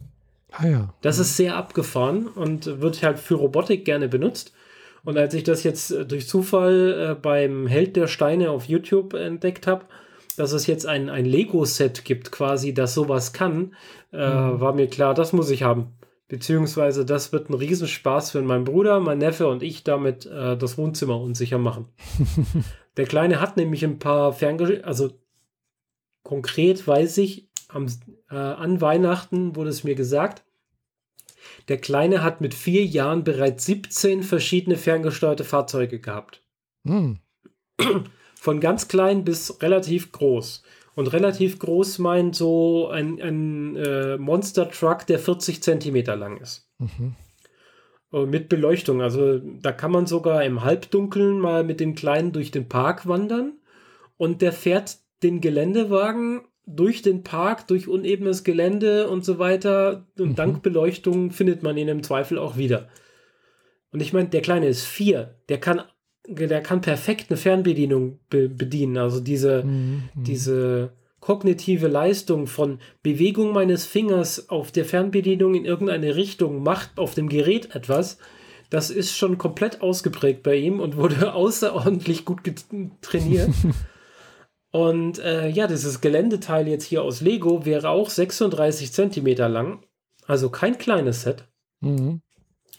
[0.52, 0.94] ah ja.
[1.00, 4.52] Das ist sehr abgefahren und wird halt für Robotik gerne benutzt.
[5.06, 9.14] Und als ich das jetzt äh, durch Zufall äh, beim Held der Steine auf YouTube
[9.14, 9.84] entdeckt habe,
[10.36, 13.74] dass es jetzt ein, ein Lego-Set gibt, quasi, das sowas kann,
[14.12, 14.60] äh, Mhm.
[14.60, 15.92] war mir klar, das muss ich haben.
[16.28, 20.76] Beziehungsweise das wird ein Riesenspaß, wenn mein Bruder, mein Neffe und ich damit äh, das
[20.76, 21.86] Wohnzimmer unsicher machen.
[22.96, 24.82] der Kleine hat nämlich ein paar Ferngesch...
[24.82, 25.10] Also
[26.24, 27.86] konkret weiß ich, am,
[28.28, 30.42] äh, an Weihnachten wurde es mir gesagt,
[31.68, 36.42] der Kleine hat mit vier Jahren bereits 17 verschiedene ferngesteuerte Fahrzeuge gehabt.
[36.86, 37.18] Hm.
[38.36, 40.62] Von ganz klein bis relativ groß.
[40.94, 46.70] Und relativ groß meint so ein, ein äh, Monster Truck, der 40 Zentimeter lang ist.
[46.78, 47.14] Mhm.
[48.12, 49.02] Äh, Mit Beleuchtung.
[49.02, 53.58] Also da kann man sogar im Halbdunkeln mal mit dem Kleinen durch den Park wandern.
[54.16, 60.04] Und der fährt den Geländewagen durch den Park, durch unebenes Gelände und so weiter.
[60.18, 60.34] Und Mhm.
[60.34, 62.88] dank Beleuchtung findet man ihn im Zweifel auch wieder.
[63.92, 65.36] Und ich meine, der Kleine ist vier.
[65.48, 65.82] Der kann,
[66.26, 68.98] der kann perfekt eine Fernbedienung be bedienen.
[68.98, 70.02] Also diese, Mhm.
[70.16, 77.14] diese kognitive Leistung von Bewegung meines Fingers auf der Fernbedienung in irgendeine Richtung macht auf
[77.14, 78.18] dem Gerät etwas,
[78.70, 82.40] das ist schon komplett ausgeprägt bei ihm und wurde außerordentlich gut
[83.02, 83.50] trainiert.
[84.76, 89.84] und äh, ja, dieses Geländeteil jetzt hier aus Lego wäre auch 36 Zentimeter lang,
[90.26, 91.44] also kein kleines Set.
[91.80, 92.20] Mhm.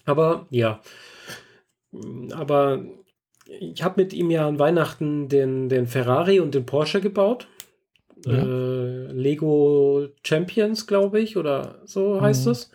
[0.06, 0.82] Aber ja,
[2.32, 2.84] aber
[3.46, 7.48] ich habe mit ihm ja an Weihnachten den, den Ferrari und den Porsche gebaut.
[8.26, 8.34] Ja.
[8.44, 12.52] Äh, Lego Champions, glaube ich, oder so heißt Mhm.
[12.52, 12.72] es.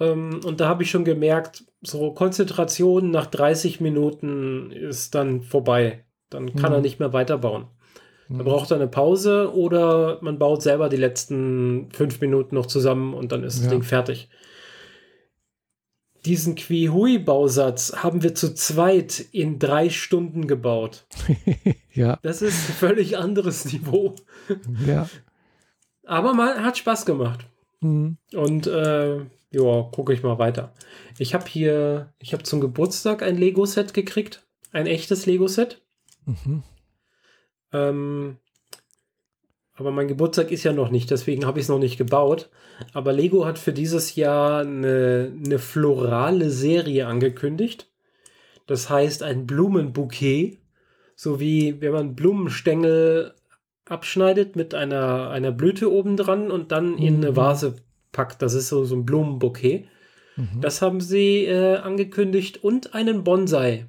[0.00, 6.04] Ähm, und da habe ich schon gemerkt, so Konzentration nach 30 Minuten ist dann vorbei.
[6.30, 6.76] Dann kann Mhm.
[6.78, 7.66] er nicht mehr weiterbauen.
[8.28, 13.12] Da braucht er eine Pause oder man baut selber die letzten fünf Minuten noch zusammen
[13.14, 13.70] und dann ist das Ja.
[13.70, 14.28] Ding fertig.
[16.24, 21.04] Diesen Quihui-Bausatz haben wir zu zweit in drei Stunden gebaut.
[21.92, 24.14] ja, Das ist ein völlig anderes Niveau.
[24.86, 25.06] ja.
[26.06, 27.40] Aber man hat Spaß gemacht.
[27.80, 28.16] Mhm.
[28.34, 30.72] Und äh, ja, gucke ich mal weiter.
[31.18, 34.46] Ich habe hier, ich habe zum Geburtstag ein Lego-Set gekriegt.
[34.72, 35.82] Ein echtes Lego-Set.
[36.24, 36.62] Mhm.
[37.74, 38.38] Ähm,
[39.74, 42.48] aber mein Geburtstag ist ja noch nicht, deswegen habe ich es noch nicht gebaut.
[42.92, 47.90] Aber Lego hat für dieses Jahr eine, eine florale Serie angekündigt.
[48.66, 50.60] Das heißt ein Blumenbouquet,
[51.16, 53.34] so wie wenn man Blumenstängel
[53.86, 57.36] abschneidet mit einer, einer Blüte obendran und dann in eine Mhm.
[57.36, 57.76] Vase
[58.12, 58.42] packt.
[58.42, 59.86] Das ist so, so ein Blumenbouquet.
[60.36, 60.60] Mhm.
[60.60, 63.86] Das haben sie äh, angekündigt und einen Bonsai.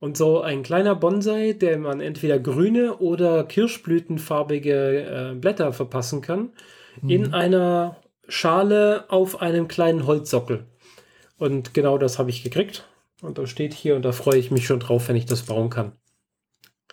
[0.00, 6.52] Und so ein kleiner Bonsai, der man entweder grüne oder kirschblütenfarbige äh, Blätter verpassen kann,
[7.06, 7.34] in Mhm.
[7.34, 7.96] einer
[8.26, 10.66] Schale auf einem kleinen Holzsockel.
[11.36, 12.88] Und genau das habe ich gekriegt.
[13.22, 15.68] Und das steht hier und da freue ich mich schon drauf, wenn ich das bauen
[15.68, 15.92] kann.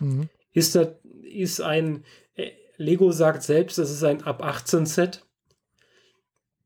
[0.00, 0.28] Mhm.
[0.52, 0.88] Ist das
[1.22, 2.04] ist ein
[2.34, 5.24] äh, Lego sagt selbst, das ist ein ab 18 Set.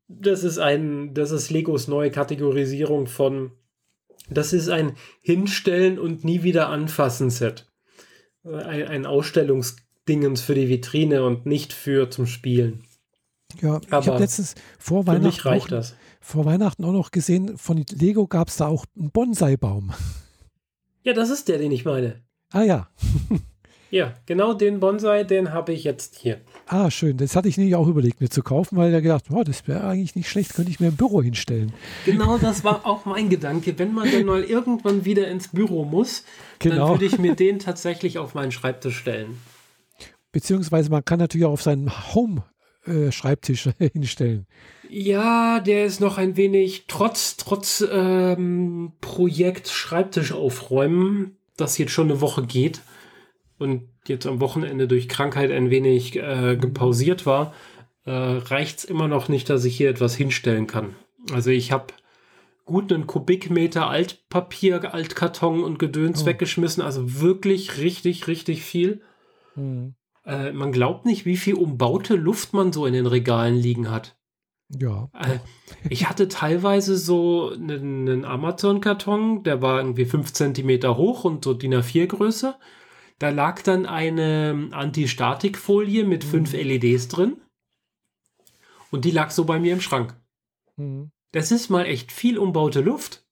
[0.07, 3.51] Das ist ein das ist Legos neue Kategorisierung von
[4.33, 7.71] das ist ein Hinstellen und nie wieder anfassen Set.
[8.43, 12.83] Ein, ein Ausstellungsdingens für die Vitrine und nicht für zum Spielen.
[13.61, 15.95] Ja, ich Aber habe letztens vor Weihnachten, reicht auch, das.
[16.19, 19.93] vor Weihnachten auch noch gesehen, von Lego gab es da auch einen Bonsai-Baum.
[21.03, 22.21] Ja, das ist der, den ich meine.
[22.51, 22.89] Ah ja,
[23.93, 26.41] Ja, genau den Bonsai, den habe ich jetzt hier.
[26.65, 27.17] ah schön.
[27.17, 29.83] Das hatte ich nämlich auch überlegt, mir zu kaufen, weil ich gedacht, oh, das wäre
[29.83, 31.71] eigentlich nicht schlecht, könnte ich mir im Büro hinstellen.
[32.03, 33.77] Genau das war auch mein Gedanke.
[33.77, 36.23] Wenn man denn mal irgendwann wieder ins Büro muss,
[36.57, 36.89] dann Genau.
[36.89, 39.37] würde ich mir den tatsächlich auf meinen Schreibtisch stellen.
[40.31, 44.47] Beziehungsweise man kann natürlich auch auf seinen Home-Schreibtisch hinstellen.
[44.89, 52.09] Ja, der ist noch ein wenig trotz, trotz ähm, Projekt Schreibtisch aufräumen, das jetzt schon
[52.09, 52.81] eine Woche geht
[53.63, 57.53] und jetzt am Wochenende durch Krankheit ein wenig äh, gepausiert war,
[58.05, 60.95] äh, reicht es immer noch nicht, dass ich hier etwas hinstellen kann.
[61.31, 61.87] Also ich habe
[62.65, 66.25] gut einen Kubikmeter Altpapier, Altkarton und Gedöns Oh.
[66.25, 69.01] weggeschmissen, also wirklich richtig, richtig viel.
[69.55, 69.95] Mhm.
[70.25, 74.15] Äh, man glaubt nicht, wie viel umbaute Luft man so in den Regalen liegen hat.
[74.69, 75.09] Ja.
[75.13, 75.39] Äh,
[75.89, 81.73] ich hatte teilweise so einen, Amazon-Karton, der war irgendwie 5 cm hoch und so DIN
[81.75, 82.55] A4 Größe.
[83.19, 87.37] Da lag dann eine Anti-Statik-Folie mit fünf LEDs drin.
[88.91, 90.15] Und die lag so bei mir im Schrank.
[90.77, 91.11] Mhm.
[91.31, 93.23] Das ist mal echt viel umbaute Luft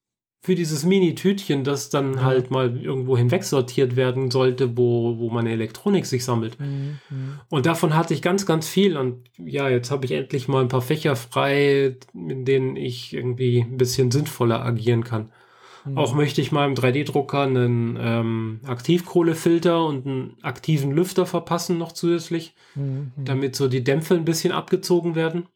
[0.44, 2.24] für dieses Mini-Tütchen, das dann Ja.
[2.24, 6.60] halt mal irgendwo hinwegsortiert werden sollte, wo, wo meine Elektronik sich sammelt.
[6.60, 7.00] Mhm.
[7.10, 7.40] Mhm.
[7.50, 8.98] Und davon hatte ich ganz, ganz viel.
[8.98, 13.62] Und ja, jetzt habe ich endlich mal ein paar Fächer frei, in denen ich irgendwie
[13.62, 15.32] ein bisschen sinnvoller agieren kann.
[15.96, 22.54] Auch möchte ich im 3D-Drucker einen ähm, Aktivkohlefilter und einen aktiven Lüfter verpassen noch zusätzlich,
[22.76, 23.12] Mhm.
[23.18, 25.48] damit so die Dämpfe ein bisschen abgezogen werden.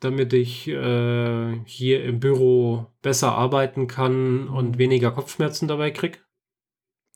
[0.00, 4.78] Damit ich äh, hier im Büro besser arbeiten kann und Mhm.
[4.78, 6.18] weniger Kopfschmerzen dabei kriege.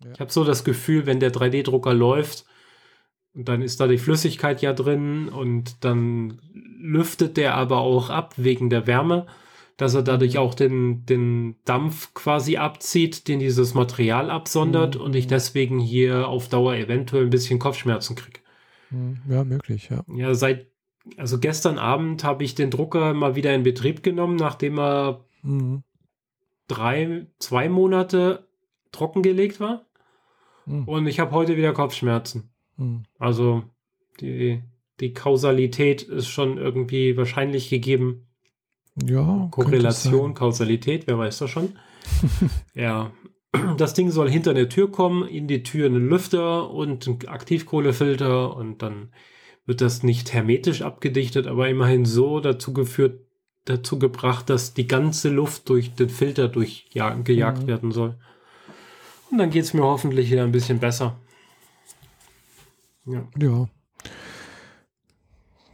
[0.03, 0.13] Ja.
[0.13, 2.47] Ich habe so das Gefühl, wenn der 3D-Drucker läuft,
[3.35, 6.41] dann ist da die Flüssigkeit ja drin und dann
[6.81, 9.27] lüftet der aber auch ab wegen der Wärme,
[9.79, 15.01] dass er dadurch auch den, den Dampf quasi abzieht, den dieses Material absondert Mhm.
[15.01, 18.41] und ich deswegen hier auf Dauer eventuell ein bisschen Kopfschmerzen kriege.
[18.91, 20.05] Hm, Ja, möglich, ja.
[20.15, 20.67] Ja, seit,
[21.17, 25.83] also gestern Abend habe ich den Drucker mal wieder in Betrieb genommen, nachdem er Hm,
[26.67, 28.47] drei, zwei Monate
[28.93, 29.87] trockengelegt war.
[30.67, 32.51] hm, Und ich habe heute wieder Kopfschmerzen.
[32.77, 33.05] hm.
[33.19, 33.63] Also
[34.21, 34.63] die,
[35.01, 38.25] die Kausalität ist schon irgendwie wahrscheinlich gegeben.
[39.05, 40.35] Ja, Korrelation.
[40.35, 41.79] Kausalität, wer weiß das schon.
[42.75, 43.13] ja.
[43.77, 48.55] Das Ding soll hinter eine Tür kommen, in die Tür einen Lüfter und ein Aktivkohlefilter
[48.55, 49.11] und dann
[49.65, 53.21] wird das nicht hermetisch abgedichtet, aber immerhin so dazu geführt,
[53.65, 57.67] dazu gebracht, dass die ganze Luft durch den Filter durchgejagt Mhm.
[57.67, 58.19] werden soll.
[59.31, 61.19] Und dann geht es mir hoffentlich wieder ein bisschen besser.
[63.07, 63.29] Ja.
[63.39, 63.69] Ja.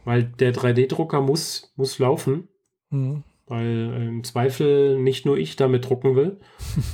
[0.03, 2.47] Weil der 3D-Drucker muss, muss laufen,
[2.95, 3.23] Hm.
[3.47, 6.39] weil äh, im Zweifel nicht nur ich damit drucken will.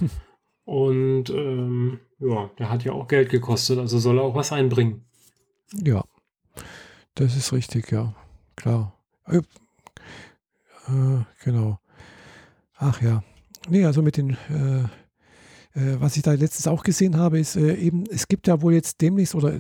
[0.66, 5.06] Und ähm, ja, der hat ja auch Geld gekostet, also soll er auch was einbringen.
[5.74, 6.04] Ja,
[7.16, 8.16] das ist richtig, ja,
[8.56, 8.98] klar.
[9.28, 11.80] Äh, äh, genau.
[12.78, 13.24] Ach ja.
[13.70, 17.76] Nee, also mit den, äh, äh, was ich da letztens auch gesehen habe, ist äh,
[17.76, 19.60] eben, es gibt ja wohl jetzt demnächst oder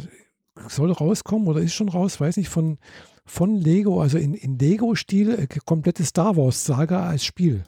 [0.67, 2.79] soll rauskommen oder ist schon raus, weiß nicht, von,
[3.31, 7.63] von Lego, also in, in Lego-Stil, äh, komplette Star Wars-Saga als Spiel,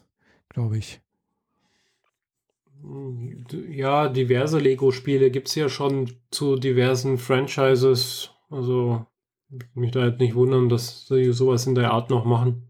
[0.49, 0.99] glaube ich.
[3.69, 8.31] Ja, diverse Lego-Spiele gibt es ja schon zu diversen Franchises.
[8.49, 9.05] Also
[9.73, 12.67] mich da jetzt nicht wundern, dass sie sowas in der Art noch machen.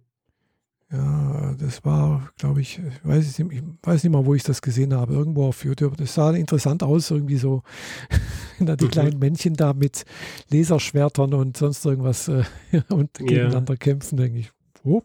[0.94, 4.62] Ja, das war, glaube ich, ich weiß, nicht, ich weiß nicht mal, wo ich das
[4.62, 5.98] gesehen habe, irgendwo auf YouTube.
[5.98, 7.64] Das sah interessant aus, irgendwie so.
[8.60, 8.92] die Mhm.
[8.92, 10.06] kleinen Männchen da mit
[10.52, 12.44] Laserschwertern und sonst irgendwas äh,
[12.90, 14.52] und gegeneinander kämpfen, denke ich,
[14.84, 15.02] oh,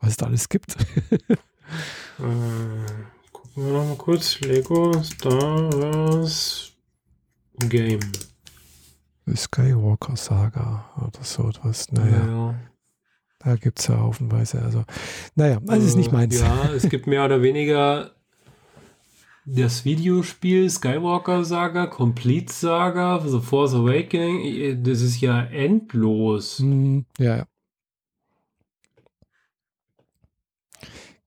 [0.00, 0.76] was es da alles gibt.
[2.18, 4.38] Äh, gucken wir noch mal kurz.
[4.40, 6.72] Lego Star Wars
[7.68, 8.00] Game.
[9.34, 11.90] Skywalker Saga oder so etwas.
[11.90, 12.54] Naja, Ja.
[13.44, 14.62] Da gibt es ja haufenweise.
[14.62, 14.84] Also,
[15.34, 16.40] naja, also ist nicht Äh, meins.
[16.40, 18.12] Ja, es gibt mehr oder weniger
[19.46, 24.82] das Videospiel Skywalker Saga, Complete Saga, The Force Awakening.
[24.82, 26.58] Das ist ja endlos.
[26.58, 27.46] Hm, ja, ja.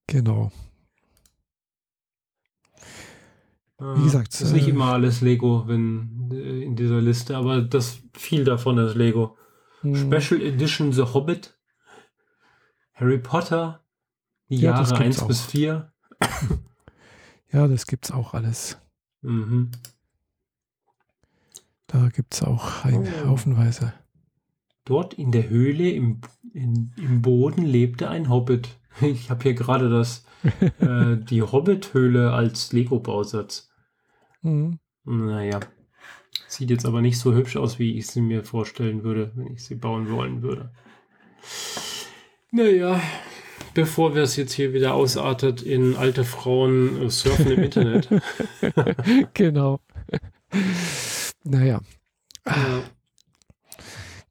[0.07, 0.52] Genau.
[3.80, 7.61] Wie gesagt, das ist nicht äh, immer alles Lego wenn, äh, in dieser Liste, aber
[7.61, 9.38] das viel davon ist Lego.
[9.81, 11.56] Hm, Special Edition The Hobbit,
[12.99, 13.82] Harry Potter,
[14.49, 15.49] die Ja, Jahre gibt's 1 bis auch.
[15.49, 15.91] 4.
[17.53, 18.78] Ja, das gibt es auch alles.
[19.22, 19.72] Mhm.
[21.88, 23.30] Da gibt es auch ein Oh.
[23.30, 23.94] haufenweise.
[24.84, 26.19] Dort in der Höhle im,
[26.53, 28.69] in, im Boden lebte ein Hobbit.
[29.02, 30.26] Ich habe hier gerade das
[30.80, 33.69] äh, die Hobbit-Höhle als Lego-Bausatz.
[34.41, 35.60] Hm, Naja.
[36.48, 39.64] Sieht jetzt aber nicht so hübsch aus, wie ich sie mir vorstellen würde, wenn ich
[39.64, 40.72] sie bauen wollen würde.
[42.57, 42.99] Naja,
[43.75, 48.09] bevor wir es jetzt hier wieder ausartet in alte Frauen äh, surfen im Internet.
[49.35, 49.79] genau.
[51.43, 51.79] naja,
[52.47, 52.81] ja.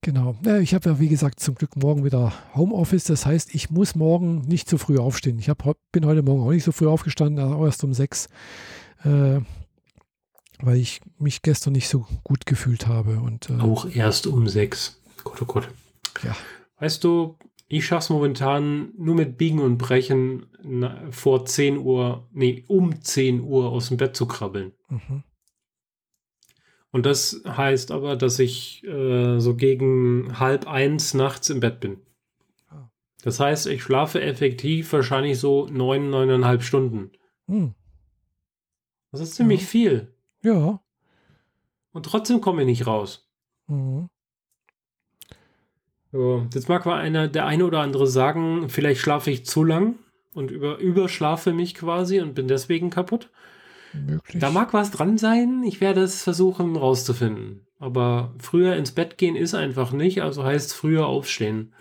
[0.00, 0.34] genau.
[0.44, 3.04] Ja, ich habe ja, wie gesagt, zum Glück morgen wieder Homeoffice.
[3.04, 5.38] Das heißt, ich muss morgen nicht zu früh aufstehen.
[5.38, 5.62] Ich hab,
[5.92, 8.28] bin heute Morgen auch nicht so früh aufgestanden, auch erst um sechs,
[9.04, 9.38] äh,
[10.58, 13.20] weil ich mich gestern nicht so gut gefühlt habe.
[13.20, 15.00] Und äh, Auch erst um sechs.
[15.22, 15.68] Gott, oh Gott.
[16.24, 16.34] Ja.
[16.80, 17.36] Weißt du,
[17.68, 23.40] ich schaff's momentan nur mit Biegen und Brechen na, vor 10 Uhr, nee, um 10
[23.40, 24.72] Uhr aus dem Bett zu krabbeln.
[24.88, 25.22] mhm.
[26.92, 31.98] Und das heißt aber, dass ich äh, so gegen halb eins nachts im Bett bin.
[32.68, 32.88] Ah.
[33.22, 37.10] Das heißt, ich schlafe effektiv wahrscheinlich so neun, neuneinhalb Stunden.
[37.48, 37.74] Hm.
[39.10, 39.66] Das ist ziemlich Ja.
[39.66, 40.14] viel.
[40.42, 40.80] Ja.
[41.92, 43.28] Und trotzdem komme ich nicht raus.
[43.66, 44.08] Mhm.
[46.12, 49.96] So, jetzt mag mal einer, der eine oder andere sagen, vielleicht schlafe ich zu lang
[50.34, 53.30] und über, überschlafe mich quasi und bin deswegen kaputt.
[53.92, 54.40] Möglich.
[54.40, 55.62] Da mag was dran sein.
[55.64, 57.66] Ich werde es versuchen rauszufinden.
[57.78, 61.72] Aber früher ins Bett gehen ist einfach nicht, also heißt früher aufstehen.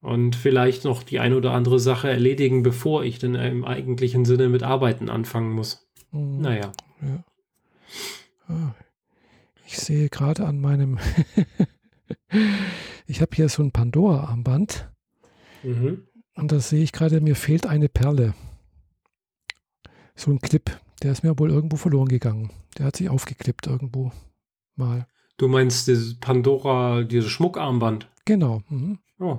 [0.00, 4.48] Und vielleicht noch die eine oder andere Sache erledigen, bevor ich denn im eigentlichen Sinne
[4.48, 5.88] mit Arbeiten anfangen muss.
[6.12, 6.40] Mhm.
[6.40, 6.72] Naja.
[7.02, 7.24] Ja.
[8.48, 8.74] Ah,
[9.66, 10.98] Ich sehe gerade an meinem,
[13.06, 14.88] ich habe hier so ein Pandora-Armband
[15.62, 16.06] Mhm.
[16.34, 18.34] und da sehe ich gerade, mir fehlt eine Perle.
[20.14, 20.70] So ein Clip,
[21.02, 22.50] der ist mir wohl irgendwo verloren gegangen.
[22.78, 24.12] Der hat sich aufgeklippt irgendwo
[24.76, 25.06] mal.
[25.38, 28.08] Du meinst dieses Pandora, dieses Schmuckarmband?
[28.24, 28.62] Genau.
[28.68, 28.98] Mhm.
[29.18, 29.38] Oh.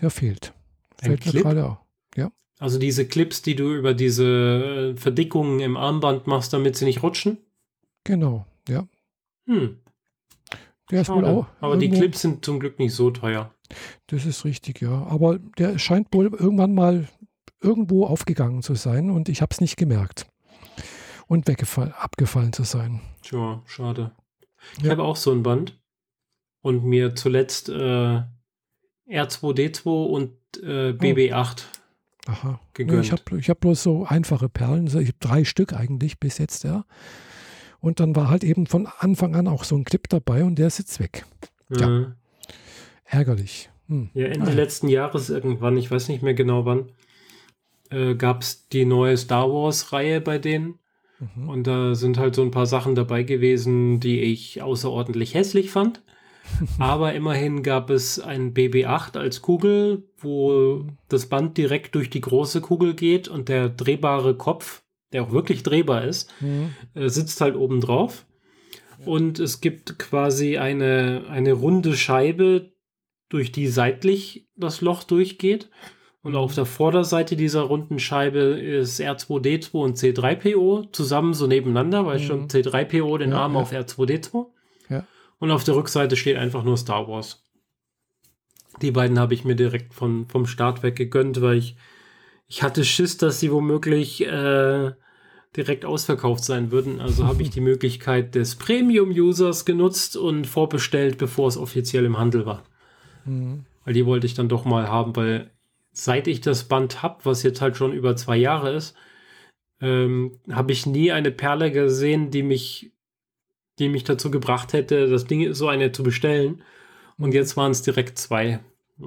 [0.00, 0.52] Der fehlt.
[1.02, 1.42] Ein Fällt mir Clip?
[1.44, 1.78] gerade auf.
[2.16, 6.84] Ja, Also diese Clips, die du über diese äh, Verdickungen im Armband machst, damit sie
[6.84, 7.38] nicht rutschen?
[8.04, 8.46] genau.
[8.68, 8.86] Ja.
[9.46, 9.79] Hm,
[10.90, 11.46] Der ist wohl auch.
[11.60, 13.54] Aber die Clips sind zum Glück nicht so teuer.
[14.08, 15.06] Das ist richtig, ja.
[15.06, 17.08] Aber der scheint wohl irgendwann mal
[17.62, 20.26] irgendwo aufgegangen zu sein und ich habe es nicht gemerkt.
[21.26, 23.00] Und weggefallen, abgefallen zu sein.
[23.22, 24.10] Tja, schade.
[24.78, 24.90] Ich Ja.
[24.90, 25.78] habe auch so ein Band
[26.62, 28.22] und mir zuletzt äh,
[29.08, 31.62] R2D2 und äh, BB8
[32.26, 32.50] Aha.
[32.52, 33.04] Nee, gegönnt.
[33.04, 34.86] ich habe ich hab bloß so einfache Perlen.
[34.88, 36.84] Ich habe drei Stück eigentlich bis jetzt, ja.
[37.80, 40.66] Und dann war halt eben von Anfang an auch so ein Clip dabei und der
[40.66, 41.24] ist jetzt weg.
[41.70, 42.00] ja.
[42.00, 42.06] Äh,
[43.06, 43.70] Ärgerlich.
[43.88, 44.10] Hm.
[44.14, 46.92] Ja, Ende Ah, letzten Jahres irgendwann, ich weiß nicht mehr genau wann,
[47.90, 50.78] äh, gab es die neue Star Wars-Reihe bei denen.
[51.18, 51.48] Mhm.
[51.48, 56.02] Und da sind halt so ein paar Sachen dabei gewesen, die ich außerordentlich hässlich fand.
[56.78, 62.60] Aber immerhin gab es ein BB8 als Kugel, wo das Band direkt durch die große
[62.60, 66.74] Kugel geht und der drehbare Kopf, der auch wirklich drehbar ist, Mhm.
[66.94, 68.26] äh, sitzt halt oben drauf.
[69.06, 72.72] Und es gibt quasi eine, eine runde Scheibe,
[73.30, 75.70] durch die seitlich das Loch durchgeht.
[76.22, 82.18] Und auf der Vorderseite dieser runden Scheibe ist R2D2 und C3PO zusammen so nebeneinander, weil
[82.18, 82.22] Mhm.
[82.24, 83.60] schon C3PO den Ja, Arm ja.
[83.60, 84.46] auf R2D2.
[84.90, 85.06] Ja.
[85.38, 87.42] Und auf der Rückseite steht einfach nur Star Wars.
[88.82, 91.76] Die beiden habe ich mir direkt von, vom Start weg gegönnt, weil ich,
[92.50, 94.90] ich hatte Schiss, dass sie womöglich äh,
[95.56, 97.00] direkt ausverkauft sein würden.
[97.00, 102.46] Also habe ich die Möglichkeit des Premium-Users genutzt und vorbestellt, bevor es offiziell im Handel
[102.46, 102.64] war.
[103.24, 103.66] Mhm.
[103.84, 105.52] Weil die wollte ich dann doch mal haben, weil
[105.92, 108.96] seit ich das Band habe, was jetzt halt schon über zwei Jahre ist,
[109.80, 112.90] ähm, habe ich nie eine Perle gesehen, die mich,
[113.78, 116.62] die mich dazu gebracht hätte, das Ding so eine zu bestellen.
[117.16, 118.58] Und jetzt waren es direkt zwei.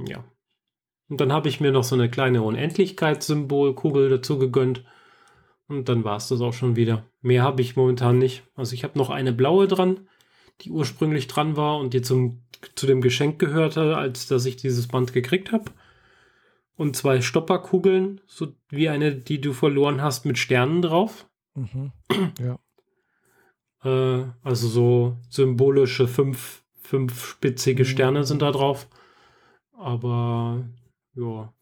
[0.08, 0.24] Ja.
[1.14, 4.84] Und dann habe ich mir noch so eine kleine Unendlichkeitssymbolkugel dazu gegönnt.
[5.68, 7.06] Und dann war es das auch schon wieder.
[7.22, 8.42] Mehr habe ich momentan nicht.
[8.56, 10.08] Also ich habe noch eine blaue dran,
[10.62, 12.42] die ursprünglich dran war und die zum,
[12.74, 15.66] zu dem Geschenk gehörte, als dass ich dieses Band gekriegt habe.
[16.78, 21.30] Und zwei Stopperkugeln, so wie eine, die du verloren hast, mit Sternen drauf.
[21.54, 21.92] Mhm.
[22.40, 22.58] Ja.
[23.84, 27.88] Äh, also so symbolische fünf, spitzige Mhm.
[27.88, 28.88] Sterne sind da drauf.
[29.78, 30.64] Aber
[31.16, 31.54] ja.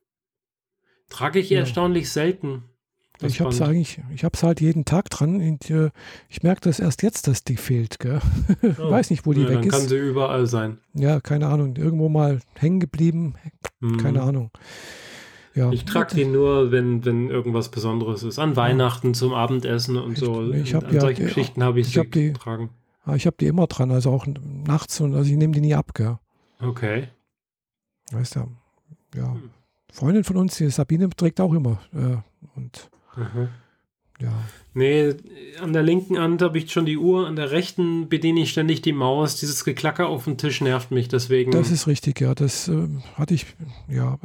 [1.09, 1.59] Trage ich Ja.
[1.59, 2.63] erstaunlich selten.
[3.19, 5.35] das ich habe es eigentlich, ich habe es halt jeden Tag dran.
[5.41, 5.91] Und, äh,
[6.29, 7.99] ich merke das erst jetzt, dass die fehlt.
[7.99, 8.19] Gell?
[8.79, 8.89] Oh.
[8.89, 9.89] Weiß nicht, wo die ja, weg dann kann ist.
[9.89, 10.79] sie überall sein.
[10.93, 11.75] Ja, keine Ahnung.
[11.75, 13.35] Irgendwo mal hängen geblieben.
[13.79, 13.97] Mhm.
[13.97, 14.49] Keine Ahnung.
[15.53, 15.69] Ja.
[15.71, 18.39] Ich trage die nur, wenn, wenn irgendwas Besonderes ist.
[18.39, 20.49] An Weihnachten zum Abendessen und so.
[20.53, 22.69] Ich- ich hab An ja solchen Geschichten habe ich, ich sie hab die- getragen.
[23.03, 24.25] Ah, Ich habe die immer dran, also auch
[24.65, 26.17] nachts und also ich nehme die nie ab, gell?
[26.61, 27.09] Okay.
[28.11, 28.47] Weißt du,
[29.15, 29.33] ja.
[29.33, 29.49] Hm.
[29.91, 31.81] Freundin von uns, die Sabine, trägt auch immer.
[31.93, 32.17] Äh,
[32.55, 33.49] und Aha.
[34.21, 34.31] ja,
[34.73, 35.15] Nee,
[35.59, 38.81] an der linken Hand habe ich schon die Uhr, an der rechten bediene ich ständig
[38.81, 39.35] die Maus.
[39.35, 41.51] Dieses Geklacker auf dem Tisch nervt mich, deswegen.
[41.51, 42.33] das ist richtig, ja.
[42.33, 43.45] Das äh, hatte ich,
[43.89, 44.17] ja,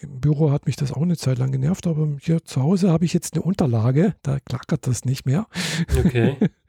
[0.00, 3.06] im Büro hat mich das auch eine Zeit lang genervt, aber hier zu Hause habe
[3.06, 5.46] ich jetzt eine Unterlage, da klackert das nicht mehr.
[5.98, 6.36] Okay.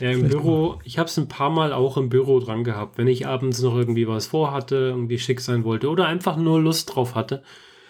[0.00, 2.98] Ja, im Vielleicht Büro, ich habe es ein paar Mal auch im Büro dran gehabt,
[2.98, 6.94] wenn ich abends noch irgendwie was vorhatte, irgendwie schick sein wollte oder einfach nur Lust
[6.94, 7.42] drauf hatte.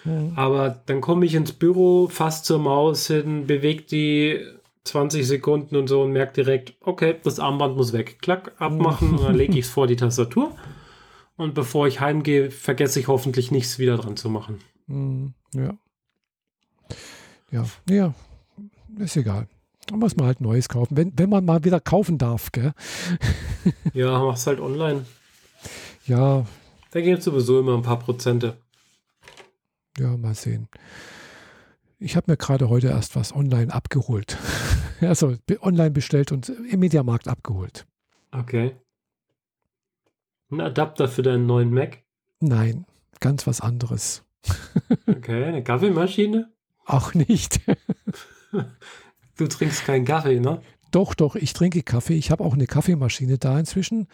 [0.04, 0.32] Mhm.
[0.36, 4.40] Aber dann komme ich ins Büro, fast zur Maus hin, bewege die
[4.84, 8.18] 20 Sekunden und so und merke direkt, okay, das Armband muss weg.
[8.22, 10.56] Klack, abmachen und dann lege ich es vor die Tastatur.
[11.36, 14.60] Und bevor ich heimgehe, vergesse ich hoffentlich nichts wieder dran zu machen.
[14.86, 15.74] Mhm, Ja.
[17.50, 18.14] Ja, ja,
[18.98, 19.48] ist egal.
[19.88, 22.72] Da muss man halt Neues kaufen, wenn, wenn man mal wieder kaufen darf, gell?
[23.94, 25.06] Ja, mach's halt online.
[26.06, 26.44] Ja,
[26.90, 28.56] Da gibt es sowieso immer ein paar Prozente.
[29.98, 30.68] Ja, mal sehen.
[31.98, 34.36] Ich habe mir gerade heute erst was online abgeholt.
[35.00, 37.86] Also online bestellt und im Mediamarkt abgeholt.
[38.32, 38.74] Okay.
[40.50, 42.02] Ein Adapter für deinen neuen Mac.
[42.40, 42.84] Nein,
[43.20, 44.24] ganz was anderes.
[45.06, 46.50] Okay, eine Kaffeemaschine.
[46.84, 47.60] Auch nicht.
[49.38, 50.60] Du trinkst keinen Kaffee, ne?
[50.90, 52.14] doch, doch, ich trinke Kaffee.
[52.14, 54.08] Ich habe auch eine Kaffeemaschine da inzwischen.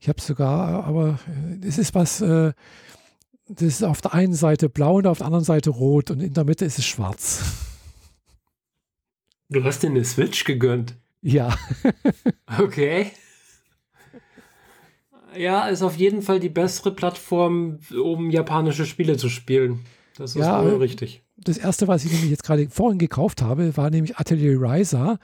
[0.00, 1.18] Ich habe sogar, aber
[1.62, 2.52] äh, es ist was, äh,
[3.48, 6.34] das ist auf der einen Seite blau und auf der anderen Seite rot und in
[6.34, 7.42] der Mitte ist es schwarz.
[9.50, 10.96] Du hast dir eine Switch gegönnt.
[11.20, 11.56] Ja,
[12.58, 13.12] Okay.
[15.36, 19.84] Ja, ist auf jeden Fall die bessere Plattform, um japanische Spiele zu spielen.
[20.16, 21.23] Das ist Ja, äh, richtig.
[21.36, 25.18] Das erste, was ich nämlich jetzt gerade vorhin gekauft habe, war nämlich Atelier Ryza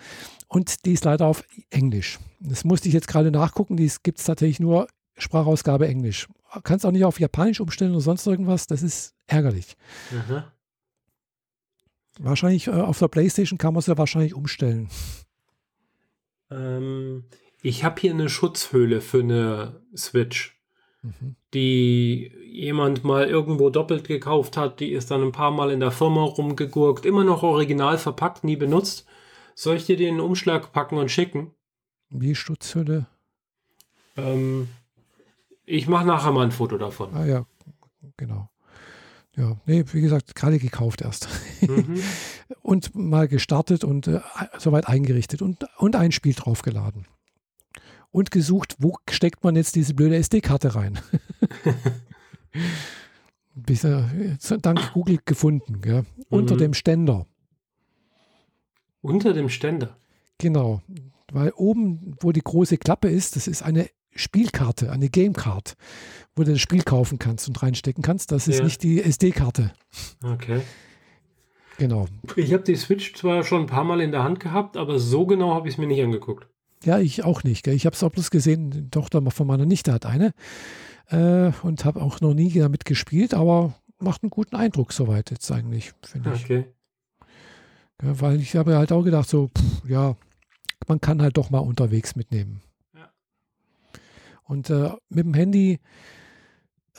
[0.49, 2.19] und die ist leider auf Englisch.
[2.41, 6.29] Das musste ich jetzt gerade nachgucken, die gibt es tatsächlich nur Sprachausgabe Englisch.
[6.65, 9.77] Kannst auch nicht auf Japanisch umstellen oder sonst irgendwas, das ist ärgerlich.
[10.11, 10.43] Mhm.
[12.19, 14.89] Wahrscheinlich äh, auf der Playstation kann man es ja wahrscheinlich umstellen.
[16.51, 17.25] Ähm,
[17.63, 20.60] ich habe hier eine Schutzhöhle für eine Switch,
[21.03, 21.37] mhm.
[21.55, 24.81] die jemand mal irgendwo doppelt gekauft hat.
[24.81, 28.57] Die ist dann ein paar Mal in der Firma rumgegurkt, immer noch original verpackt, nie
[28.57, 29.07] benutzt.
[29.55, 31.53] Soll ich dir den Umschlag packen und schicken?
[32.11, 33.07] Wie Schutzhülle?
[34.17, 34.69] Ähm,
[35.65, 37.15] ich mache nachher mal ein Foto davon.
[37.15, 37.47] Ah ja,
[38.17, 38.49] genau.
[39.37, 41.29] Ja, nee, wie gesagt, gerade gekauft erst.
[41.61, 42.03] Mhm.
[42.63, 44.21] und mal gestartet und äh,
[44.59, 47.07] soweit eingerichtet und, und ein Spiel draufgeladen.
[48.13, 50.99] Und gesucht, wo steckt man jetzt diese blöde SD-Karte rein?
[53.55, 54.03] Bis, äh,
[54.63, 55.81] dank Google gefunden?
[55.85, 56.07] Mhm.
[56.29, 57.27] unter dem Ständer.
[59.03, 59.97] Unter dem Ständer?
[60.39, 60.83] Genau,
[61.33, 65.77] weil oben, wo die große Klappe ist, das ist eine Spielkarte, eine Gamecard,
[66.35, 68.33] wo du das Spiel kaufen kannst und reinstecken kannst.
[68.33, 68.65] Das ist ja.
[68.65, 69.73] nicht die SD-Karte.
[70.23, 70.63] Okay.
[71.79, 72.09] Genau.
[72.37, 75.27] Ich habe die Switch zwar schon ein paar Mal in der Hand gehabt, aber so
[75.27, 76.49] genau habe ich es mir nicht angeguckt.
[76.85, 77.65] Ja, ich auch nicht.
[77.65, 77.75] Gell.
[77.75, 80.33] Ich habe es auch bloß gesehen, die Tochter von meiner Nichte hat eine
[81.09, 85.51] äh, und habe auch noch nie damit gespielt, aber macht einen guten Eindruck soweit jetzt
[85.51, 86.45] eigentlich, finde ich.
[86.45, 86.65] Okay.
[88.03, 90.17] Ja, weil ich habe halt auch gedacht, so, pff, ja,
[90.87, 92.63] man kann halt doch mal unterwegs mitnehmen.
[92.95, 93.11] Ja.
[94.45, 95.81] Und äh, mit dem Handy,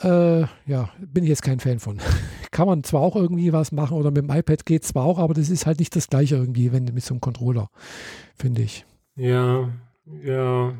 [0.00, 1.98] äh, ja, bin ich jetzt kein Fan von.
[2.52, 5.34] kann man zwar auch irgendwie was machen oder mit dem iPad geht zwar auch, aber
[5.34, 7.70] das ist halt nicht das gleiche irgendwie, wenn mit so einem Controller,
[8.36, 8.84] finde ich.
[9.16, 9.68] Ja,
[10.24, 10.74] ja.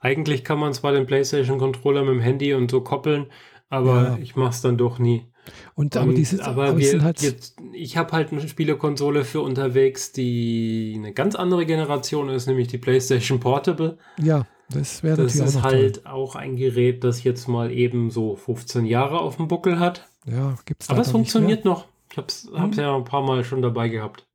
[0.00, 3.26] Eigentlich kann man zwar den PlayStation-Controller mit dem Handy und so koppeln,
[3.68, 4.18] aber ja.
[4.20, 5.26] ich mache es dann doch nie.
[5.74, 10.12] Und aber, dieses, aber, aber wir, halt jetzt, ich habe halt eine Spielekonsole für unterwegs,
[10.12, 13.98] die eine ganz andere Generation ist, nämlich die PlayStation Portable.
[14.20, 16.12] Ja, das wäre Das ist auch halt toll.
[16.12, 20.08] auch ein Gerät, das jetzt mal eben so 15 Jahre auf dem Buckel hat.
[20.26, 21.86] Ja, gibt's Aber es funktioniert noch.
[22.10, 22.72] Ich habe es hm.
[22.72, 24.27] ja ein paar Mal schon dabei gehabt.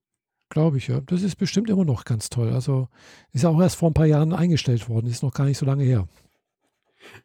[0.54, 1.02] Glaube ich, ja.
[1.08, 2.54] Das ist bestimmt immer noch ganz toll.
[2.54, 2.88] Also
[3.32, 5.66] ist ja auch erst vor ein paar Jahren eingestellt worden, ist noch gar nicht so
[5.66, 6.08] lange her.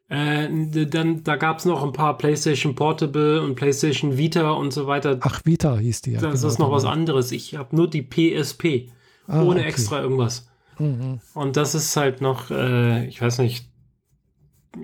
[0.09, 0.49] Äh,
[0.87, 5.19] dann, da gab es noch ein paar PlayStation Portable und PlayStation Vita und so weiter.
[5.21, 6.21] Ach, Vita hieß die ja.
[6.23, 6.77] Das genau, ist noch genau.
[6.77, 7.31] was anderes.
[7.31, 8.89] Ich habe nur die PSP.
[9.27, 9.69] Ah, ohne okay.
[9.69, 10.49] extra irgendwas.
[10.79, 11.21] Mhm.
[11.35, 13.69] Und das ist halt noch, äh, ich weiß nicht,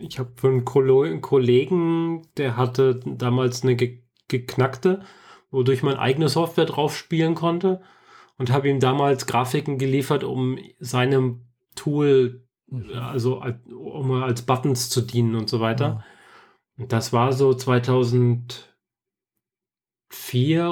[0.00, 5.00] ich habe für einen Kollegen, der hatte damals eine ge geknackte,
[5.50, 7.80] wodurch man eigene Software drauf spielen konnte
[8.38, 12.92] und habe ihm damals Grafiken geliefert, um seinem Tool, mhm.
[12.94, 16.04] also um als Buttons zu dienen und so weiter.
[16.76, 18.66] Und das war so 2004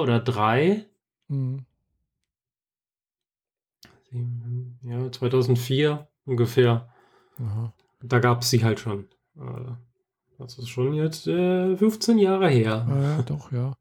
[0.00, 0.86] oder 3.
[1.28, 1.64] Mhm.
[4.82, 6.92] Ja, 2004 ungefähr.
[7.38, 7.72] Aha.
[8.02, 9.06] Da gab es sie halt schon.
[9.36, 9.72] Äh,
[10.38, 12.86] das ist schon jetzt äh, 15 Jahre her.
[12.88, 13.76] Ja, ja, doch, ja.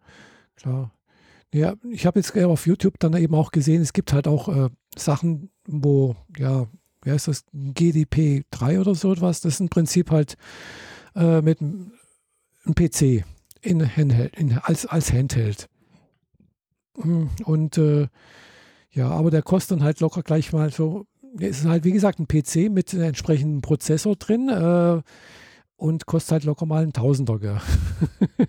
[0.56, 0.91] Klar.
[1.53, 4.69] Ja, ich habe jetzt auf YouTube dann eben auch gesehen, es gibt halt auch äh,
[4.95, 6.68] Sachen, wo, ja,
[7.03, 10.38] wie heißt das, GDP 3 oder so etwas, das ist im Prinzip halt
[11.15, 11.91] äh, mit einem
[12.73, 13.26] PC
[13.61, 15.68] in Handheld, in, als, als Handheld.
[16.98, 18.07] Hm, und äh,
[18.91, 21.06] ja, aber der kostet dann halt locker gleich mal so,
[21.40, 25.02] es ist halt wie gesagt ein PC mit entsprechendem Prozessor drin äh,
[25.76, 27.40] und kostet halt locker mal ein Tausender.
[27.40, 27.61] Gell?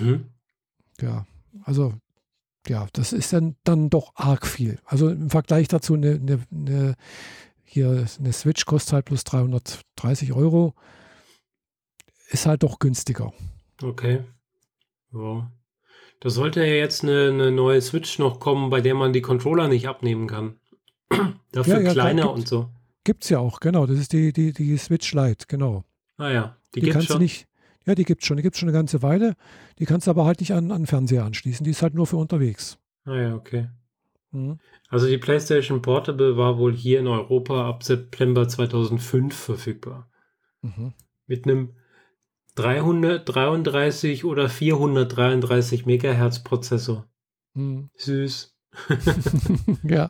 [0.00, 0.26] mhm.
[1.00, 1.26] Ja,
[1.64, 1.94] also
[2.68, 4.78] ja, das ist dann, dann doch arg viel.
[4.84, 6.96] Also im Vergleich dazu eine, eine, eine
[7.64, 10.74] hier eine Switch kostet halt plus 330 Euro.
[12.28, 13.32] Ist halt doch günstiger.
[13.82, 14.24] Okay.
[15.12, 15.50] Ja.
[16.20, 19.68] Da sollte ja jetzt eine, eine, neue Switch noch kommen, bei der man die Controller
[19.68, 20.60] nicht abnehmen kann.
[21.52, 22.68] Dafür ja, ja, kleiner und so.
[23.04, 23.86] Gibt es ja auch, genau.
[23.86, 25.84] Das ist die, die, die Switch Lite, genau.
[26.18, 27.16] Ah ja, die, die kannst schon.
[27.16, 27.46] du nicht,
[27.86, 28.36] ja, die gibt es schon.
[28.36, 29.34] Die gibt es schon eine ganze Weile.
[29.78, 31.64] Die kannst du aber halt nicht an, an Fernseher anschließen.
[31.64, 32.78] Die ist halt nur für unterwegs.
[33.04, 33.68] Ah ja, okay.
[34.30, 34.58] Mhm.
[34.88, 40.08] Also die PlayStation Portable war wohl hier in Europa ab September 2005 verfügbar.
[40.62, 40.94] Mhm.
[41.26, 41.74] Mit einem
[42.54, 47.06] 333 oder 433 Megahertz Prozessor.
[47.54, 47.90] Mhm.
[47.96, 48.54] Süß.
[49.84, 50.08] ja.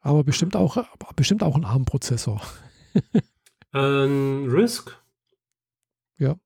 [0.00, 0.76] Aber bestimmt auch,
[1.16, 2.40] bestimmt auch ein ARM-Prozessor.
[3.72, 4.96] ein Risk?
[6.18, 6.36] Ja.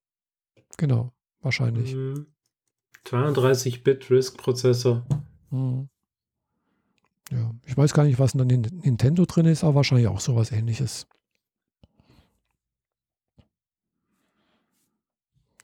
[0.77, 1.95] Genau, wahrscheinlich.
[1.95, 2.27] Mhm.
[3.05, 5.05] 32-Bit RISC-Prozessor.
[5.49, 5.89] Mhm.
[7.31, 10.51] Ja, ich weiß gar nicht, was in der Nintendo drin ist, aber wahrscheinlich auch sowas
[10.51, 11.07] ähnliches.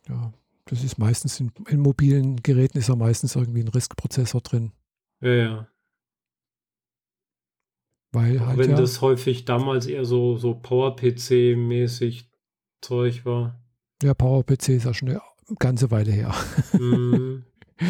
[0.07, 0.33] Ja,
[0.65, 4.71] das ist meistens in, in mobilen Geräten ist ja meistens irgendwie ein RISC-Prozessor drin.
[5.19, 5.67] Ja, ja.
[8.13, 12.31] Weil halt Wenn ja, das häufig damals eher so, so Power-PC-mäßig
[12.81, 13.61] Zeug war.
[14.03, 15.21] Ja, PowerPC ist ja schon eine
[15.59, 16.33] ganze Weile her.
[16.73, 17.43] Mhm.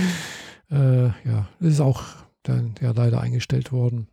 [0.70, 2.04] Äh, ja, das ist auch
[2.44, 4.10] dann ja leider eingestellt worden.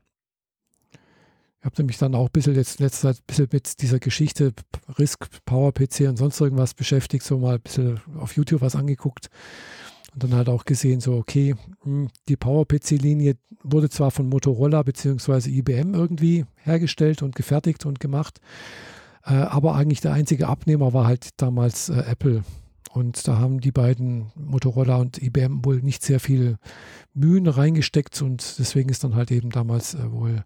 [1.58, 4.52] Ich habe nämlich dann auch ein bisschen jetzt letzte Zeit ein bisschen mit dieser Geschichte
[4.96, 9.30] RISC, PowerPC und sonst irgendwas beschäftigt, so mal ein bisschen auf YouTube was angeguckt
[10.14, 15.50] und dann halt auch gesehen, so okay, hm, die PowerPC-Linie wurde zwar von Motorola bzw.
[15.50, 18.40] IBM irgendwie hergestellt und gefertigt und gemacht,
[19.24, 22.44] äh, aber eigentlich der einzige Abnehmer war halt damals äh, Apple.
[22.92, 26.58] Und da haben die beiden Motorola und IBM wohl nicht sehr viel
[27.12, 30.44] Mühen reingesteckt und deswegen ist dann halt eben damals äh, wohl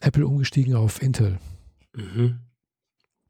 [0.00, 1.38] Apple umgestiegen auf Intel,
[1.94, 2.40] Mhm.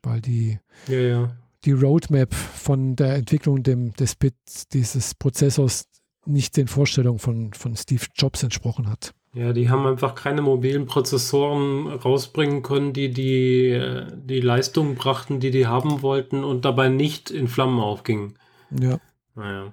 [0.02, 0.59] weil die,
[0.89, 1.36] Ja, ja.
[1.65, 4.35] die Roadmap von der Entwicklung dem, des Bit,
[4.73, 5.85] dieses Prozessors
[6.27, 9.15] nicht den Vorstellungen von, von Steve Jobs entsprochen hat.
[9.32, 15.39] Ja, die haben einfach keine mobilen Prozessoren rausbringen können, die die, äh, die Leistung brachten,
[15.39, 18.35] die die haben wollten und dabei nicht in Flammen aufgingen.
[18.70, 18.98] Ja,
[19.36, 19.73] Naja.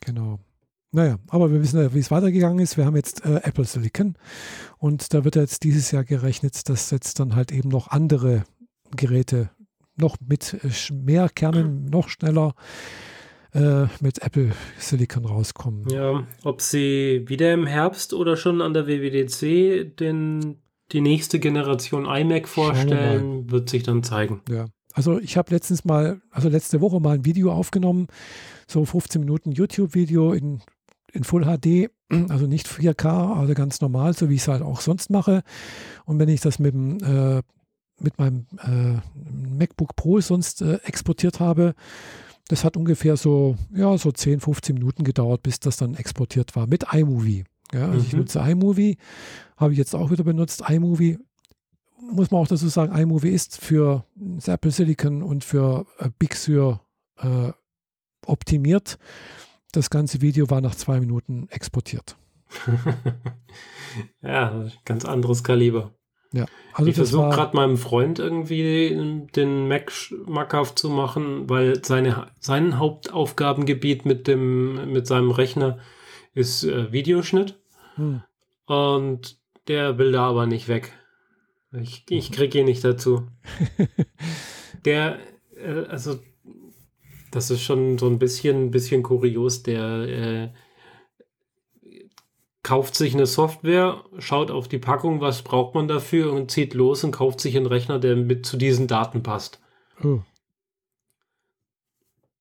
[0.00, 0.38] genau.
[0.90, 2.76] Naja, aber wir wissen ja, wie es weitergegangen ist.
[2.76, 4.16] Wir haben jetzt äh, Apple Silicon
[4.78, 8.44] und da wird jetzt dieses Jahr gerechnet, dass jetzt dann halt eben noch andere
[8.96, 9.50] Geräte
[9.96, 12.54] noch mit äh, mehr Kernen, noch schneller
[13.54, 15.88] äh, mit Apple Silicon rauskommen.
[15.88, 20.56] Ja, ob sie wieder im Herbst oder schon an der WWDC den,
[20.92, 24.42] die nächste Generation iMac Schauen wir vorstellen, wird sich dann zeigen.
[24.48, 24.66] Ja.
[24.92, 28.06] Also ich habe letztens mal, also letzte Woche mal ein Video aufgenommen,
[28.68, 30.60] so 15 Minuten YouTube-Video in,
[31.12, 31.90] in Full HD,
[32.28, 35.42] also nicht 4K, also ganz normal, so wie ich es halt auch sonst mache.
[36.04, 37.42] Und wenn ich das mit, dem, äh,
[38.00, 39.00] mit meinem äh,
[39.58, 41.74] MacBook Pro sonst äh, exportiert habe,
[42.48, 46.66] das hat ungefähr so, ja, so 10, 15 Minuten gedauert, bis das dann exportiert war
[46.66, 47.44] mit iMovie.
[47.72, 48.20] Ja, also ich Mhm.
[48.20, 48.98] nutze iMovie,
[49.56, 50.62] habe ich jetzt auch wieder benutzt.
[50.68, 51.18] iMovie
[52.12, 54.04] muss man auch dazu sagen, iMovie ist für
[54.46, 56.80] Apple Silicon und für äh, Big Sur
[57.16, 57.52] äh,
[58.26, 58.98] optimiert.
[59.72, 62.16] Das ganze Video war nach zwei Minuten exportiert.
[64.22, 65.92] ja, ganz anderes Kaliber.
[66.72, 72.78] Also ich versuche gerade meinem Freund irgendwie den Mac schmackhaft zu machen, weil seine, sein
[72.78, 75.78] Hauptaufgabengebiet mit dem, mit seinem Rechner
[76.34, 77.56] ist äh, Videoschnitt
[77.94, 78.22] hm,
[78.66, 79.38] und
[79.68, 80.92] der will da aber nicht weg.
[81.80, 83.28] Ich, ich kriege ihn nicht dazu.
[84.84, 85.18] Der,
[85.56, 86.18] äh, also,
[87.30, 89.62] das ist schon so ein bisschen, bisschen kurios.
[89.62, 90.48] Der äh,
[92.64, 97.04] kauft sich eine Software, schaut auf die Packung, was braucht man dafür und zieht los
[97.04, 99.60] und kauft sich einen Rechner, der mit zu diesen Daten passt.
[100.02, 100.22] oh,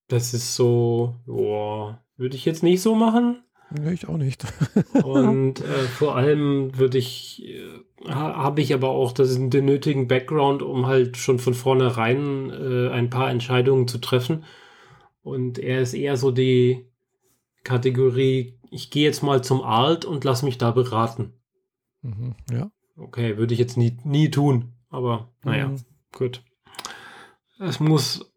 [0.08, 3.44] Das ist so, boah, würde ich jetzt nicht so machen.
[3.70, 4.46] nee, ich auch nicht.
[5.04, 10.08] Und äh, vor allem würde ich, äh, ha, habe ich aber auch das, den nötigen
[10.08, 14.46] Background, um halt schon von vornherein äh, ein paar Entscheidungen zu treffen.
[15.24, 16.86] Und er ist eher so die
[17.64, 21.34] Kategorie, ich gehe jetzt mal zum Alt und lass mich da beraten.
[22.02, 22.72] Mhm, ja.
[22.98, 24.74] Okay, würde ich jetzt nie, nie tun.
[24.90, 25.82] Aber naja, Mhm.
[26.12, 26.44] gut.
[27.60, 28.32] Es muss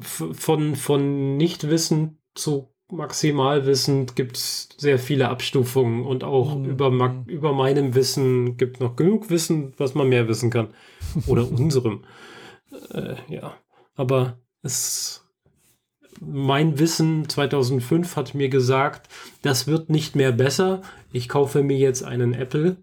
[0.00, 6.64] von, von Nichtwissen zu Maximalwissen gibt es sehr viele Abstufungen und auch Mhm.
[6.66, 10.74] über, ma- über meinem Wissen gibt noch genug Wissen, was man mehr wissen kann.
[11.26, 12.04] Oder unserem.
[12.90, 13.54] Äh, ja,
[13.94, 15.25] aber es
[16.20, 19.08] mein Wissen 2005 hat mir gesagt,
[19.42, 20.82] das wird nicht mehr besser.
[21.12, 22.76] Ich kaufe mir jetzt einen Apple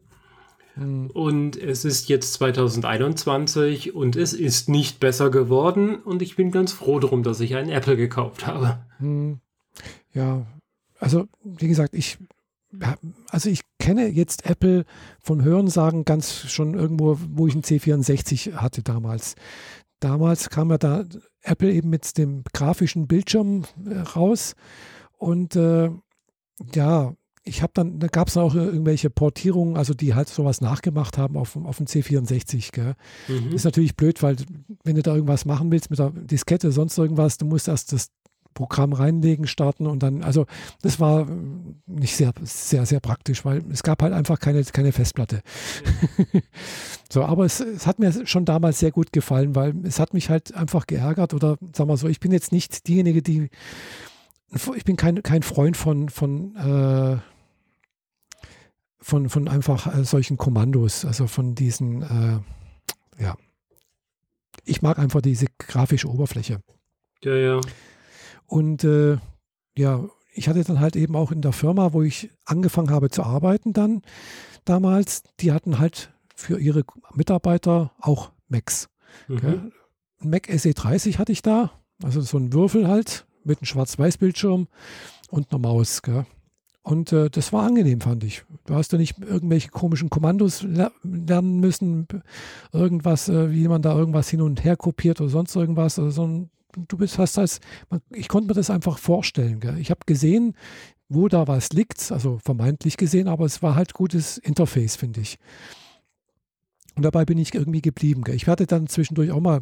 [0.76, 1.12] Mhm.
[1.14, 6.72] und es ist jetzt 2021 und es ist nicht besser geworden und ich bin ganz
[6.72, 8.80] froh drum, dass ich einen Apple gekauft habe.
[8.98, 9.40] Hm,
[10.14, 10.46] Ja,
[11.00, 12.18] also wie gesagt, ich
[13.30, 14.86] also ich kenne jetzt Apple
[15.22, 19.36] von Hörensagen ganz schon irgendwo, wo ich einen C64 hatte damals.
[20.00, 21.04] Damals kam ja da
[21.44, 24.56] Apple eben mit dem grafischen Bildschirm äh, raus
[25.18, 25.90] und äh,
[26.74, 27.14] ja,
[27.46, 31.36] ich habe dann, da gab es auch irgendwelche Portierungen, also die halt sowas nachgemacht haben
[31.36, 32.72] auf, auf dem C64.
[32.72, 32.96] Gell.
[33.28, 33.54] Mhm.
[33.54, 34.38] Ist natürlich blöd, weil
[34.84, 38.12] wenn du da irgendwas machen willst mit der Diskette, sonst irgendwas, du musst erst das
[38.54, 40.46] Programm reinlegen, starten und dann, also
[40.82, 41.34] das war äh,
[41.86, 45.42] nicht sehr, sehr, sehr praktisch, weil es gab halt einfach keine, keine Festplatte.
[47.12, 50.30] so, aber es, es hat mir schon damals sehr gut gefallen, weil es hat mich
[50.30, 53.50] halt einfach geärgert oder sag mal so, ich bin jetzt nicht diejenige, die,
[54.76, 57.18] ich bin kein, kein Freund von, von, äh,
[59.00, 63.36] von, von einfach äh, solchen Kommandos, also von diesen, äh, ja,
[64.66, 66.60] ich mag einfach diese grafische Oberfläche.
[67.24, 67.62] Ja, ja.
[68.48, 69.18] Und äh,
[69.78, 70.04] ja,
[70.34, 73.74] ich hatte dann halt eben auch in der Firma, wo ich angefangen habe zu arbeiten
[73.74, 74.02] dann
[74.66, 76.84] damals, die hatten halt für ihre
[77.14, 78.90] Mitarbeiter auch Macs.
[79.28, 79.72] Mhm.
[80.22, 81.72] Ein Mac SE30 hatte ich da,
[82.02, 84.68] also so ein Würfel halt mit einem Schwarz-Weiß-Bildschirm
[85.30, 86.02] und einer Maus.
[86.02, 86.26] Gell?
[86.82, 88.44] Und äh, das war angenehm, fand ich.
[88.66, 92.08] Du hast ja nicht irgendwelche komischen Kommandos lernen müssen,
[92.72, 96.50] irgendwas, äh, wie man da irgendwas hin und her kopiert oder sonst irgendwas, also, sondern
[96.76, 97.60] du bist, hast das,
[98.12, 99.60] ich konnte mir das einfach vorstellen.
[99.60, 99.78] Gell?
[99.78, 100.56] Ich habe gesehen,
[101.10, 105.38] wo da was liegt, also vermeintlich gesehen, aber es war halt gutes Interface, finde ich.
[106.96, 108.24] Und dabei bin ich irgendwie geblieben.
[108.24, 108.36] Gell?
[108.36, 109.62] Ich hatte dann zwischendurch auch mal,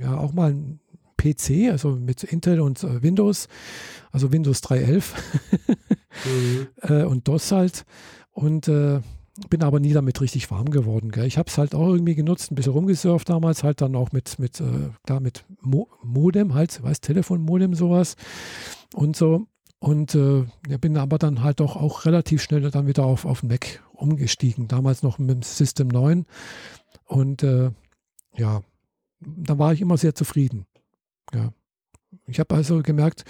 [0.00, 0.80] ja, auch mal ein
[1.16, 3.48] PC, also mit Intel und äh, Windows,
[4.12, 5.04] also Windows 3.11
[6.24, 6.66] mhm.
[6.82, 7.84] äh, und DOS halt.
[8.30, 9.00] Und äh,
[9.50, 11.10] bin aber nie damit richtig warm geworden.
[11.10, 11.26] Gell?
[11.26, 14.38] Ich habe es halt auch irgendwie genutzt, ein bisschen rumgesurft damals, halt dann auch mit,
[14.38, 18.16] mit, äh, da mit Mo Modem, halt, weißt Telefonmodem, sowas
[18.94, 19.46] und so.
[19.80, 20.44] Und äh,
[20.80, 24.66] bin aber dann halt doch auch relativ schnell dann wieder auf, auf Mac umgestiegen.
[24.66, 26.26] Damals noch mit dem System 9.
[27.04, 27.70] Und äh,
[28.36, 28.62] ja,
[29.20, 30.66] da war ich immer sehr zufrieden.
[31.32, 31.52] Ja.
[32.26, 33.24] Ich habe also gemerkt,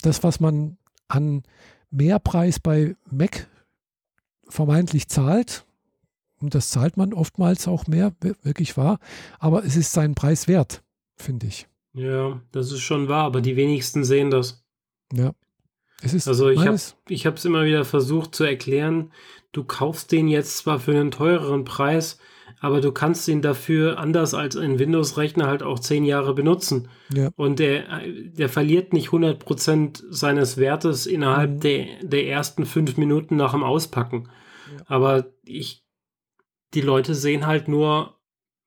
[0.00, 0.76] das, was man
[1.08, 1.42] an
[1.90, 3.48] Mehrpreis bei Mac
[4.52, 5.64] vermeintlich zahlt,
[6.40, 8.12] und das zahlt man oftmals auch mehr,
[8.42, 8.98] wirklich wahr,
[9.38, 10.82] aber es ist seinen Preis wert,
[11.16, 11.68] finde ich.
[11.94, 14.64] Ja, das ist schon wahr, aber die wenigsten sehen das.
[15.12, 15.32] Ja.
[16.02, 16.58] Es ist also ich
[17.26, 19.12] habe es immer wieder versucht zu erklären,
[19.52, 22.18] du kaufst den jetzt zwar für einen teureren Preis,
[22.60, 26.88] aber du kannst ihn dafür anders als ein Windows-Rechner halt auch zehn Jahre benutzen.
[27.12, 27.30] Ja.
[27.36, 31.60] Und der, der verliert nicht 100% seines Wertes innerhalb mhm.
[31.60, 34.28] der, der ersten fünf Minuten nach dem Auspacken.
[34.72, 34.84] Ja.
[34.86, 35.84] Aber ich,
[36.74, 38.16] die Leute sehen halt nur,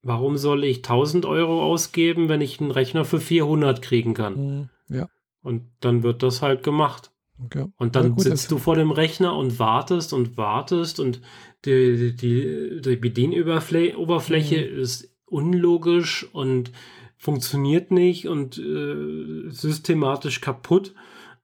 [0.01, 4.35] warum soll ich 1000 Euro ausgeben, wenn ich einen Rechner für 400 kriegen kann?
[4.35, 4.69] Mhm.
[4.89, 5.09] Ja.
[5.41, 7.11] Und dann wird das halt gemacht.
[7.43, 7.65] Okay.
[7.77, 11.21] Und dann gut, sitzt du vor dem Rechner und wartest und wartest und
[11.65, 14.79] die, die, die Bedienoberfläche mhm.
[14.79, 16.71] ist unlogisch und
[17.17, 20.93] funktioniert nicht und äh, systematisch kaputt.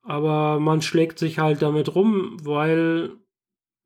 [0.03, 3.11] Aber man schlägt sich halt damit rum, weil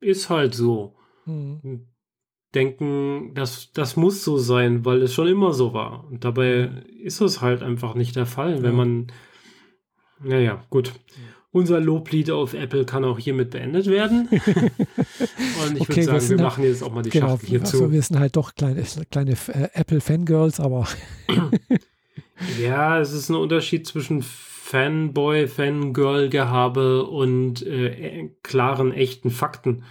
[0.06, 0.94] ist halt so.
[1.26, 1.86] Mhm.
[2.54, 6.06] Denken, das, das muss so sein, weil es schon immer so war.
[6.06, 6.82] Und dabei mhm.
[7.02, 9.06] ist es halt einfach nicht der Fall, wenn man.
[10.22, 10.92] Naja, gut.
[11.50, 14.28] Unser Loblied auf Apple kann auch hiermit beendet werden.
[14.30, 17.60] Und ich okay, würde sagen, wir, wir machen jetzt auch mal die genau, Schachtel hier
[17.60, 17.92] also zu.
[17.92, 20.86] Wir sind halt doch kleine, kleine äh, Apple-Fangirls, aber.
[22.60, 24.22] ja, es ist ein Unterschied zwischen
[24.66, 29.84] Fanboy, Fangirl-Gehabe und äh, klaren, echten Fakten.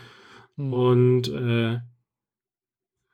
[0.58, 0.74] Hm.
[0.74, 1.80] Und äh,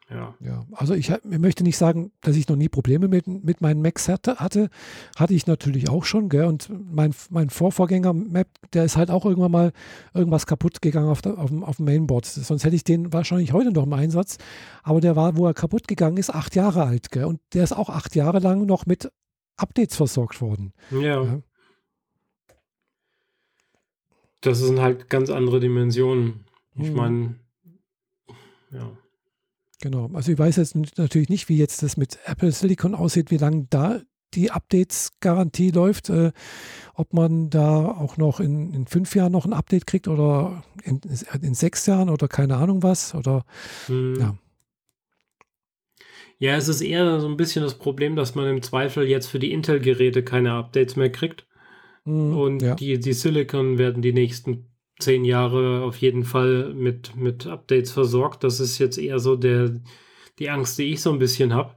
[0.10, 0.36] ja.
[0.40, 3.84] ja, also ich, ich, möchte nicht sagen, dass ich noch nie Probleme mit, mit meinen
[3.84, 4.38] Macs hatte.
[4.38, 4.72] Hatte,
[5.16, 6.30] hatte ich natürlich auch schon.
[6.30, 6.46] Gell?
[6.46, 9.72] Und mein, mein Vorvorgänger Map, der ist halt auch irgendwann mal
[10.16, 12.26] irgendwas kaputt gegangen auf, der, auf, dem, auf dem Mainboard.
[12.26, 14.40] Sonst hätte ich den wahrscheinlich heute noch im Einsatz.
[14.82, 17.12] Aber der war, wo er kaputt gegangen ist, acht Jahre alt.
[17.12, 17.26] Gell?
[17.26, 19.12] Und der ist auch acht Jahre lang noch mit
[19.58, 20.74] Updates versorgt worden.
[20.90, 21.24] ja.
[21.24, 21.42] ja.
[24.42, 26.46] Das sind halt ganz andere Dimensionen.
[26.76, 26.96] Ich hm.
[26.96, 27.36] meine,
[28.72, 28.92] ja.
[29.82, 30.10] Genau.
[30.14, 33.68] Also ich weiß jetzt natürlich nicht, wie jetzt das mit Apple Silicon aussieht, wie lange
[33.70, 34.02] da
[34.34, 36.32] die Updates-Garantie läuft, äh,
[36.94, 41.02] ob man da auch noch in, in, fünf Jahren noch ein Update kriegt oder in,
[41.42, 43.14] in sechs Jahren oder keine Ahnung was.
[43.14, 43.44] Oder
[43.88, 44.16] hm.
[44.20, 44.38] ja.
[46.38, 49.38] Ja, es ist eher so ein bisschen das Problem, dass man im Zweifel jetzt für
[49.38, 51.46] die Intel-Geräte keine Updates mehr kriegt.
[52.06, 52.76] Mhm, und ja.
[52.76, 54.68] die, die Silicon werden die nächsten
[55.00, 58.44] zehn Jahre auf jeden Fall mit, mit Updates versorgt.
[58.44, 59.82] Das ist jetzt eher so der,
[60.40, 61.76] die Angst, die ich so ein bisschen habe.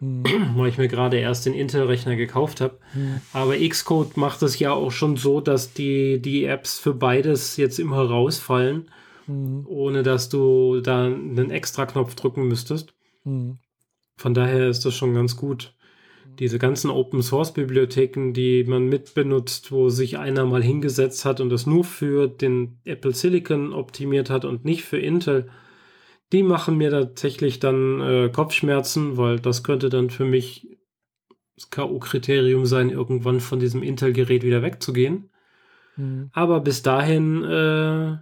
[0.00, 0.24] Mhm.
[0.56, 2.78] Weil ich mir gerade erst den Intel-Rechner gekauft habe.
[2.94, 3.20] Mhm.
[3.32, 7.78] Aber Xcode macht es ja auch schon so, dass die, die Apps für beides jetzt
[7.78, 8.90] immer rausfallen,
[9.26, 9.64] mhm.
[9.66, 12.94] ohne dass du da einen extra Knopf drücken müsstest.
[13.24, 13.58] Mhm.
[14.18, 15.75] Von daher ist das schon ganz gut
[16.38, 21.50] diese ganzen Open Source Bibliotheken, die man mitbenutzt, wo sich einer mal hingesetzt hat und
[21.50, 25.48] das nur für den Apple Silicon optimiert hat und nicht für Intel,
[26.32, 30.78] die machen mir tatsächlich dann äh, Kopfschmerzen, weil das könnte dann für mich
[31.54, 35.30] das K.O.-Kriterium sein, irgendwann von diesem Intel-Gerät wieder wegzugehen.
[35.96, 36.30] Mhm.
[36.32, 38.16] Aber bis dahin äh,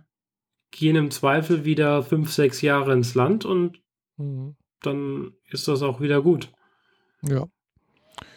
[0.70, 3.81] gehen im Zweifel wieder fünf, sechs Jahre ins Land und
[4.16, 4.57] mhm.
[4.82, 6.53] dann ist das auch wieder gut.
[7.23, 7.47] Ja.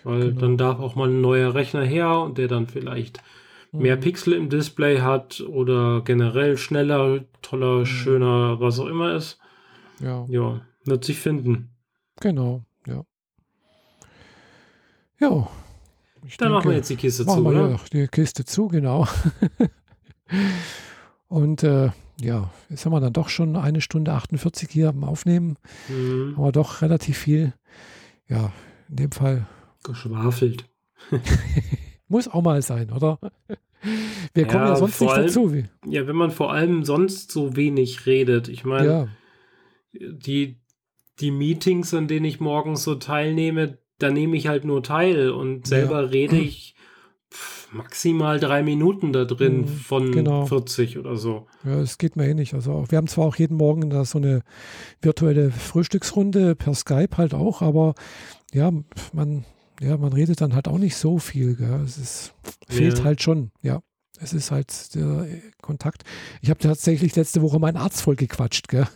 [0.07, 0.39] Weil genau.
[0.39, 3.21] dann darf auch mal ein neuer Rechner her und der dann vielleicht
[3.73, 3.81] mhm.
[3.81, 7.85] mehr Pixel im Display hat oder generell schneller, toller, mhm.
[7.85, 9.37] schöner, was auch immer ist.
[9.99, 10.25] Ja.
[10.29, 11.71] Ja, wird sich finden.
[12.21, 13.03] Genau, ja.
[15.19, 15.49] Ja.
[16.25, 17.69] Ich Dann machen denke, wir jetzt die Kiste machen zu, wir oder?
[17.71, 19.09] ja die Kiste zu, genau.
[21.27, 21.89] Und äh,
[22.21, 25.57] ja, jetzt haben wir dann doch schon eine Stunde 48 hier am Aufnehmen.
[25.89, 26.35] Mhm.
[26.37, 27.53] Aber doch relativ viel.
[28.29, 28.53] Ja,
[28.87, 29.47] in dem Fall
[29.87, 30.65] Geschwafelt.
[32.07, 33.19] muss auch mal sein, oder?
[34.33, 35.53] Wir kommen ja, Ja, sonst nicht allem- dazu.
[35.85, 38.47] Ja, wenn man vor allem sonst so wenig redet.
[38.49, 39.07] Ich meine, ja,
[39.93, 40.59] die,
[41.19, 45.65] die Meetings, an denen ich morgens so teilnehme, da nehme ich halt nur teil und
[45.67, 46.75] selber rede ich
[47.33, 50.45] pf, maximal drei Minuten da drin Mhm, von genau.
[50.45, 51.47] 40 oder so.
[51.63, 52.53] ja, es geht mir eh nicht.
[52.53, 54.43] Also wir haben zwar auch jeden Morgen da so eine
[55.01, 57.95] virtuelle Frühstücksrunde per Skype halt auch, aber
[58.53, 58.71] ja,
[59.13, 59.45] man,
[59.81, 61.55] ja, man redet dann halt auch nicht so viel.
[61.55, 61.81] Gell?
[61.85, 62.33] Es ist,
[62.67, 63.03] fehlt Ja.
[63.05, 63.81] halt schon, ja.
[64.19, 66.03] Es ist halt der äh, Kontakt.
[66.41, 68.87] Ich habe tatsächlich letzte Woche meinen Arzt voll gequatscht, gell?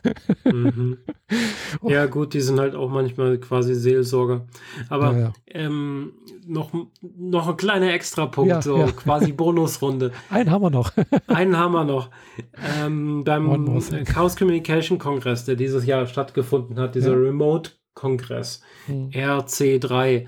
[0.45, 0.97] Mhm.
[1.83, 4.47] ja, gut, die sind halt auch manchmal quasi Seelsorger.
[4.89, 5.33] Aber ja, ja.
[5.45, 6.13] ähm,
[6.47, 6.71] noch,
[7.01, 10.11] noch ein kleiner Extrapunkt, Ja, so quasi Bonusrunde.
[10.31, 10.91] Einen haben wir noch.
[11.27, 12.09] Einen haben wir noch.
[12.83, 13.79] Ähm, beim.
[14.05, 17.17] Chaos Communication Kongress, der dieses Jahr stattgefunden hat, dieser Ja.
[17.19, 19.09] Remote-Kongress, Hm.
[19.11, 20.25] RC3.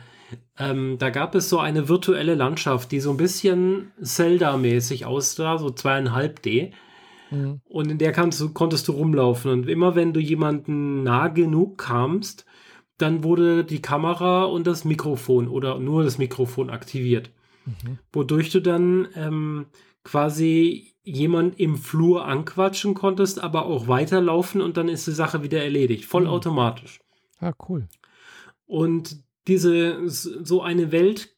[0.57, 5.69] Ähm, da gab es so eine virtuelle Landschaft, die so ein bisschen Zelda-mäßig aussah, so
[5.69, 6.71] zweieinhalb D.
[7.29, 7.61] Hm.
[7.65, 9.51] Und in der kannst du, konntest du rumlaufen.
[9.51, 12.45] Und immer wenn du jemanden nah genug kamst,
[12.97, 17.31] dann wurde die Kamera und das Mikrofon oder nur das Mikrofon aktiviert.
[17.65, 17.97] Mhm.
[18.11, 19.65] Wodurch du dann ähm,
[20.03, 25.63] quasi jemand im Flur anquatschen konntest, aber auch weiterlaufen und dann ist die Sache wieder
[25.63, 26.03] erledigt.
[26.03, 26.07] Mhm.
[26.07, 26.99] Vollautomatisch.
[27.39, 27.87] Ah, cool.
[28.65, 31.29] Und diese, so eine Welt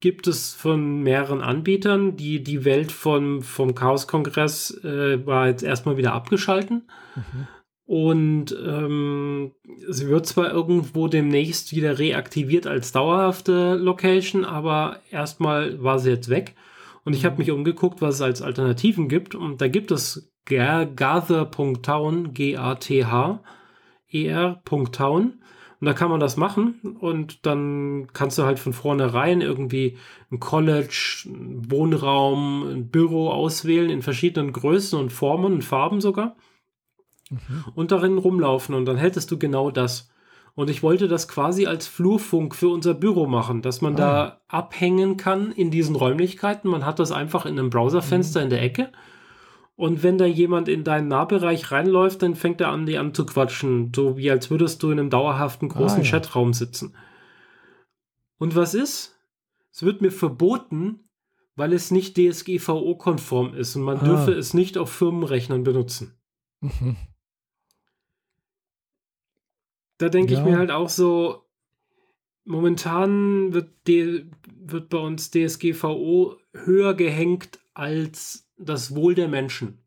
[0.00, 2.16] gibt es von mehreren Anbietern.
[2.16, 6.88] Die, die Welt von, vom Chaos-Kongress äh, war jetzt erstmal wieder abgeschalten.
[7.16, 7.46] Mhm.
[7.86, 9.52] Und ähm,
[9.88, 16.30] sie wird zwar irgendwo demnächst wieder reaktiviert als dauerhafte Location, aber erstmal war sie jetzt
[16.30, 16.54] weg.
[17.04, 19.34] Und ich habe mich umgeguckt, was es als Alternativen gibt.
[19.34, 23.42] Und da gibt es Ga- gather.town, G-A-T-H,
[24.08, 25.43] er.town.
[25.80, 29.98] Und da kann man das machen und dann kannst du halt von vornherein irgendwie
[30.30, 36.36] ein College, einen Wohnraum, ein Büro auswählen in verschiedenen Größen und Formen und Farben sogar
[37.30, 37.64] Mhm.
[37.74, 40.10] und darin rumlaufen und dann hättest du genau das.
[40.54, 43.96] Und ich wollte das quasi als Flurfunk für unser Büro machen, dass man Ah.
[43.96, 46.70] da abhängen kann in diesen Räumlichkeiten.
[46.70, 48.44] Man hat das einfach in einem Browserfenster Mhm.
[48.44, 48.92] in der Ecke.
[49.76, 53.92] Und wenn da jemand in deinen Nahbereich reinläuft, dann fängt er an, die anzuquatschen.
[53.94, 56.10] So wie als würdest du in einem dauerhaften großen Ah, ja.
[56.10, 56.94] Chatraum sitzen.
[58.38, 59.18] Und was ist?
[59.72, 61.08] Es wird mir verboten,
[61.56, 64.04] weil es nicht DSGVO-konform ist und man Ah.
[64.04, 66.14] dürfe es nicht auf Firmenrechnern benutzen.
[66.60, 66.96] Mhm.
[69.98, 70.44] Da denke ich Ja.
[70.44, 71.44] mir halt auch so,
[72.44, 79.78] momentan wird, wird bei uns DSGVO höher gehängt als das Wohl der Menschen.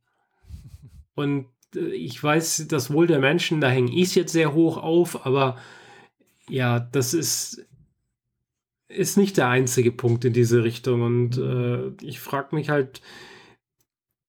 [1.16, 4.78] Und äh, ich weiß, das Wohl der Menschen, da hänge ich es jetzt sehr hoch
[4.78, 5.58] auf, aber
[6.50, 7.66] ja, das ist,
[8.88, 11.02] ist nicht der einzige Punkt in diese Richtung.
[11.02, 13.02] Und äh, ich frage mich halt,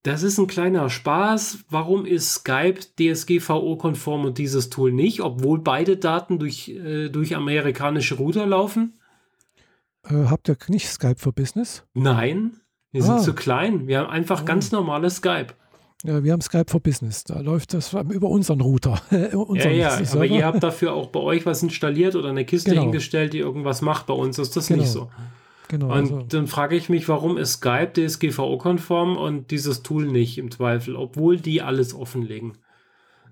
[0.02, 1.64] das ist ein kleiner Spaß.
[1.68, 8.14] Warum ist Skype DSGVO-konform und dieses Tool nicht, obwohl beide Daten durch, äh, durch amerikanische
[8.14, 8.98] Router laufen?
[10.04, 11.84] Äh, habt ihr nicht Skype for Business?
[11.94, 12.60] Nein,
[12.92, 13.18] wir sind Ah.
[13.18, 13.86] zu klein.
[13.86, 14.44] Wir haben einfach Ah.
[14.44, 15.48] ganz normales Skype.
[16.04, 17.24] Ja, wir haben Skype for Business.
[17.24, 19.00] Da läuft das über unseren Router.
[19.10, 20.24] Ja, unseren ja, aber Server.
[20.26, 22.82] ihr habt dafür auch bei euch was installiert oder eine Kiste Genau.
[22.82, 24.06] hingestellt, die irgendwas macht.
[24.06, 24.80] Bei uns ist das Genau.
[24.82, 25.10] nicht so.
[25.66, 30.38] genau, Und also, dann frage ich mich, warum ist Skype DSGVO-konform und dieses Tool nicht
[30.38, 32.52] im Zweifel, obwohl die alles offenlegen.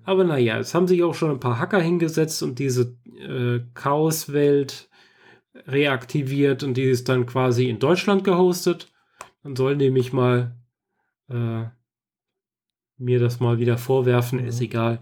[0.03, 4.89] Aber naja, es haben sich auch schon ein paar Hacker hingesetzt und diese äh, Chaos-Welt
[5.67, 8.87] reaktiviert und die ist dann quasi in Deutschland gehostet.
[9.55, 10.55] Sollen die mich mal
[11.29, 11.65] äh,
[12.97, 14.47] mir das mal wieder vorwerfen, Mhm.
[14.47, 15.01] ist egal.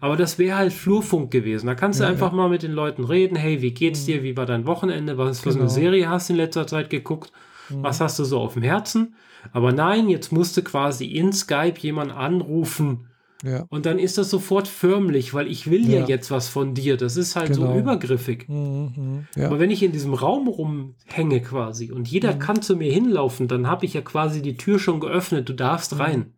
[0.00, 1.66] Aber das wäre halt Flurfunk gewesen.
[1.66, 2.36] Da kannst du Ja, einfach ja.
[2.36, 3.36] mal mit den Leuten reden.
[3.36, 4.06] Hey, wie geht's Mhm.
[4.06, 4.22] dir?
[4.22, 5.18] Wie war dein Wochenende?
[5.18, 5.68] Was für eine Genau.
[5.70, 7.32] Serie hast du in letzter Zeit geguckt?
[7.70, 7.82] mhm.
[7.82, 9.14] Was hast du so auf dem Herzen?
[9.52, 13.08] Aber nein, jetzt musste quasi in Skype jemand anrufen
[13.44, 13.64] ja.
[13.68, 16.06] und dann ist das sofort förmlich, weil ich will ja, Ja.
[16.06, 16.96] jetzt was von dir.
[16.96, 17.78] Das ist halt so Genau.
[17.78, 18.48] übergriffig.
[18.48, 19.26] Mhm, mhm.
[19.36, 19.46] ja.
[19.46, 22.38] Aber wenn ich in diesem Raum rumhänge quasi und jeder Mhm.
[22.40, 25.48] kann zu mir hinlaufen, dann habe ich ja quasi die Tür schon geöffnet.
[25.48, 26.00] Du darfst Mhm.
[26.00, 26.32] rein.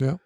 [0.00, 0.18] Ja.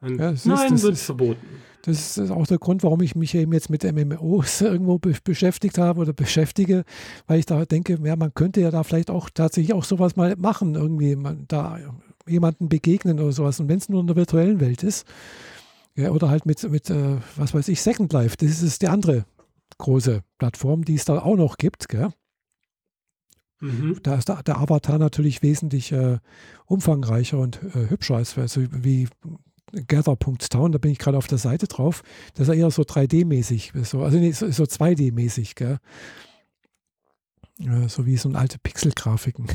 [0.00, 1.46] Und Ja, es ist- nein, wird verboten.
[1.82, 5.78] Das ist auch der Grund, warum ich mich eben jetzt mit MMOs irgendwo be beschäftigt
[5.78, 6.84] habe oder beschäftige,
[7.28, 10.34] weil ich da denke, ja, man könnte ja da vielleicht auch tatsächlich auch sowas mal
[10.36, 11.78] machen, irgendwie man, da
[12.26, 13.60] jemanden begegnen oder sowas.
[13.60, 15.06] Und wenn es nur in der virtuellen Welt ist,
[15.96, 19.24] ja, oder halt mit, mit äh, was weiß ich, Second Life, das ist die andere
[19.78, 22.10] große Plattform, die es da auch noch gibt, gell?
[23.60, 23.98] Mhm.
[24.02, 26.18] Da ist der, der, Avatar natürlich wesentlich äh,
[26.66, 29.08] umfangreicher und äh, hübscher als also wie
[29.72, 32.02] Gather.town, da bin ich gerade auf der Seite drauf.
[32.34, 35.78] Das ist eher so 3D-mäßig, so, also nee, so, so 2D-mäßig, gell?
[37.88, 39.46] So wie so eine alte Pixel-Grafiken.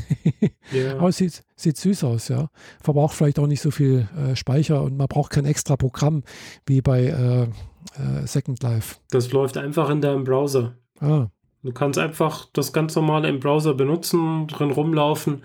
[0.72, 0.92] Ja.
[0.98, 2.50] Aber es sieht, sieht süß aus, ja.
[2.80, 6.24] Verbraucht vielleicht auch nicht so viel äh, Speicher und man braucht kein extra Programm
[6.66, 8.96] wie bei äh, äh, Second Life.
[9.10, 10.76] Das läuft einfach in deinem Browser.
[11.00, 11.28] Ah.
[11.62, 15.44] Du kannst einfach das ganz normale im Browser benutzen, drin rumlaufen,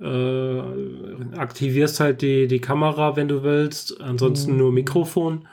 [0.00, 0.60] äh,
[1.36, 4.58] aktivierst halt die, die Kamera, wenn du willst, ansonsten mhm.
[4.58, 5.46] nur Mikrofon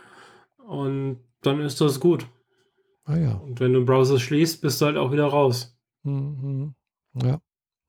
[0.65, 2.25] und dann ist das gut.
[3.03, 3.33] Ah ja.
[3.33, 5.76] Und wenn du den Browser schließt, bist du halt auch wieder raus.
[6.03, 6.73] Mhm.
[7.21, 7.41] Ja.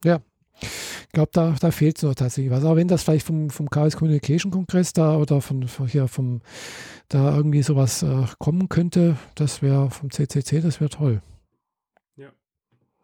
[0.04, 0.20] Ja.
[0.60, 2.64] Ich glaube, da, da fehlt es noch tatsächlich was.
[2.64, 6.42] Aber wenn das vielleicht vom, vom Chaos Communication Kongress da oder von, von hier vom
[7.08, 11.22] da irgendwie sowas äh, kommen könnte, das wäre vom CCC, das wäre toll.
[12.16, 12.28] Ja.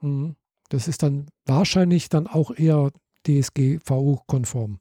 [0.01, 0.37] Mhm.
[0.69, 2.91] Das ist dann wahrscheinlich dann auch eher
[3.27, 4.81] DSGVO-konform.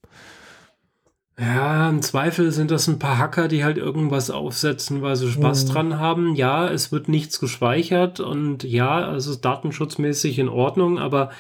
[1.40, 5.66] Ja, im Zweifel sind das ein paar Hacker, die halt irgendwas aufsetzen, weil sie Spaß
[5.66, 5.70] mhm.
[5.70, 6.36] dran haben.
[6.36, 11.32] Ja, es wird nichts gespeichert und ja, es ist datenschutzmäßig in Ordnung, aber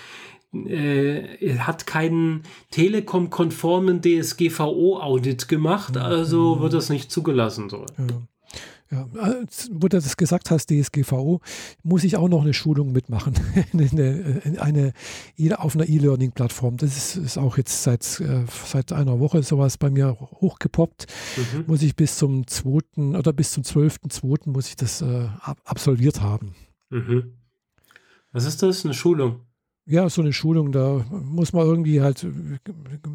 [0.53, 2.41] äh, hat keinen
[2.72, 6.61] Telekom-konformen DSGVO-Audit gemacht, also mhm.
[6.61, 7.70] wird das nicht zugelassen.
[7.70, 7.86] So.
[7.98, 8.06] Ja.
[8.91, 11.41] Ja, äh, wo du das gesagt hast, DSGVO,
[11.84, 13.34] muss ich auch noch eine Schulung mitmachen.
[13.73, 14.93] eine,
[15.38, 16.77] eine, auf einer E-Learning-Plattform.
[16.77, 21.07] Das ist, ist, auch jetzt seit, äh, seit einer Woche sowas bei mir hochgepoppt.
[21.38, 21.64] Mhm.
[21.68, 23.18] Muss ich bis zum 2.
[23.18, 24.49] oder bis zum 12.2.
[24.49, 25.27] muss ich das äh,
[25.64, 26.53] absolviert haben.
[26.89, 27.34] Mhm.
[28.31, 28.84] Was ist das?
[28.84, 29.41] Eine Schulung?
[29.85, 32.26] Ja, so eine Schulung, da muss man irgendwie halt,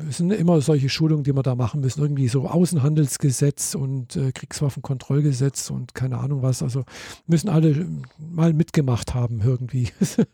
[0.08, 4.32] es sind immer solche Schulungen, die man da machen müssen, irgendwie so Außenhandelsgesetz und äh,
[4.32, 6.84] Kriegswaffenkontrollgesetz und keine Ahnung was, also
[7.26, 7.86] müssen alle
[8.18, 9.88] mal mitgemacht haben irgendwie.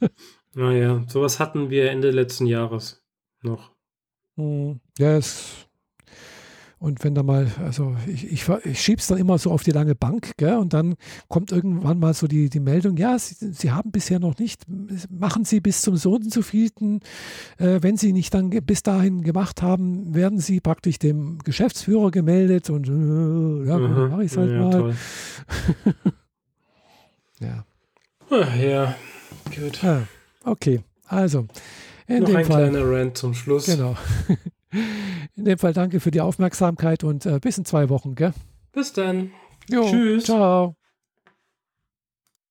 [0.55, 3.05] naja, sowas hatten wir Ende letzten Jahres
[3.43, 3.70] noch.
[4.36, 5.69] Hm, ja, es
[6.85, 9.70] und wenn da mal, also ich, ich, ich schiebe es dann immer so auf die
[9.70, 10.97] lange Bank, gell, und dann
[11.28, 14.65] kommt irgendwann mal so die, die Meldung, ja, Sie, Sie haben bisher noch nicht,
[15.11, 17.01] machen Sie bis zum so und so vielten,
[17.56, 22.69] äh, wenn Sie nicht dann bis dahin gemacht haben, werden Sie praktisch dem Geschäftsführer gemeldet
[22.69, 24.11] und äh, ja, mhm.
[24.11, 24.94] mache ich es halt ja, mal.
[27.40, 27.65] ja.
[28.28, 28.94] Ach, ja,
[29.59, 29.82] gut.
[29.82, 30.02] Ja,
[30.44, 31.47] okay, also.
[32.06, 33.65] In Noch ein Fall, kleiner Rant zum Schluss.
[33.65, 33.97] Genau.
[35.37, 38.15] In dem Fall danke für die Aufmerksamkeit und äh, bis in zwei Wochen.
[38.15, 38.33] Gell?
[38.73, 39.31] Bis dann.
[39.69, 40.25] Jo, Tschüss.
[40.25, 40.77] Ciao.